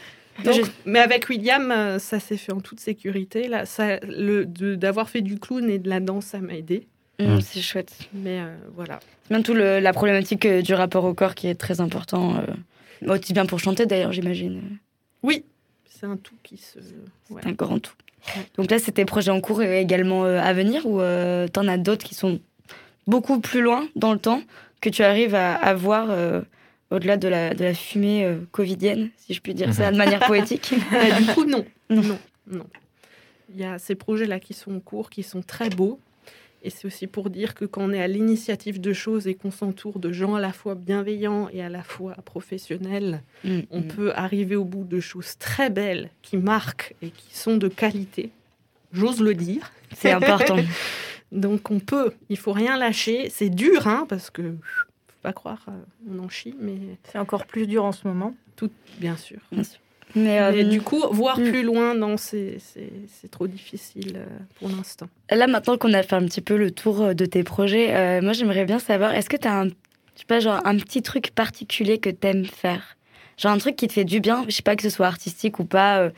[0.44, 3.48] Donc, Je- Mais avec William, euh, ça s'est fait en toute sécurité.
[3.48, 6.88] Là, ça, le, de- d'avoir fait du clown et de la danse, ça m'a aidé.
[7.20, 7.92] Mm, c'est chouette.
[8.14, 9.00] Mais euh, voilà.
[9.28, 12.38] C'est bien tout le- la problématique euh, du rapport au corps qui est très important.
[12.38, 14.62] euh, aussi bien pour chanter d'ailleurs, j'imagine.
[15.22, 15.44] Oui,
[15.90, 16.80] c'est un tout qui se.
[17.30, 17.42] ouais.
[17.44, 17.94] C'est un grand tout.
[18.36, 18.42] Ouais.
[18.58, 21.68] Donc là, c'est tes projets en cours et également euh, à venir ou euh, t'en
[21.68, 22.40] as d'autres qui sont
[23.10, 24.42] beaucoup plus loin dans le temps
[24.82, 26.42] que tu arrives à, à voir euh,
[26.92, 30.26] au-delà de la, de la fumée euh, covidienne, si je puis dire ça de manière
[30.26, 31.66] poétique Bah, du coup, non.
[31.90, 32.02] Non.
[32.02, 32.20] non.
[32.48, 32.66] Non.
[33.54, 36.00] Il y a ces projets-là qui sont en cours, qui sont très beaux.
[36.62, 39.52] Et c'est aussi pour dire que quand on est à l'initiative de choses et qu'on
[39.52, 43.88] s'entoure de gens à la fois bienveillants et à la fois professionnels, Mm, on mm.
[43.88, 48.32] peut arriver au bout de choses très belles qui marquent et qui sont de qualité.
[48.92, 49.72] J'ose le dire.
[49.96, 50.58] C'est important.
[51.32, 53.30] Donc on peut, il faut rien lâcher.
[53.30, 55.72] C'est dur, hein, parce que faut pas croire, euh,
[56.10, 56.78] on en chie, mais
[57.12, 58.34] C'est encore plus dur en ce moment.
[58.56, 59.38] tout, bien sûr.
[60.16, 61.44] Mais, euh, Mais du coup, voir mm.
[61.44, 64.26] plus loin, non, c'est c'est- c'est trop difficile euh,
[64.56, 65.08] pour l'instant.
[65.30, 68.34] Là, maintenant qu'on a fait un petit peu le tour de tes projets, euh, moi,
[68.34, 69.72] j'aimerais bien savoir, est-ce que tu as un, je
[70.16, 72.98] sais pas, genre, un petit truc particulier que t'aimes faire?
[73.38, 75.60] Genre un truc qui te fait du bien, je sais pas que ce soit artistique
[75.60, 76.00] ou pas.
[76.00, 76.10] euh,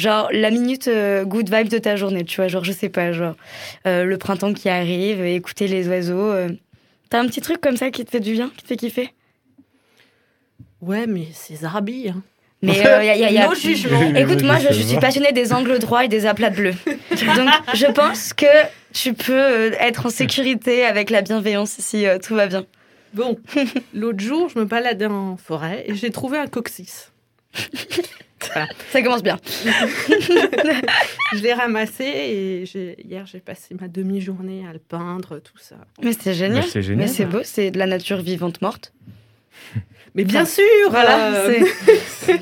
[0.00, 2.48] genre la minute euh, good vibe de ta journée, tu vois.
[2.48, 3.34] Genre, je sais pas, genre
[3.86, 6.18] euh, le printemps qui arrive, euh, écouter les oiseaux.
[6.32, 6.48] euh.
[7.10, 9.10] T'as un petit truc comme ça qui te fait du bien, qui te fait kiffer?
[10.80, 12.08] Ouais, mais c'est Zarbi.
[12.08, 12.22] Hein.
[12.62, 14.14] Mais euh, y a- y a- y a- No jugement.
[14.14, 16.74] Écoute, moi, je, je suis passionnée des angles droits et des aplats bleus.
[17.36, 18.46] Donc, je pense que
[18.92, 22.64] tu peux être en sécurité avec la bienveillance si euh, tout va bien.
[23.12, 23.38] Bon,
[23.92, 27.10] l'autre jour, je me baladais en forêt et j'ai trouvé un coccyx.
[28.90, 29.38] Ça commence bien.
[31.34, 35.76] je l'ai ramassé et j'ai- hier, j'ai passé ma demi-journée à le peindre, tout ça.
[36.02, 36.62] Mais c'est génial.
[36.62, 37.06] Mais c'est génial.
[37.06, 38.92] Mais c'est beau, c'est de la nature vivante morte.
[40.14, 41.64] Mais bien sûr Voilà, euh,
[42.08, 42.40] c'est-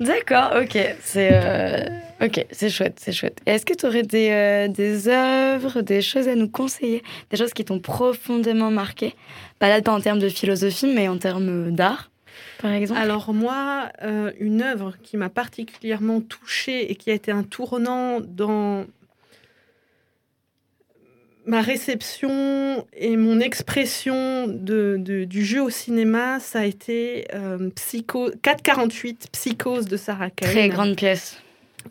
[0.00, 0.78] D'accord, ok.
[1.02, 1.84] C'est euh,
[2.22, 3.40] ok, c'est chouette, c'est chouette.
[3.46, 7.36] Et Est-ce que tu aurais des, euh, des œuvres, des choses à nous conseiller, des
[7.36, 9.14] choses qui t'ont profondément marqué?
[9.58, 12.10] Pas là, pas en termes de philosophie, mais en termes d'art,
[12.60, 13.00] par exemple.
[13.00, 18.20] Alors moi, euh, une œuvre qui m'a particulièrement touchée et qui a été un tournant
[18.20, 18.84] dans
[21.46, 27.68] ma réception et mon expression de, de- du jeu au cinéma, ça a été euh,
[27.76, 30.48] Psycho 448 Psychose de Sarah Kane.
[30.50, 31.40] Très grande pièce.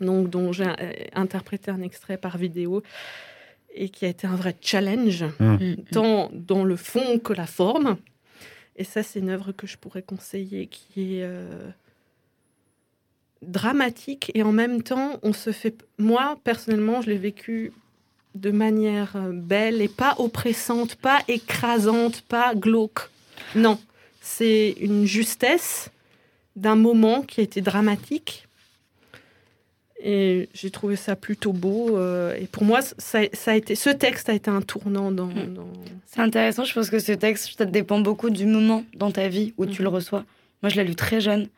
[0.00, 2.82] Donc dont j'ai euh, interprété un extrait par vidéo
[3.76, 5.24] et qui a été un vrai challenge
[5.92, 7.96] tant dans le fond que la forme.
[8.76, 11.70] Et ça, c'est une œuvre que je pourrais conseiller qui est euh,
[13.42, 15.84] dramatique et en même temps, on se fait.
[15.98, 17.72] Moi, personnellement, je l'ai vécu
[18.34, 23.10] de manière euh, belle et pas oppressante, pas écrasante, pas glauque.
[23.54, 23.78] Non,
[24.20, 25.90] c'est une justesse
[26.56, 28.43] d'un moment qui a été dramatique.
[30.06, 31.96] Et j'ai trouvé ça plutôt beau.
[31.96, 35.28] euh, et pour moi, ça, ça a été, ce texte a été un tournant dans,
[35.28, 35.66] dans-
[36.04, 39.54] C'est intéressant, je pense que ce texte, ça dépend beaucoup du moment dans ta vie
[39.56, 40.24] où tu le reçois.
[40.62, 41.48] Moi, je l'ai lu très jeune,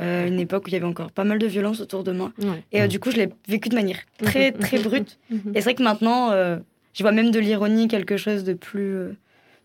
[0.00, 2.32] euh, une époque où il y avait encore pas mal de violence autour de moi.
[2.38, 2.62] Ouais.
[2.72, 5.18] Et euh, du coup, je l'ai vécu de manière très, Mhm, très brute.
[5.30, 6.58] Et c'est vrai que maintenant, euh,
[6.92, 9.12] je vois même de l'ironie, quelque chose de plus, euh,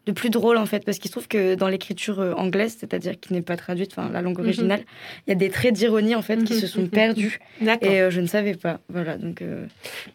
[0.07, 0.83] de plus drôle, en fait.
[0.85, 4.09] Parce qu'il se trouve que dans l'écriture euh, anglaise, c'est-à-dire qui n'est pas traduite, enfin,
[4.11, 4.45] la langue Mhm.
[4.45, 4.83] originale,
[5.27, 7.39] il y a des traits d'ironie, en fait, qui se sont perdus.
[7.61, 7.89] D'accord.
[7.91, 8.79] Et euh, je ne savais pas.
[8.89, 9.41] Voilà, donc...
[9.41, 9.65] euh,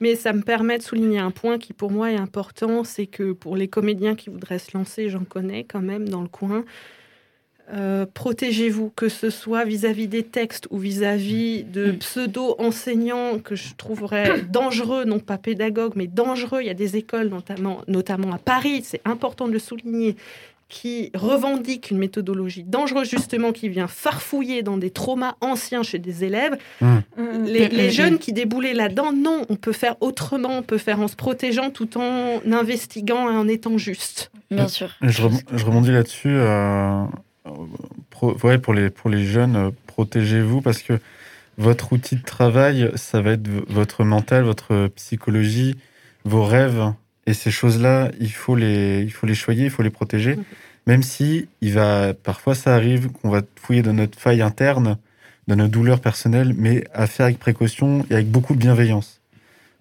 [0.01, 3.33] Mais ça me permet de souligner un point qui pour moi est important, c'est que
[3.33, 6.65] pour les comédiens qui voudraient se lancer, j'en connais quand même dans le coin,
[7.75, 14.43] euh, protégez-vous, que ce soit vis-à-vis des textes ou vis-à-vis de pseudo-enseignants que je trouverais
[14.53, 16.61] dangereux, non pas pédagogues, mais dangereux.
[16.63, 20.17] Il y a des écoles, notamment, notamment à Paris, c'est important de le souligner,
[20.69, 26.25] qui revendiquent une méthodologie dangereuse, justement, qui vient farfouiller dans des traumas anciens chez des
[26.25, 26.57] élèves.
[27.45, 31.07] Les, les jeunes qui déboulaient là-dedans, non, on peut faire autrement, on peut faire en
[31.07, 34.33] se protégeant tout en investiguant et en étant juste.
[34.51, 34.91] Bien sûr.
[35.03, 36.31] Je, rebond- je rebondis là-dessus.
[36.31, 37.05] euh,
[38.11, 40.99] pro- ouais, pour, les, pour les jeunes, euh, protégez-vous parce que
[41.59, 45.77] votre outil de travail, ça va être votre mental, votre psychologie,
[46.25, 46.93] vos rêves.
[47.27, 50.39] Et ces choses-là, il faut les, il faut les choyer, il faut les protéger.
[50.87, 54.99] Même si il va, parfois ça arrive qu'on va fouiller dans notre faille interne,
[55.49, 59.21] dans nos douleurs personnelles, mais à faire avec précaution et avec beaucoup de bienveillance.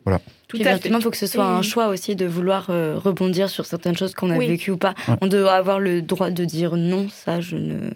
[0.06, 0.22] Voilà.
[0.48, 2.68] Tout Puis à éventuellement, il faut que ce soit Et- un choix aussi de vouloir
[2.70, 4.48] euh, rebondir sur certaines choses qu'on a Oui.
[4.48, 4.94] vécues ou pas.
[5.08, 5.16] Ouais.
[5.22, 7.90] On doit avoir le droit de dire non, ça je ne,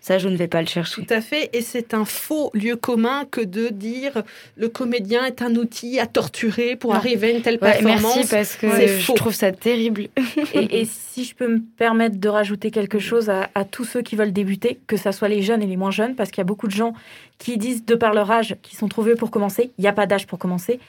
[0.00, 1.00] ça je ne vais pas le chercher.
[1.06, 4.24] Tout à fait, et c'est un faux lieu commun que de dire
[4.56, 6.96] le comédien est un outil à torturer pour Non.
[6.96, 8.16] arriver à une telle Ouais, performance.
[8.16, 9.14] merci parce que je faux.
[9.14, 10.08] trouve ça terrible.
[10.54, 14.02] Et, et si je peux me permettre de rajouter quelque chose à, à tous ceux
[14.02, 16.40] qui veulent débuter, que ce soit les jeunes et les moins jeunes, parce qu'il y
[16.40, 16.94] a beaucoup de gens
[17.38, 19.70] qui disent, de par leur âge, qu'ils sont trop vieux pour commencer.
[19.78, 20.80] Il n'y a pas d'âge pour commencer.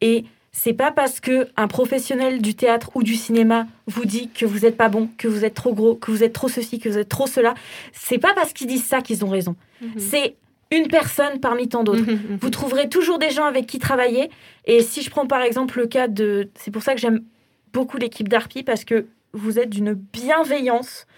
[0.00, 0.24] Et
[0.56, 4.60] c'est pas parce que un professionnel du théâtre ou du cinéma vous dit que vous
[4.60, 6.96] n'êtes pas bon, que vous êtes trop gros, que vous êtes trop ceci, que vous
[6.96, 7.54] êtes trop cela.
[7.92, 9.56] C'est pas parce qu'ils disent ça qu'ils ont raison.
[9.98, 10.36] C'est
[10.70, 12.08] une personne parmi tant d'autres.
[12.08, 12.38] Mhm.
[12.40, 14.30] Vous trouverez toujours des gens avec qui travailler.
[14.64, 16.48] Et si je prends par exemple le cas de...
[16.54, 17.24] C'est pour ça que j'aime
[17.72, 21.08] beaucoup l'équipe d'Arpi, parce que vous êtes d'une bienveillance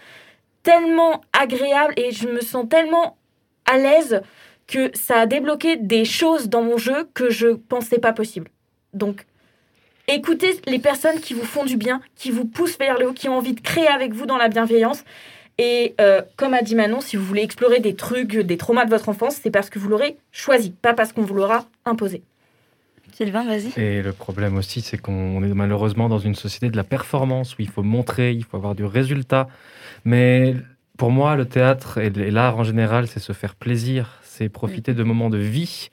[0.62, 3.18] tellement agréable et je me sens tellement
[3.66, 4.22] à l'aise
[4.66, 8.50] que ça a débloqué des choses dans mon jeu que je pensais pas possible.
[8.97, 9.27] Donc,
[10.09, 13.28] écoutez les personnes qui vous font du bien, qui vous poussent vers le haut, qui
[13.28, 15.05] ont envie de créer avec vous dans la bienveillance.
[15.59, 18.90] Et euh, comme a dit Manon, si vous voulez explorer des trucs, des traumas de
[18.90, 22.23] votre enfance, c'est parce que vous l'aurez choisi, pas parce qu'on vous l'aura imposé.
[23.12, 23.73] Sylvain, vas-y.
[23.81, 27.62] Et le problème aussi, c'est qu'on est malheureusement dans une société de la performance où
[27.62, 29.48] il faut montrer, il faut avoir du résultat.
[30.05, 30.55] Mais
[30.98, 35.02] pour moi, le théâtre et l'art en général, c'est se faire plaisir, c'est profiter de
[35.02, 35.88] moments de vie.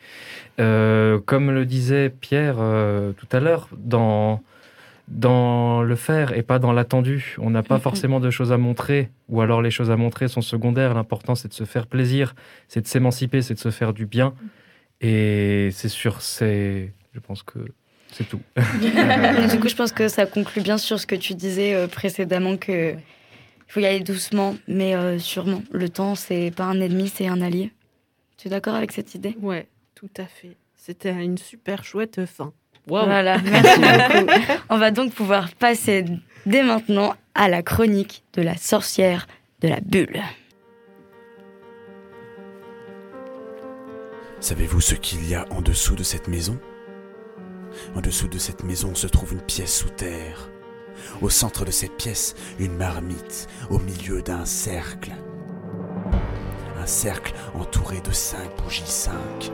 [0.59, 4.41] Euh, comme le disait Pierre euh, tout à l'heure, dans,
[5.07, 7.35] dans le faire et pas dans l'attendu.
[7.39, 10.41] On n'a pas forcément de choses à montrer, ou alors les choses à montrer sont
[10.41, 10.93] secondaires.
[10.93, 12.35] L'important, c'est de se faire plaisir,
[12.67, 14.33] c'est de s'émanciper, c'est de se faire du bien.
[15.01, 16.93] Et c'est sur ces...
[17.13, 17.59] Je pense que
[18.11, 18.41] c'est tout.
[19.51, 22.57] du coup, je pense que ça conclut bien sur ce que tu disais euh, précédemment
[22.57, 25.63] que il faut y aller doucement, mais euh, sûrement.
[25.71, 27.71] Le temps, c'est pas un ennemi, c'est un allié.
[28.43, 29.37] Tu es d'accord avec cette idée?
[29.41, 30.57] Ouais, tout à fait.
[30.75, 32.51] C'était une super chouette fin.
[32.87, 34.41] Voilà, merci beaucoup.
[34.69, 36.03] On va donc pouvoir passer
[36.45, 39.27] dès maintenant à la chronique de la sorcière
[39.61, 40.21] de la bulle.
[44.41, 46.59] Savez-vous ce qu'il y a en dessous de cette maison?
[47.95, 50.49] En dessous de cette maison se trouve une pièce sous terre.
[51.21, 55.13] Au centre de cette pièce, une marmite au milieu d'un cercle.
[56.83, 59.53] Un cercle entouré de cinq bougies cinq.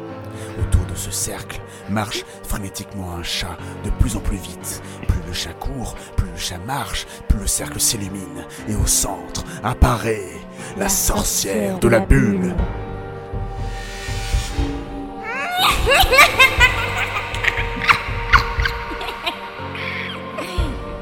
[0.60, 4.82] Autour de ce cercle marche frénétiquement un chat de plus en plus vite.
[5.08, 8.48] Plus le chat court, plus le chat marche, plus le cercle s'illumine.
[8.68, 10.40] Et au centre apparaît
[10.76, 12.56] la sorcière de la bulle.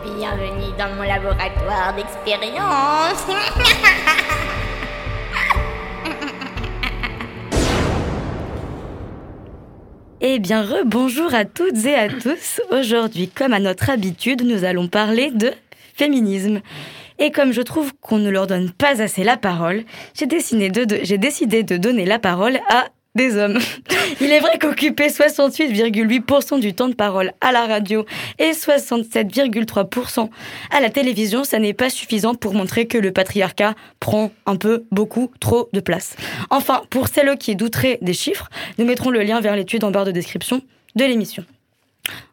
[0.04, 3.26] Bienvenue dans mon laboratoire d'expérience.
[10.20, 12.60] Eh bien, rebonjour à toutes et à tous.
[12.72, 15.52] Aujourd'hui, comme à notre habitude, nous allons parler de
[15.96, 16.62] féminisme.
[17.20, 19.84] Et comme je trouve qu'on ne leur donne pas assez la parole,
[20.16, 20.86] j'ai décidé de,
[21.18, 22.88] décidé de donner la parole à
[23.18, 23.60] des hommes.
[24.22, 28.06] Il est vrai qu'occuper 68,8% du temps de parole à la radio
[28.40, 30.30] et 67,3%
[30.72, 34.86] à la télévision, ça n'est pas suffisant pour montrer que le patriarcat prend un peu,
[34.92, 36.16] beaucoup, trop de place.
[36.50, 40.06] Enfin, pour celles qui douteraient des chiffres, nous mettrons le lien vers l'étude en barre
[40.06, 40.62] de description
[40.96, 41.44] de l'émission.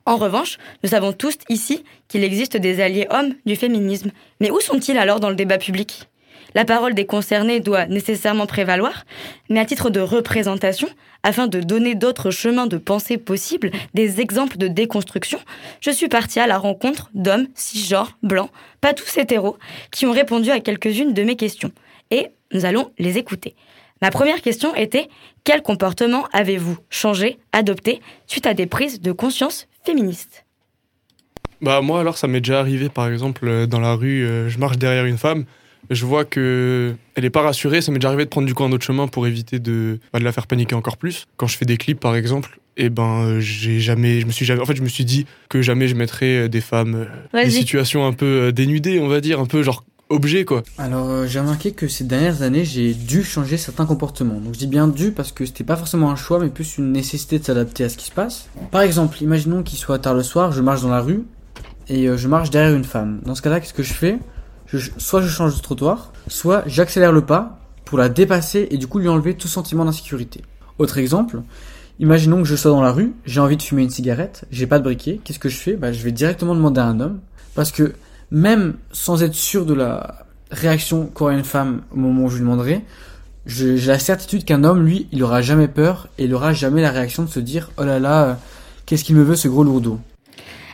[0.07, 4.11] En revanche, nous savons tous ici qu'il existe des alliés hommes du féminisme.
[4.41, 6.07] Mais où sont-ils alors dans le débat public?
[6.55, 9.05] La parole des concernés doit nécessairement prévaloir,
[9.51, 10.89] mais à titre de représentation,
[11.25, 15.41] afin de donner d'autres chemins de pensée possibles, des exemples de déconstruction,
[15.81, 18.51] je suis partie à la rencontre d'hommes cisgenres, blancs,
[18.81, 19.59] pas tous hétéros,
[19.91, 21.73] qui ont répondu à quelques-unes de mes questions.
[22.13, 23.57] Et nous allons les écouter.
[24.01, 25.09] Ma première question était
[25.43, 30.45] quel comportement avez-vous changé, adopté suite à des prises de conscience féministes?
[31.61, 34.59] Bah moi alors ça m'est déjà arrivé par exemple euh, dans la rue, euh, je
[34.59, 35.47] marche derrière une femme,
[35.91, 38.65] je vois que elle est pas rassurée, ça m'est déjà arrivé de prendre du coup
[38.65, 41.27] un autre chemin pour éviter de, bah, de la faire paniquer encore plus.
[41.37, 44.61] Quand je fais des clips par exemple, et ben j'ai jamais, je me suis jamais,
[44.61, 47.51] en fait je me suis dit que jamais je mettrais euh, des femmes, euh, des
[47.51, 50.63] situations un peu euh, dénudées on va dire, un peu genre objet quoi.
[50.79, 54.39] Alors, euh, j'ai remarqué que ces dernières années, j'ai dû changer certains comportements.
[54.39, 56.93] Donc, je dis bien dû parce que c'était pas forcément un choix, mais plus une
[56.93, 58.49] nécessité de s'adapter à ce qui se passe.
[58.71, 61.25] Par exemple, imaginons qu'il soit tard le soir, je marche dans la rue
[61.89, 63.21] et euh, je marche derrière une femme.
[63.25, 64.19] Dans ce cas-là, qu'est-ce que je fais?
[64.79, 68.87] Je, Soit je change de trottoir, soit j'accélère le pas pour la dépasser et du
[68.87, 70.43] coup lui enlever tout sentiment d'insécurité.
[70.79, 71.43] Autre exemple,
[72.01, 74.79] imaginons que je sois dans la rue, j'ai envie de fumer une cigarette, j'ai pas
[74.79, 75.75] de briquet, qu'est-ce que je fais?
[75.75, 77.21] Bah, Je vais directement demander à un homme
[77.55, 77.93] parce que
[78.31, 82.43] même sans être sûr de la réaction qu'aurait une femme au moment où je lui
[82.43, 82.85] demanderai,
[83.47, 86.91] j'ai la certitude qu'un homme, lui, il aura jamais peur et il aura jamais la
[86.91, 88.35] réaction de se dire oh là là, euh,
[88.87, 90.01] qu'est-ce qu'il me veut ce gros lourdeau?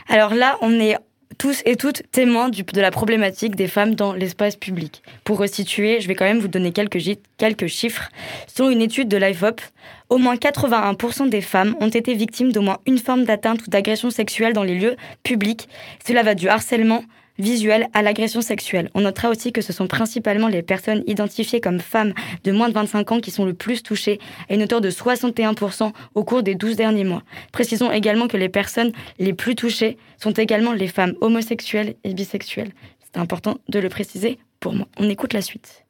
[0.07, 0.95] Alors là, on est
[1.37, 5.01] tous et toutes témoins de la problématique des femmes dans l'espace public.
[5.23, 6.99] Pour resituer, je vais quand même vous donner quelques,
[7.37, 8.09] quelques chiffres.
[8.47, 9.61] Selon une étude de l'IFOP,
[10.09, 14.09] au moins 81% des femmes ont été victimes d'au moins une forme d'atteinte ou d'agression
[14.09, 15.69] sexuelle dans les lieux publics.
[16.05, 17.03] Cela va du harcèlement
[17.41, 18.89] visuel à l'agression sexuelle.
[18.93, 22.13] On notera aussi que ce sont principalement les personnes identifiées comme femmes
[22.43, 24.19] de moins de 25 ans qui sont le plus touchées,
[24.49, 27.23] à une hauteur de 61% au cours des 12 derniers mois.
[27.51, 32.71] Précisons également que les personnes les plus touchées sont également les femmes homosexuelles et bisexuelles.
[32.99, 34.87] C'est important de le préciser pour moi.
[34.97, 35.85] On écoute la suite.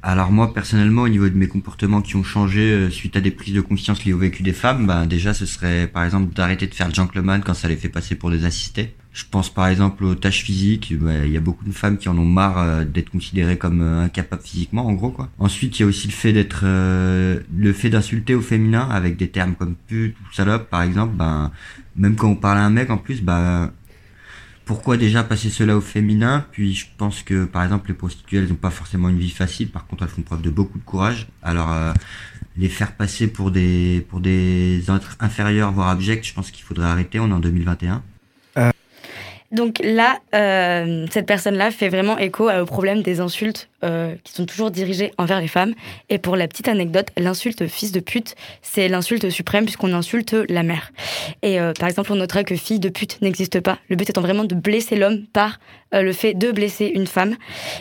[0.00, 3.32] Alors moi personnellement au niveau de mes comportements qui ont changé euh, suite à des
[3.32, 6.68] prises de conscience liées au vécu des femmes, ben déjà ce serait par exemple d'arrêter
[6.68, 8.94] de faire le gentleman quand ça les fait passer pour des assistés.
[9.18, 10.94] Je pense par exemple aux tâches physiques.
[10.96, 13.82] Bah, Il y a beaucoup de femmes qui en ont marre euh, d'être considérées comme
[13.82, 15.28] euh, incapables physiquement, en gros quoi.
[15.40, 19.16] Ensuite, il y a aussi le fait d'être, euh, le fait d'insulter au féminin avec
[19.16, 21.16] des termes comme pute ou salope, par exemple.
[21.16, 21.50] Ben,
[21.96, 23.72] même quand on parle à un mec, en plus, bah,
[24.64, 26.46] pourquoi déjà passer cela au féminin?
[26.52, 29.68] Puis je pense que par exemple les prostituées, elles n'ont pas forcément une vie facile.
[29.70, 31.26] Par contre, elles font preuve de beaucoup de courage.
[31.42, 31.92] Alors euh,
[32.56, 36.86] les faire passer pour des pour des êtres inférieurs voire abjects, je pense qu'il faudrait
[36.86, 37.18] arrêter.
[37.18, 38.02] On est en 2021.
[39.50, 44.44] Donc là, euh, cette personne-là fait vraiment écho au problème des insultes euh, qui sont
[44.44, 45.74] toujours dirigées envers les femmes.
[46.10, 50.62] Et pour la petite anecdote, l'insulte fils de pute, c'est l'insulte suprême puisqu'on insulte la
[50.62, 50.92] mère.
[51.42, 53.78] Et euh, par exemple, on notera que fille de pute n'existe pas.
[53.88, 55.60] Le but étant vraiment de blesser l'homme par
[55.92, 57.36] le fait de blesser une femme.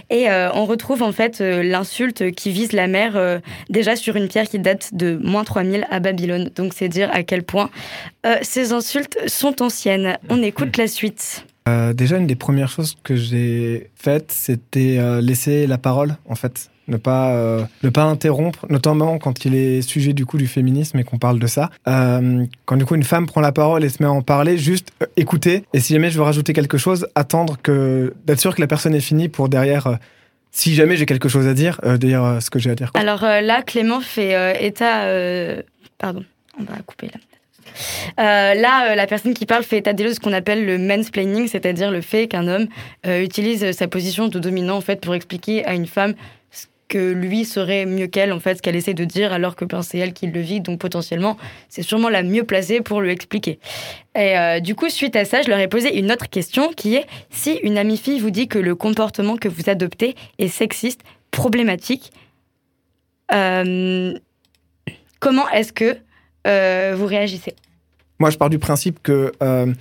[0.09, 3.39] Et euh, on retrouve en fait euh, l'insulte qui vise la mère euh,
[3.69, 6.49] déjà sur une pierre qui date de moins 3000 à Babylone.
[6.55, 7.69] Donc c'est dire à quel point
[8.25, 10.17] euh, ces insultes sont anciennes.
[10.29, 11.45] On écoute la suite.
[11.67, 16.35] Euh, déjà, une des premières choses que j'ai faites, c'était euh, laisser la parole, en
[16.35, 16.69] fait.
[16.87, 20.97] Ne pas, euh, ne pas interrompre, notamment quand il est sujet du coup du féminisme
[20.97, 21.69] et qu'on parle de ça.
[21.85, 24.57] Euh, quand du coup une femme prend la parole et se met à en parler,
[24.57, 25.63] juste euh, écouter.
[25.73, 28.95] Et si jamais je veux rajouter quelque chose, attendre que d'être sûr que la personne
[28.95, 29.97] est finie pour derrière.
[30.51, 32.91] si jamais j'ai quelque chose à dire, euh, dire ce que j'ai à dire.
[32.93, 35.05] Alors là, Clément fait état.
[35.97, 36.23] pardon,
[36.57, 37.19] on va couper là.
[38.55, 42.01] Là, la personne qui parle fait état de ce qu'on appelle le mansplaining, c'est-à-dire le
[42.01, 42.67] fait qu'un homme
[43.05, 46.13] utilise sa position de dominant en fait pour expliquer à une femme
[46.87, 49.81] que lui serait mieux qu'elle, en fait, ce qu'elle essaie de dire, alors que ben,
[49.81, 51.37] c'est elle qui le vit, donc potentiellement,
[51.69, 53.59] c'est sûrement la mieux placée pour lui expliquer.
[54.15, 56.95] Et euh, du coup, suite à ça, je leur ai posé une autre question qui
[56.95, 61.01] est si une amie fille vous dit que le comportement que vous adoptez est sexiste,
[61.31, 62.11] problématique,
[63.33, 64.17] euh,
[65.19, 65.97] comment est-ce que
[66.47, 67.55] euh, vous réagissez?
[68.19, 69.71] Moi, je pars du principe que euh,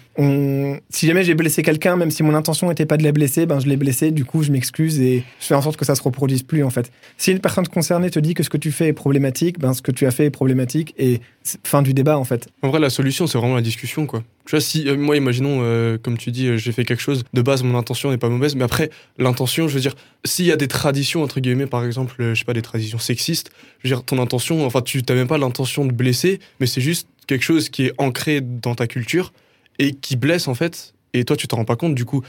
[0.91, 3.61] si jamais j'ai blessé quelqu'un, même si mon intention n'était pas de la blesser, ben
[3.61, 6.03] je l'ai blessé, du coup, je m'excuse et je fais en sorte que ça se
[6.03, 6.93] reproduise plus, en fait.
[7.17, 9.81] Si une personne concernée te dit que ce que tu fais est problématique, ben ce
[9.81, 11.23] que tu as fait est problématique et
[11.65, 12.49] fin du débat, en fait.
[12.61, 14.23] En vrai, la solution, c'est vraiment la discussion, quoi.
[14.45, 17.43] Tu vois, si, euh, moi, imaginons, euh, comme tu dis, j'ai fait quelque chose, de
[17.43, 19.95] base, mon intention n'est pas mauvaise, mais après, l'intention, je veux dire,
[20.25, 23.51] s'il y a des traditions, entre guillemets, par exemple, je sais pas, des traditions sexistes,
[23.83, 26.83] je veux dire, ton intention, enfin, tu n'as même pas l'intention de blesser, mais c'est
[26.83, 29.33] juste quelque chose qui est ancré dans ta culture
[29.79, 32.23] et qui blesse, en fait, et toi, tu t'en rends pas compte, du coup.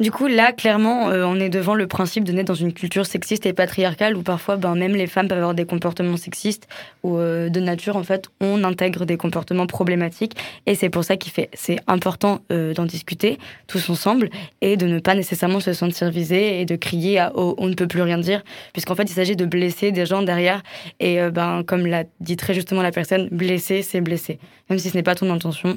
[0.00, 3.04] Du coup, là, clairement, euh, on est devant le principe de naître dans une culture
[3.04, 6.68] sexiste et patriarcale où parfois, ben, même les femmes peuvent avoir des comportements sexistes
[7.02, 10.36] ou euh, de nature, en fait, on intègre des comportements problématiques.
[10.66, 14.30] Et c'est pour ça qu'il fait, c'est important euh, d'en discuter tous ensemble
[14.60, 17.74] et de ne pas nécessairement se sentir visé et de crier à oh, on ne
[17.74, 20.62] peut plus rien dire, puisqu'en fait, il s'agit de blesser des gens derrière.
[21.00, 24.38] Et ben, comme l'a dit très justement la personne, blesser, c'est blesser.
[24.70, 25.76] Même si ce n'est pas ton intention,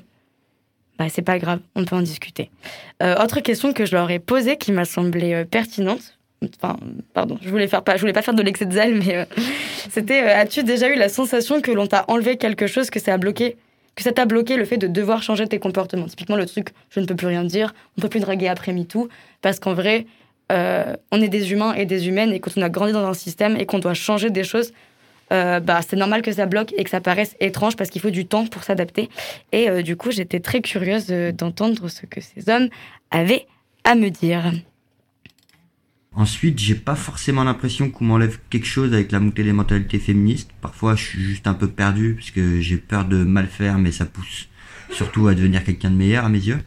[1.01, 2.51] bah, c'est pas grave, on peut en discuter.
[3.01, 6.19] Euh, autre question que je leur ai posée qui m'a semblé euh, pertinente.
[6.43, 6.77] Enfin,
[7.15, 9.25] pardon, je voulais faire pas, je voulais pas faire de l'excès de zèle, mais euh,
[9.89, 13.17] c'était as-tu déjà eu la sensation que l'on t'a enlevé quelque chose, que ça a
[13.17, 13.57] bloqué,
[13.95, 16.05] que ça t'a bloqué le fait de devoir changer tes comportements?
[16.05, 19.09] Typiquement le truc, je ne peux plus rien dire, on peut plus draguer après MeToo,
[19.41, 20.05] parce qu'en vrai,
[20.51, 23.55] on est des humains et des humaines, et quand on a grandi dans un système
[23.57, 24.71] et qu'on doit changer des choses,
[25.31, 28.09] euh, bah, c'est normal que ça bloque et que ça paraisse étrange parce qu'il faut
[28.09, 29.09] du temps pour s'adapter.
[29.51, 32.69] Et euh, du coup, j'étais très curieuse euh, d'entendre ce que ces hommes
[33.11, 33.47] avaient
[33.83, 34.51] à me dire.
[36.13, 40.51] Ensuite, j'ai pas forcément l'impression qu'on m'enlève quelque chose avec la montée des mentalités féministes.
[40.59, 43.93] Parfois, je suis juste un peu perdu parce que j'ai peur de mal faire, mais
[43.93, 44.49] ça pousse
[44.91, 46.59] surtout à devenir quelqu'un de meilleur à mes yeux.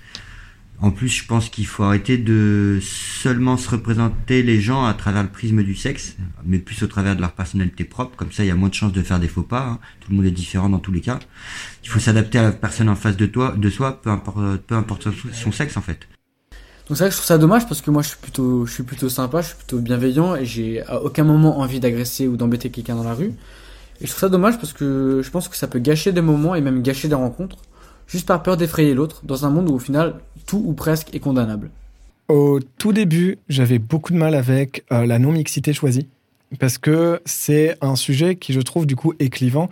[0.81, 5.23] En plus, je pense qu'il faut arrêter de seulement se représenter les gens à travers
[5.23, 8.17] le prisme du sexe, mais plus au travers de leur personnalité propre.
[8.17, 9.67] Comme ça, il y a moins de chances de faire des faux pas.
[9.67, 9.79] hein.
[10.01, 11.21] Tout le monde est différent dans tous les cas.
[11.85, 15.53] Il faut s'adapter à la personne en face de toi, de soi, peu importe, son
[15.53, 16.01] sexe en fait.
[16.89, 18.73] Donc c'est vrai que je trouve ça dommage parce que moi je suis plutôt, je
[18.73, 22.37] suis plutôt sympa, je suis plutôt bienveillant et j'ai à aucun moment envie d'agresser ou
[22.37, 23.33] d'embêter quelqu'un dans la rue.
[24.03, 26.55] Et je trouve ça dommage parce que je pense que ça peut gâcher des moments
[26.55, 27.57] et même gâcher des rencontres
[28.07, 30.15] juste par peur d'effrayer l'autre dans un monde où au final
[30.47, 31.71] tout ou presque est condamnable.
[32.29, 36.09] Au tout début, j'avais beaucoup de mal avec euh, la non-mixité choisie,
[36.59, 39.69] parce que c'est un sujet qui, je trouve, du coup, est clivant.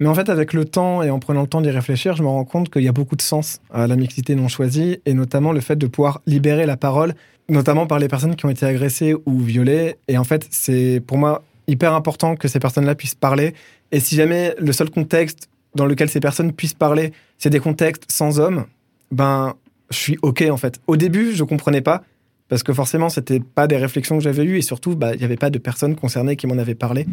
[0.00, 2.28] Mais en fait, avec le temps et en prenant le temps d'y réfléchir, je me
[2.28, 5.52] rends compte qu'il y a beaucoup de sens à la mixité non choisie, et notamment
[5.52, 7.14] le fait de pouvoir libérer la parole,
[7.50, 9.96] notamment par les personnes qui ont été agressées ou violées.
[10.08, 13.54] Et en fait, c'est pour moi hyper important que ces personnes-là puissent parler.
[13.92, 18.04] Et si jamais le seul contexte dans lequel ces personnes puissent parler, c'est des contextes
[18.10, 18.66] sans hommes,
[19.10, 19.54] ben,
[19.90, 20.80] je suis OK en fait.
[20.86, 22.02] Au début, je comprenais pas
[22.48, 25.24] parce que forcément, c'était pas des réflexions que j'avais eues et surtout, bah, il n'y
[25.24, 27.06] avait pas de personnes concernées qui m'en avaient parlé.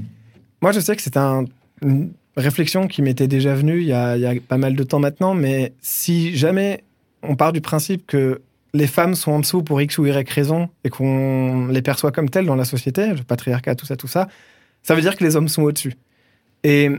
[0.61, 1.45] Moi, je sais que c'était un-
[1.81, 4.99] une réflexion qui m'était déjà venue il y, a, y a pas mal de temps
[4.99, 6.83] maintenant, mais si jamais
[7.23, 8.41] on part du principe que
[8.73, 12.29] les femmes sont en dessous pour X ou Y raison et qu'on les perçoit comme
[12.29, 14.27] telles dans la société, le patriarcat, tout ça, tout ça,
[14.83, 15.93] ça veut dire que les hommes sont au-dessus.
[16.63, 16.89] Et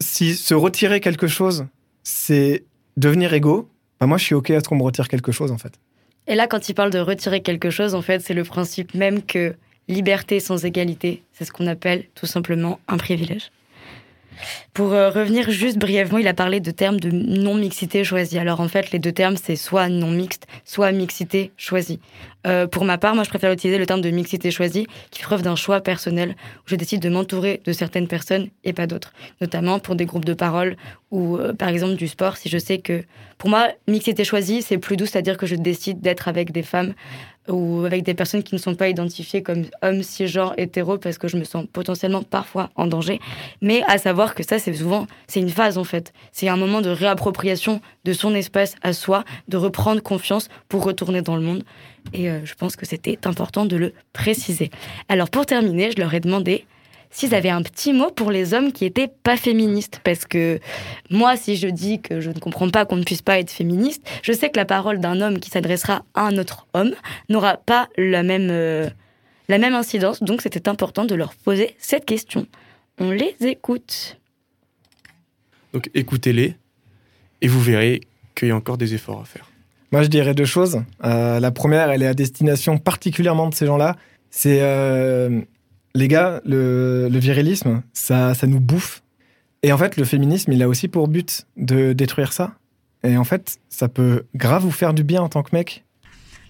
[0.00, 1.66] si se retirer quelque chose,
[2.02, 2.64] c'est
[2.96, 3.68] devenir égaux,
[4.00, 5.78] bah moi je suis OK à ce qu'on me retire quelque chose en fait.
[6.26, 9.22] Et là, quand il parle de retirer quelque chose, en fait, c'est le principe même
[9.22, 9.56] que
[9.88, 13.50] liberté sans égalité, c'est ce qu'on appelle tout simplement un privilège.
[14.72, 18.38] Pour euh, revenir juste brièvement, il a parlé de termes de non-mixité choisie.
[18.38, 22.00] Alors en fait, les deux termes, c'est soit non-mixte, soit mixité choisie.
[22.46, 25.26] Euh, pour ma part, moi, je préfère utiliser le terme de mixité choisie, qui fait
[25.26, 29.12] preuve d'un choix personnel, où je décide de m'entourer de certaines personnes et pas d'autres.
[29.40, 30.76] Notamment pour des groupes de parole
[31.10, 33.04] ou euh, par exemple du sport, si je sais que...
[33.38, 36.94] Pour moi, mixité choisie, c'est plus doux, c'est-à-dire que je décide d'être avec des femmes
[37.48, 41.28] ou avec des personnes qui ne sont pas identifiées comme hommes, cisgenres, hétéros, parce que
[41.28, 43.20] je me sens potentiellement parfois en danger.
[43.60, 46.12] Mais à savoir que ça, c'est souvent, c'est une phase en fait.
[46.32, 51.22] C'est un moment de réappropriation de son espace à soi, de reprendre confiance pour retourner
[51.22, 51.64] dans le monde.
[52.12, 54.70] Et euh, je pense que c'était important de le préciser.
[55.08, 56.64] Alors pour terminer, je leur ai demandé
[57.14, 60.00] s'ils avaient un petit mot pour les hommes qui étaient pas féministes.
[60.02, 60.58] Parce que
[61.10, 64.04] moi, si je dis que je ne comprends pas qu'on ne puisse pas être féministe,
[64.22, 66.92] je sais que la parole d'un homme qui s'adressera à un autre homme
[67.28, 68.90] n'aura pas la même, euh,
[69.48, 70.24] la même incidence.
[70.24, 72.48] Donc c'était important de leur poser cette question.
[72.98, 74.18] On les écoute.
[75.72, 76.56] Donc écoutez-les
[77.42, 78.00] et vous verrez
[78.34, 79.48] qu'il y a encore des efforts à faire.
[79.92, 80.82] Moi, je dirais deux choses.
[81.04, 83.94] Euh, la première, elle est à destination particulièrement de ces gens-là.
[84.30, 85.42] C'est, euh,
[85.94, 89.02] les gars, le, virilisme, ça, nous bouffe.
[89.62, 92.56] Et en fait, le féminisme, il a aussi pour but de détruire ça.
[93.02, 95.84] Et en fait, ça peut grave vous faire du bien en tant que mec.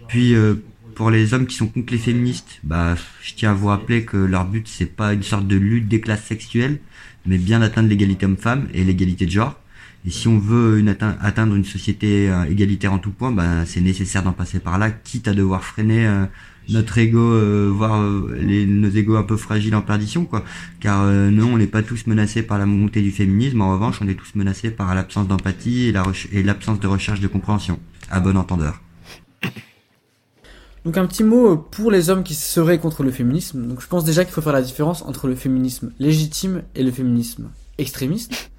[0.08, 0.54] Puis euh,
[0.94, 4.16] pour les hommes qui sont contre les féministes, bah, je tiens à vous rappeler que
[4.16, 6.78] leur but c'est pas une sorte de lutte des classes sexuelles,
[7.26, 9.58] mais bien d'atteindre l'égalité homme-femme et l'égalité de genre.
[10.06, 10.84] Et si on veut
[11.20, 14.90] atteindre une société euh, égalitaire en tout point, bah, c'est nécessaire d'en passer par là,
[14.90, 16.26] quitte à devoir freiner euh,
[16.68, 20.44] notre ego, euh, voire euh, les, nos égos un peu fragiles en perdition, quoi.
[20.80, 23.60] Car euh, non, on n'est pas tous menacés par la montée du féminisme.
[23.60, 25.92] En revanche, on est tous menacés par l'absence d'empathie
[26.32, 27.78] et l'absence de recherche de compréhension.
[28.10, 28.80] À bon entendeur.
[30.84, 33.66] Donc un petit mot pour les hommes qui seraient contre le féminisme.
[33.66, 36.90] Donc je pense déjà qu'il faut faire la différence entre le féminisme légitime et le
[36.90, 38.50] féminisme extrémiste.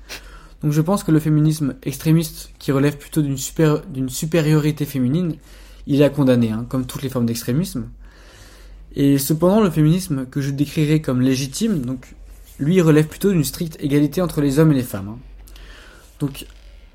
[0.63, 5.35] Donc je pense que le féminisme extrémiste, qui relève plutôt d'une super, supériorité féminine,
[5.87, 7.89] il est à condamner, hein, comme toutes les formes d'extrémisme.
[8.95, 12.15] Et cependant, le féminisme que je décrirais comme légitime, donc
[12.59, 15.09] lui, relève plutôt d'une stricte égalité entre les hommes et les femmes.
[15.09, 15.19] hein.
[16.19, 16.45] Donc,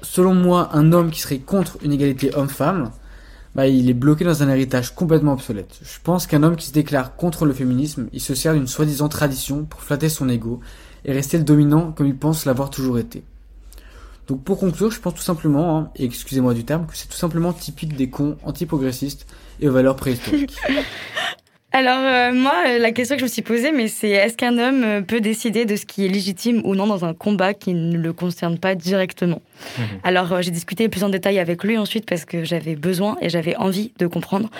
[0.03, 2.91] selon moi, un homme qui serait contre une égalité homme-femme,
[3.55, 5.79] bah, il est bloqué dans un héritage complètement obsolète.
[5.83, 9.09] Je pense qu'un homme qui se déclare contre le féminisme, il se sert d'une soi-disant
[9.09, 10.61] tradition pour flatter son ego
[11.05, 13.25] et rester le dominant comme il pense l'avoir toujours été.
[14.31, 17.17] Donc pour conclure, je pense tout simplement, hein, et excusez-moi du terme, que c'est tout
[17.17, 19.27] simplement typique des cons antiprogressistes
[19.59, 20.57] et aux valeurs préhistoriques.
[21.73, 24.59] Alors euh, moi, euh, la question que je me suis posée, mais c'est est-ce qu'un
[24.59, 27.75] homme euh, peut décider de ce qui est légitime ou non dans un combat qui
[27.75, 29.41] ne le concerne pas directement?
[30.03, 33.29] Alors euh, j'ai discuté plus en détail avec lui ensuite parce que j'avais besoin et
[33.29, 34.51] j'avais envie de comprendre.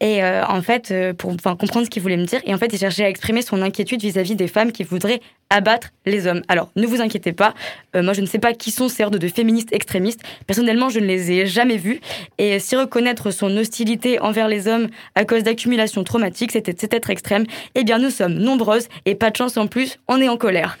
[0.00, 2.72] Et euh, en fait, pour enfin, comprendre ce qu'il voulait me dire, et en fait
[2.72, 5.20] il cherchait à exprimer son inquiétude vis-à-vis des femmes qui voudraient
[5.50, 6.42] abattre les hommes.
[6.48, 7.54] Alors ne vous inquiétez pas,
[7.94, 10.22] moi je ne sais pas qui sont ces hordes de féministes extrémistes.
[10.46, 12.00] Personnellement, je ne les ai jamais vus.
[12.38, 17.10] Et si reconnaître son hostilité envers les hommes à cause d'accumulation traumatique, c'était cet être
[17.10, 17.44] extrême,
[17.74, 20.78] eh bien nous sommes nombreuses et pas de chance en plus, on est en colère.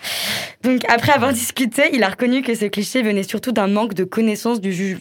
[0.62, 4.04] Donc après avoir discuté, il a reconnu que ces clichés venaient surtout d'un manque de
[4.04, 4.98] connaissance du juge,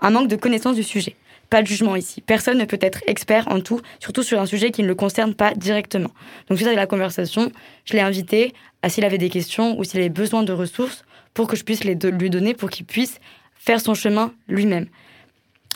[0.00, 1.16] un manque de connaissance du sujet.
[1.50, 2.20] Pas de jugement ici.
[2.22, 5.34] Personne ne peut être expert en tout, surtout sur un sujet qui ne le concerne
[5.34, 6.10] pas directement.
[6.48, 7.52] Donc suite à la conversation,
[7.84, 8.52] je l'ai invité
[8.82, 11.04] à s'il avait des questions ou s'il avait besoin de ressources
[11.34, 13.20] pour que je puisse les lui donner pour qu'il puisse
[13.54, 14.86] faire son chemin lui-même.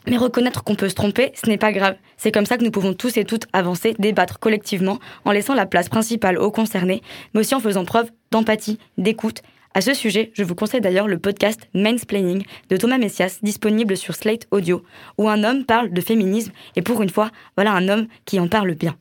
[0.06, 1.96] Mais reconnaître qu'on peut se tromper, ce n'est pas grave.
[2.16, 5.66] C'est comme ça que nous pouvons tous et toutes avancer, débattre collectivement, en laissant la
[5.66, 7.02] place principale aux concernés,
[7.34, 9.42] mais aussi en faisant preuve d'empathie, d'écoute.
[9.72, 14.16] À ce sujet, je vous conseille d'ailleurs le podcast Mansplaining de Thomas Messias, disponible sur
[14.16, 14.82] Slate Audio,
[15.16, 18.48] où un homme parle de féminisme, et pour une fois, voilà un homme qui en
[18.48, 18.96] parle bien.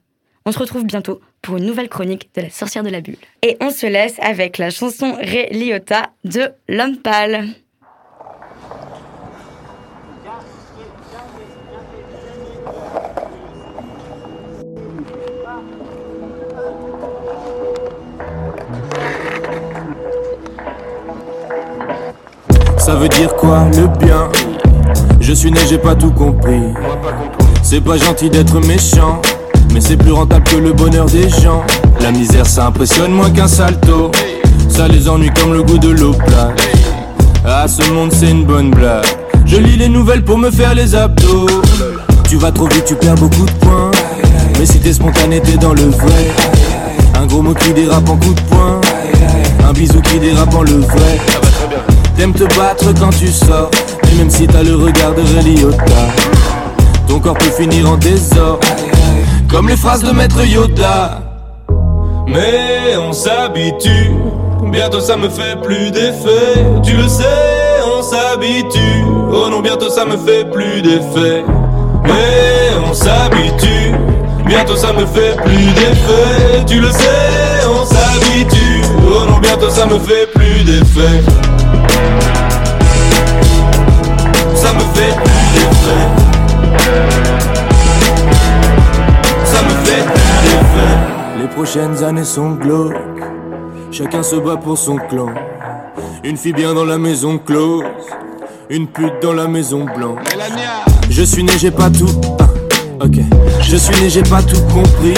[0.45, 3.17] On se retrouve bientôt pour une nouvelle chronique de la sorcière de la bulle.
[3.41, 7.47] Et on se laisse avec la chanson Ré Liotta de L'homme pâle.
[22.89, 24.29] Ça veut dire quoi le bien?
[25.21, 26.73] Je suis né, j'ai pas tout compris.
[27.61, 29.21] C'est pas gentil d'être méchant,
[29.71, 31.63] mais c'est plus rentable que le bonheur des gens.
[32.01, 34.09] La misère, ça impressionne moins qu'un salto.
[34.69, 36.59] Ça les ennuie comme le goût de l'eau plate.
[37.45, 39.05] Ah, ce monde, c'est une bonne blague.
[39.45, 41.45] Je lis les nouvelles pour me faire les abdos.
[42.27, 43.91] Tu vas trop vite, tu perds beaucoup de points.
[44.57, 46.31] Mais si t'es spontané, t'es dans le vrai.
[47.21, 48.81] Un gros mot qui dérape en coup de poing.
[49.69, 51.19] Un bisou qui dérape en le vrai.
[52.19, 53.71] T'aimes te battre quand tu sors.
[54.11, 55.85] Et même si t'as le regard de Ray Liotta,
[57.07, 58.59] ton corps peut finir en désordre.
[59.49, 61.21] Comme les phrases de Maître Yoda.
[62.27, 64.11] Mais on s'habitue.
[64.69, 66.65] Bientôt ça me fait plus d'effet.
[66.83, 67.23] Tu le sais,
[67.87, 69.05] on s'habitue.
[69.31, 71.45] Oh non, bientôt ça me fait plus d'effet.
[72.03, 73.93] Mais on s'habitue.
[74.45, 76.65] Bientôt ça me fait plus d'effet.
[76.67, 78.81] Tu le sais, on s'habitue.
[79.07, 81.23] Oh non, bientôt ça me fait plus d'effet.
[84.99, 85.13] Fait.
[89.45, 91.41] Ça me fait plus d'effet.
[91.41, 92.95] Les prochaines années sont glauques.
[93.91, 95.29] Chacun se bat pour son clan.
[96.23, 97.83] Une fille bien dans la maison close.
[98.69, 100.19] Une pute dans la maison blanche.
[101.09, 102.21] Je suis né, j'ai pas tout.
[102.39, 103.19] ah, ok.
[103.61, 105.15] Je suis né, j'ai pas tout compris.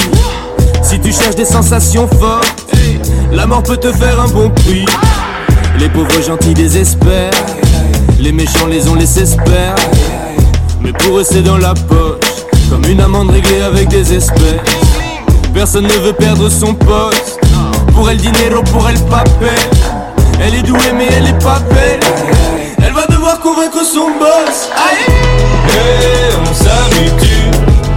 [0.81, 2.65] Si tu cherches des sensations fortes,
[3.31, 4.85] la mort peut te faire un bon prix.
[5.79, 7.31] Les pauvres gentils désespèrent.
[8.21, 9.73] Les méchants les ont laissés espèrent.
[10.79, 12.19] Mais pour eux, c'est dans la poche.
[12.69, 14.61] Comme une amende réglée avec des espèces.
[15.55, 17.39] Personne ne veut perdre son poste.
[17.95, 19.49] Pour elle, dinero, pour elle, papel.
[20.39, 21.99] Elle est douée, mais elle est pas belle.
[22.85, 24.69] Elle va devoir convaincre son boss.
[24.75, 25.15] Aïe!
[26.39, 27.49] On s'habitue.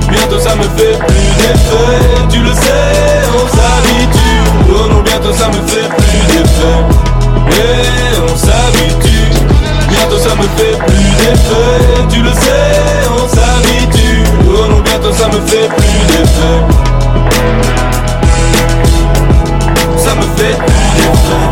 [0.08, 2.28] Bientôt ça me fait plus d'effet.
[2.30, 4.40] Tu le sais, on s'habitue.
[4.70, 6.80] Oh non, bientôt ça me fait plus d'effet.
[7.50, 9.13] Et on s'habitue.
[9.96, 12.06] Bientôt ça me fait plus d'effet.
[12.10, 14.24] Tu le sais, on s'habitue.
[14.48, 16.58] Oh non, bientôt ça me fait plus d'effet.
[19.96, 21.44] Ça me fait plus d'effet.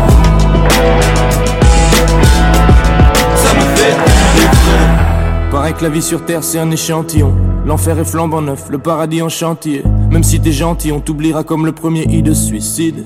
[3.35, 5.51] Ça me fait plus d'effet.
[5.51, 7.33] Pareil que la vie sur terre c'est un échantillon.
[7.65, 9.83] L'enfer est flambant neuf, le paradis en chantier.
[10.11, 13.05] Même si t'es gentil, on t'oubliera comme le premier i de suicide.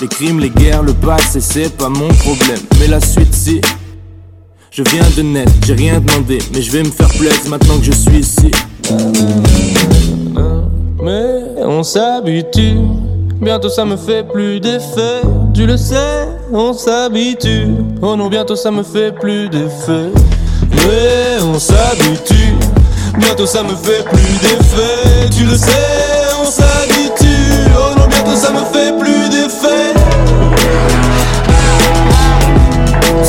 [0.00, 2.60] Les crimes, les guerres, le passé, c'est pas mon problème.
[2.80, 3.60] Mais la suite, si.
[4.74, 7.84] Je viens de naître, j'ai rien demandé, mais je vais me faire plaisir maintenant que
[7.84, 8.50] je suis ici.
[10.98, 12.78] Mais on s'habitue,
[13.42, 15.20] bientôt ça me fait plus d'effet.
[15.52, 17.66] Tu le sais, on s'habitue.
[18.00, 20.10] Oh non, bientôt ça me fait plus d'effet.
[20.70, 22.54] Mais on s'habitue,
[23.18, 25.28] bientôt ça me fait plus d'effet.
[25.36, 25.68] Tu le sais,
[26.40, 27.68] on s'habitue.
[27.76, 29.21] Oh non, bientôt ça me fait plus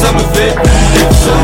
[0.04, 1.43] Ça me fait plus d'effet.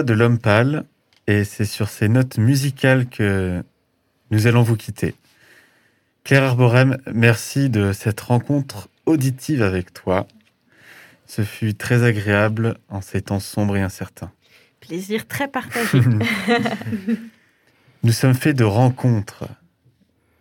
[0.00, 0.84] De L'Homme Pâle,
[1.26, 3.62] et c'est sur ces notes musicales que
[4.30, 5.14] nous allons vous quitter.
[6.24, 10.26] Claire Arborem, merci de cette rencontre auditive avec toi.
[11.26, 14.32] Ce fut très agréable en ces temps sombres et incertains.
[14.80, 16.00] Plaisir très partagé.
[18.02, 19.44] Nous sommes faits de rencontres.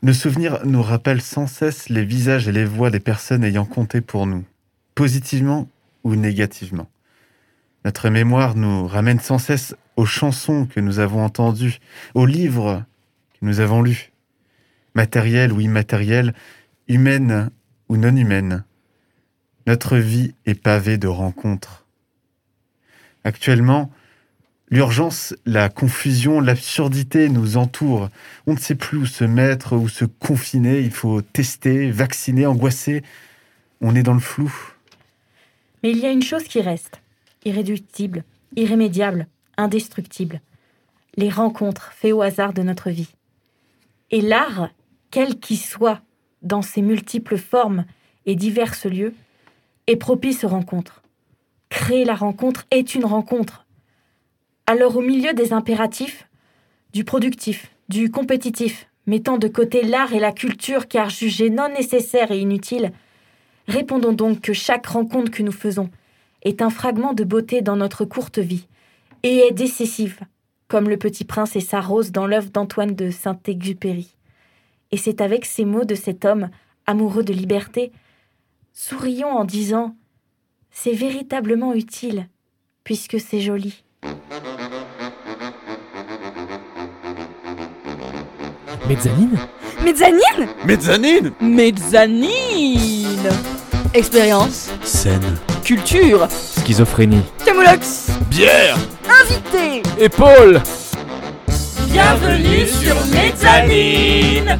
[0.02, 3.99] Nos souvenirs nous rappellent sans cesse les visages et les voix des personnes ayant compté
[3.99, 4.45] pour nous,
[4.95, 5.68] positivement
[6.06, 6.90] ou négativement.
[7.84, 11.80] Notre mémoire nous ramène sans cesse aux chansons que nous avons entendues,
[12.14, 12.84] aux livres
[13.34, 14.12] que nous avons lus,
[14.94, 16.34] matériels ou immatériels,
[16.88, 17.49] humaines
[17.90, 18.64] ou non humaines.
[19.68, 21.86] Notre vie est pavée de rencontres.
[23.24, 23.91] Actuellement,
[24.70, 28.10] l'urgence, la confusion, l'absurdité nous entourent.
[28.48, 30.82] On ne sait plus où se mettre, où se confiner.
[30.82, 33.03] Il faut tester, vacciner, angoisser.
[33.82, 34.52] On est dans le flou.
[35.84, 37.02] Mais il y a une chose qui reste,
[37.45, 38.23] irréductible,
[38.55, 39.27] irrémédiable,
[39.57, 40.41] indestructible.
[41.15, 43.13] Les rencontres faites au hasard de notre vie.
[44.11, 44.69] Et l'art,
[45.09, 46.01] quel qu'il soit,
[46.41, 47.85] dans ses multiples formes
[48.26, 49.13] et diverses lieux,
[49.88, 51.01] est propice aux rencontres.
[51.69, 53.65] Créer la rencontre est une rencontre.
[54.68, 56.27] Alors au milieu des impératifs,
[56.93, 62.31] du productif, du compétitif, mettant de côté l'art et la culture car jugés non nécessaires
[62.31, 62.91] et inutiles,
[63.68, 65.89] répondons donc que chaque rencontre que nous faisons
[66.43, 68.68] est un fragment de beauté dans notre courte vie
[69.23, 70.19] et est décisive,
[70.68, 74.15] comme le petit prince et sa rose dans l'œuvre d'Antoine de Saint-Exupéry.
[74.91, 76.49] Et c'est avec ces mots de cet homme,
[76.85, 77.91] amoureux de liberté,
[78.73, 79.95] sourions en disant
[80.72, 82.27] C'est véritablement utile,
[82.84, 83.84] puisque c'est joli.
[88.88, 89.38] Mezzanine?
[89.84, 90.47] Mezzanine?
[90.65, 91.31] Mezzanine!
[91.39, 92.31] Mezzanine
[93.93, 95.38] Expérience, Scène.
[95.65, 96.27] culture,
[96.63, 97.23] Schizophrénie.
[97.45, 98.77] Camoulox, Bière
[99.22, 100.61] invité Épaule
[101.89, 104.57] Bienvenue sur Mezzanine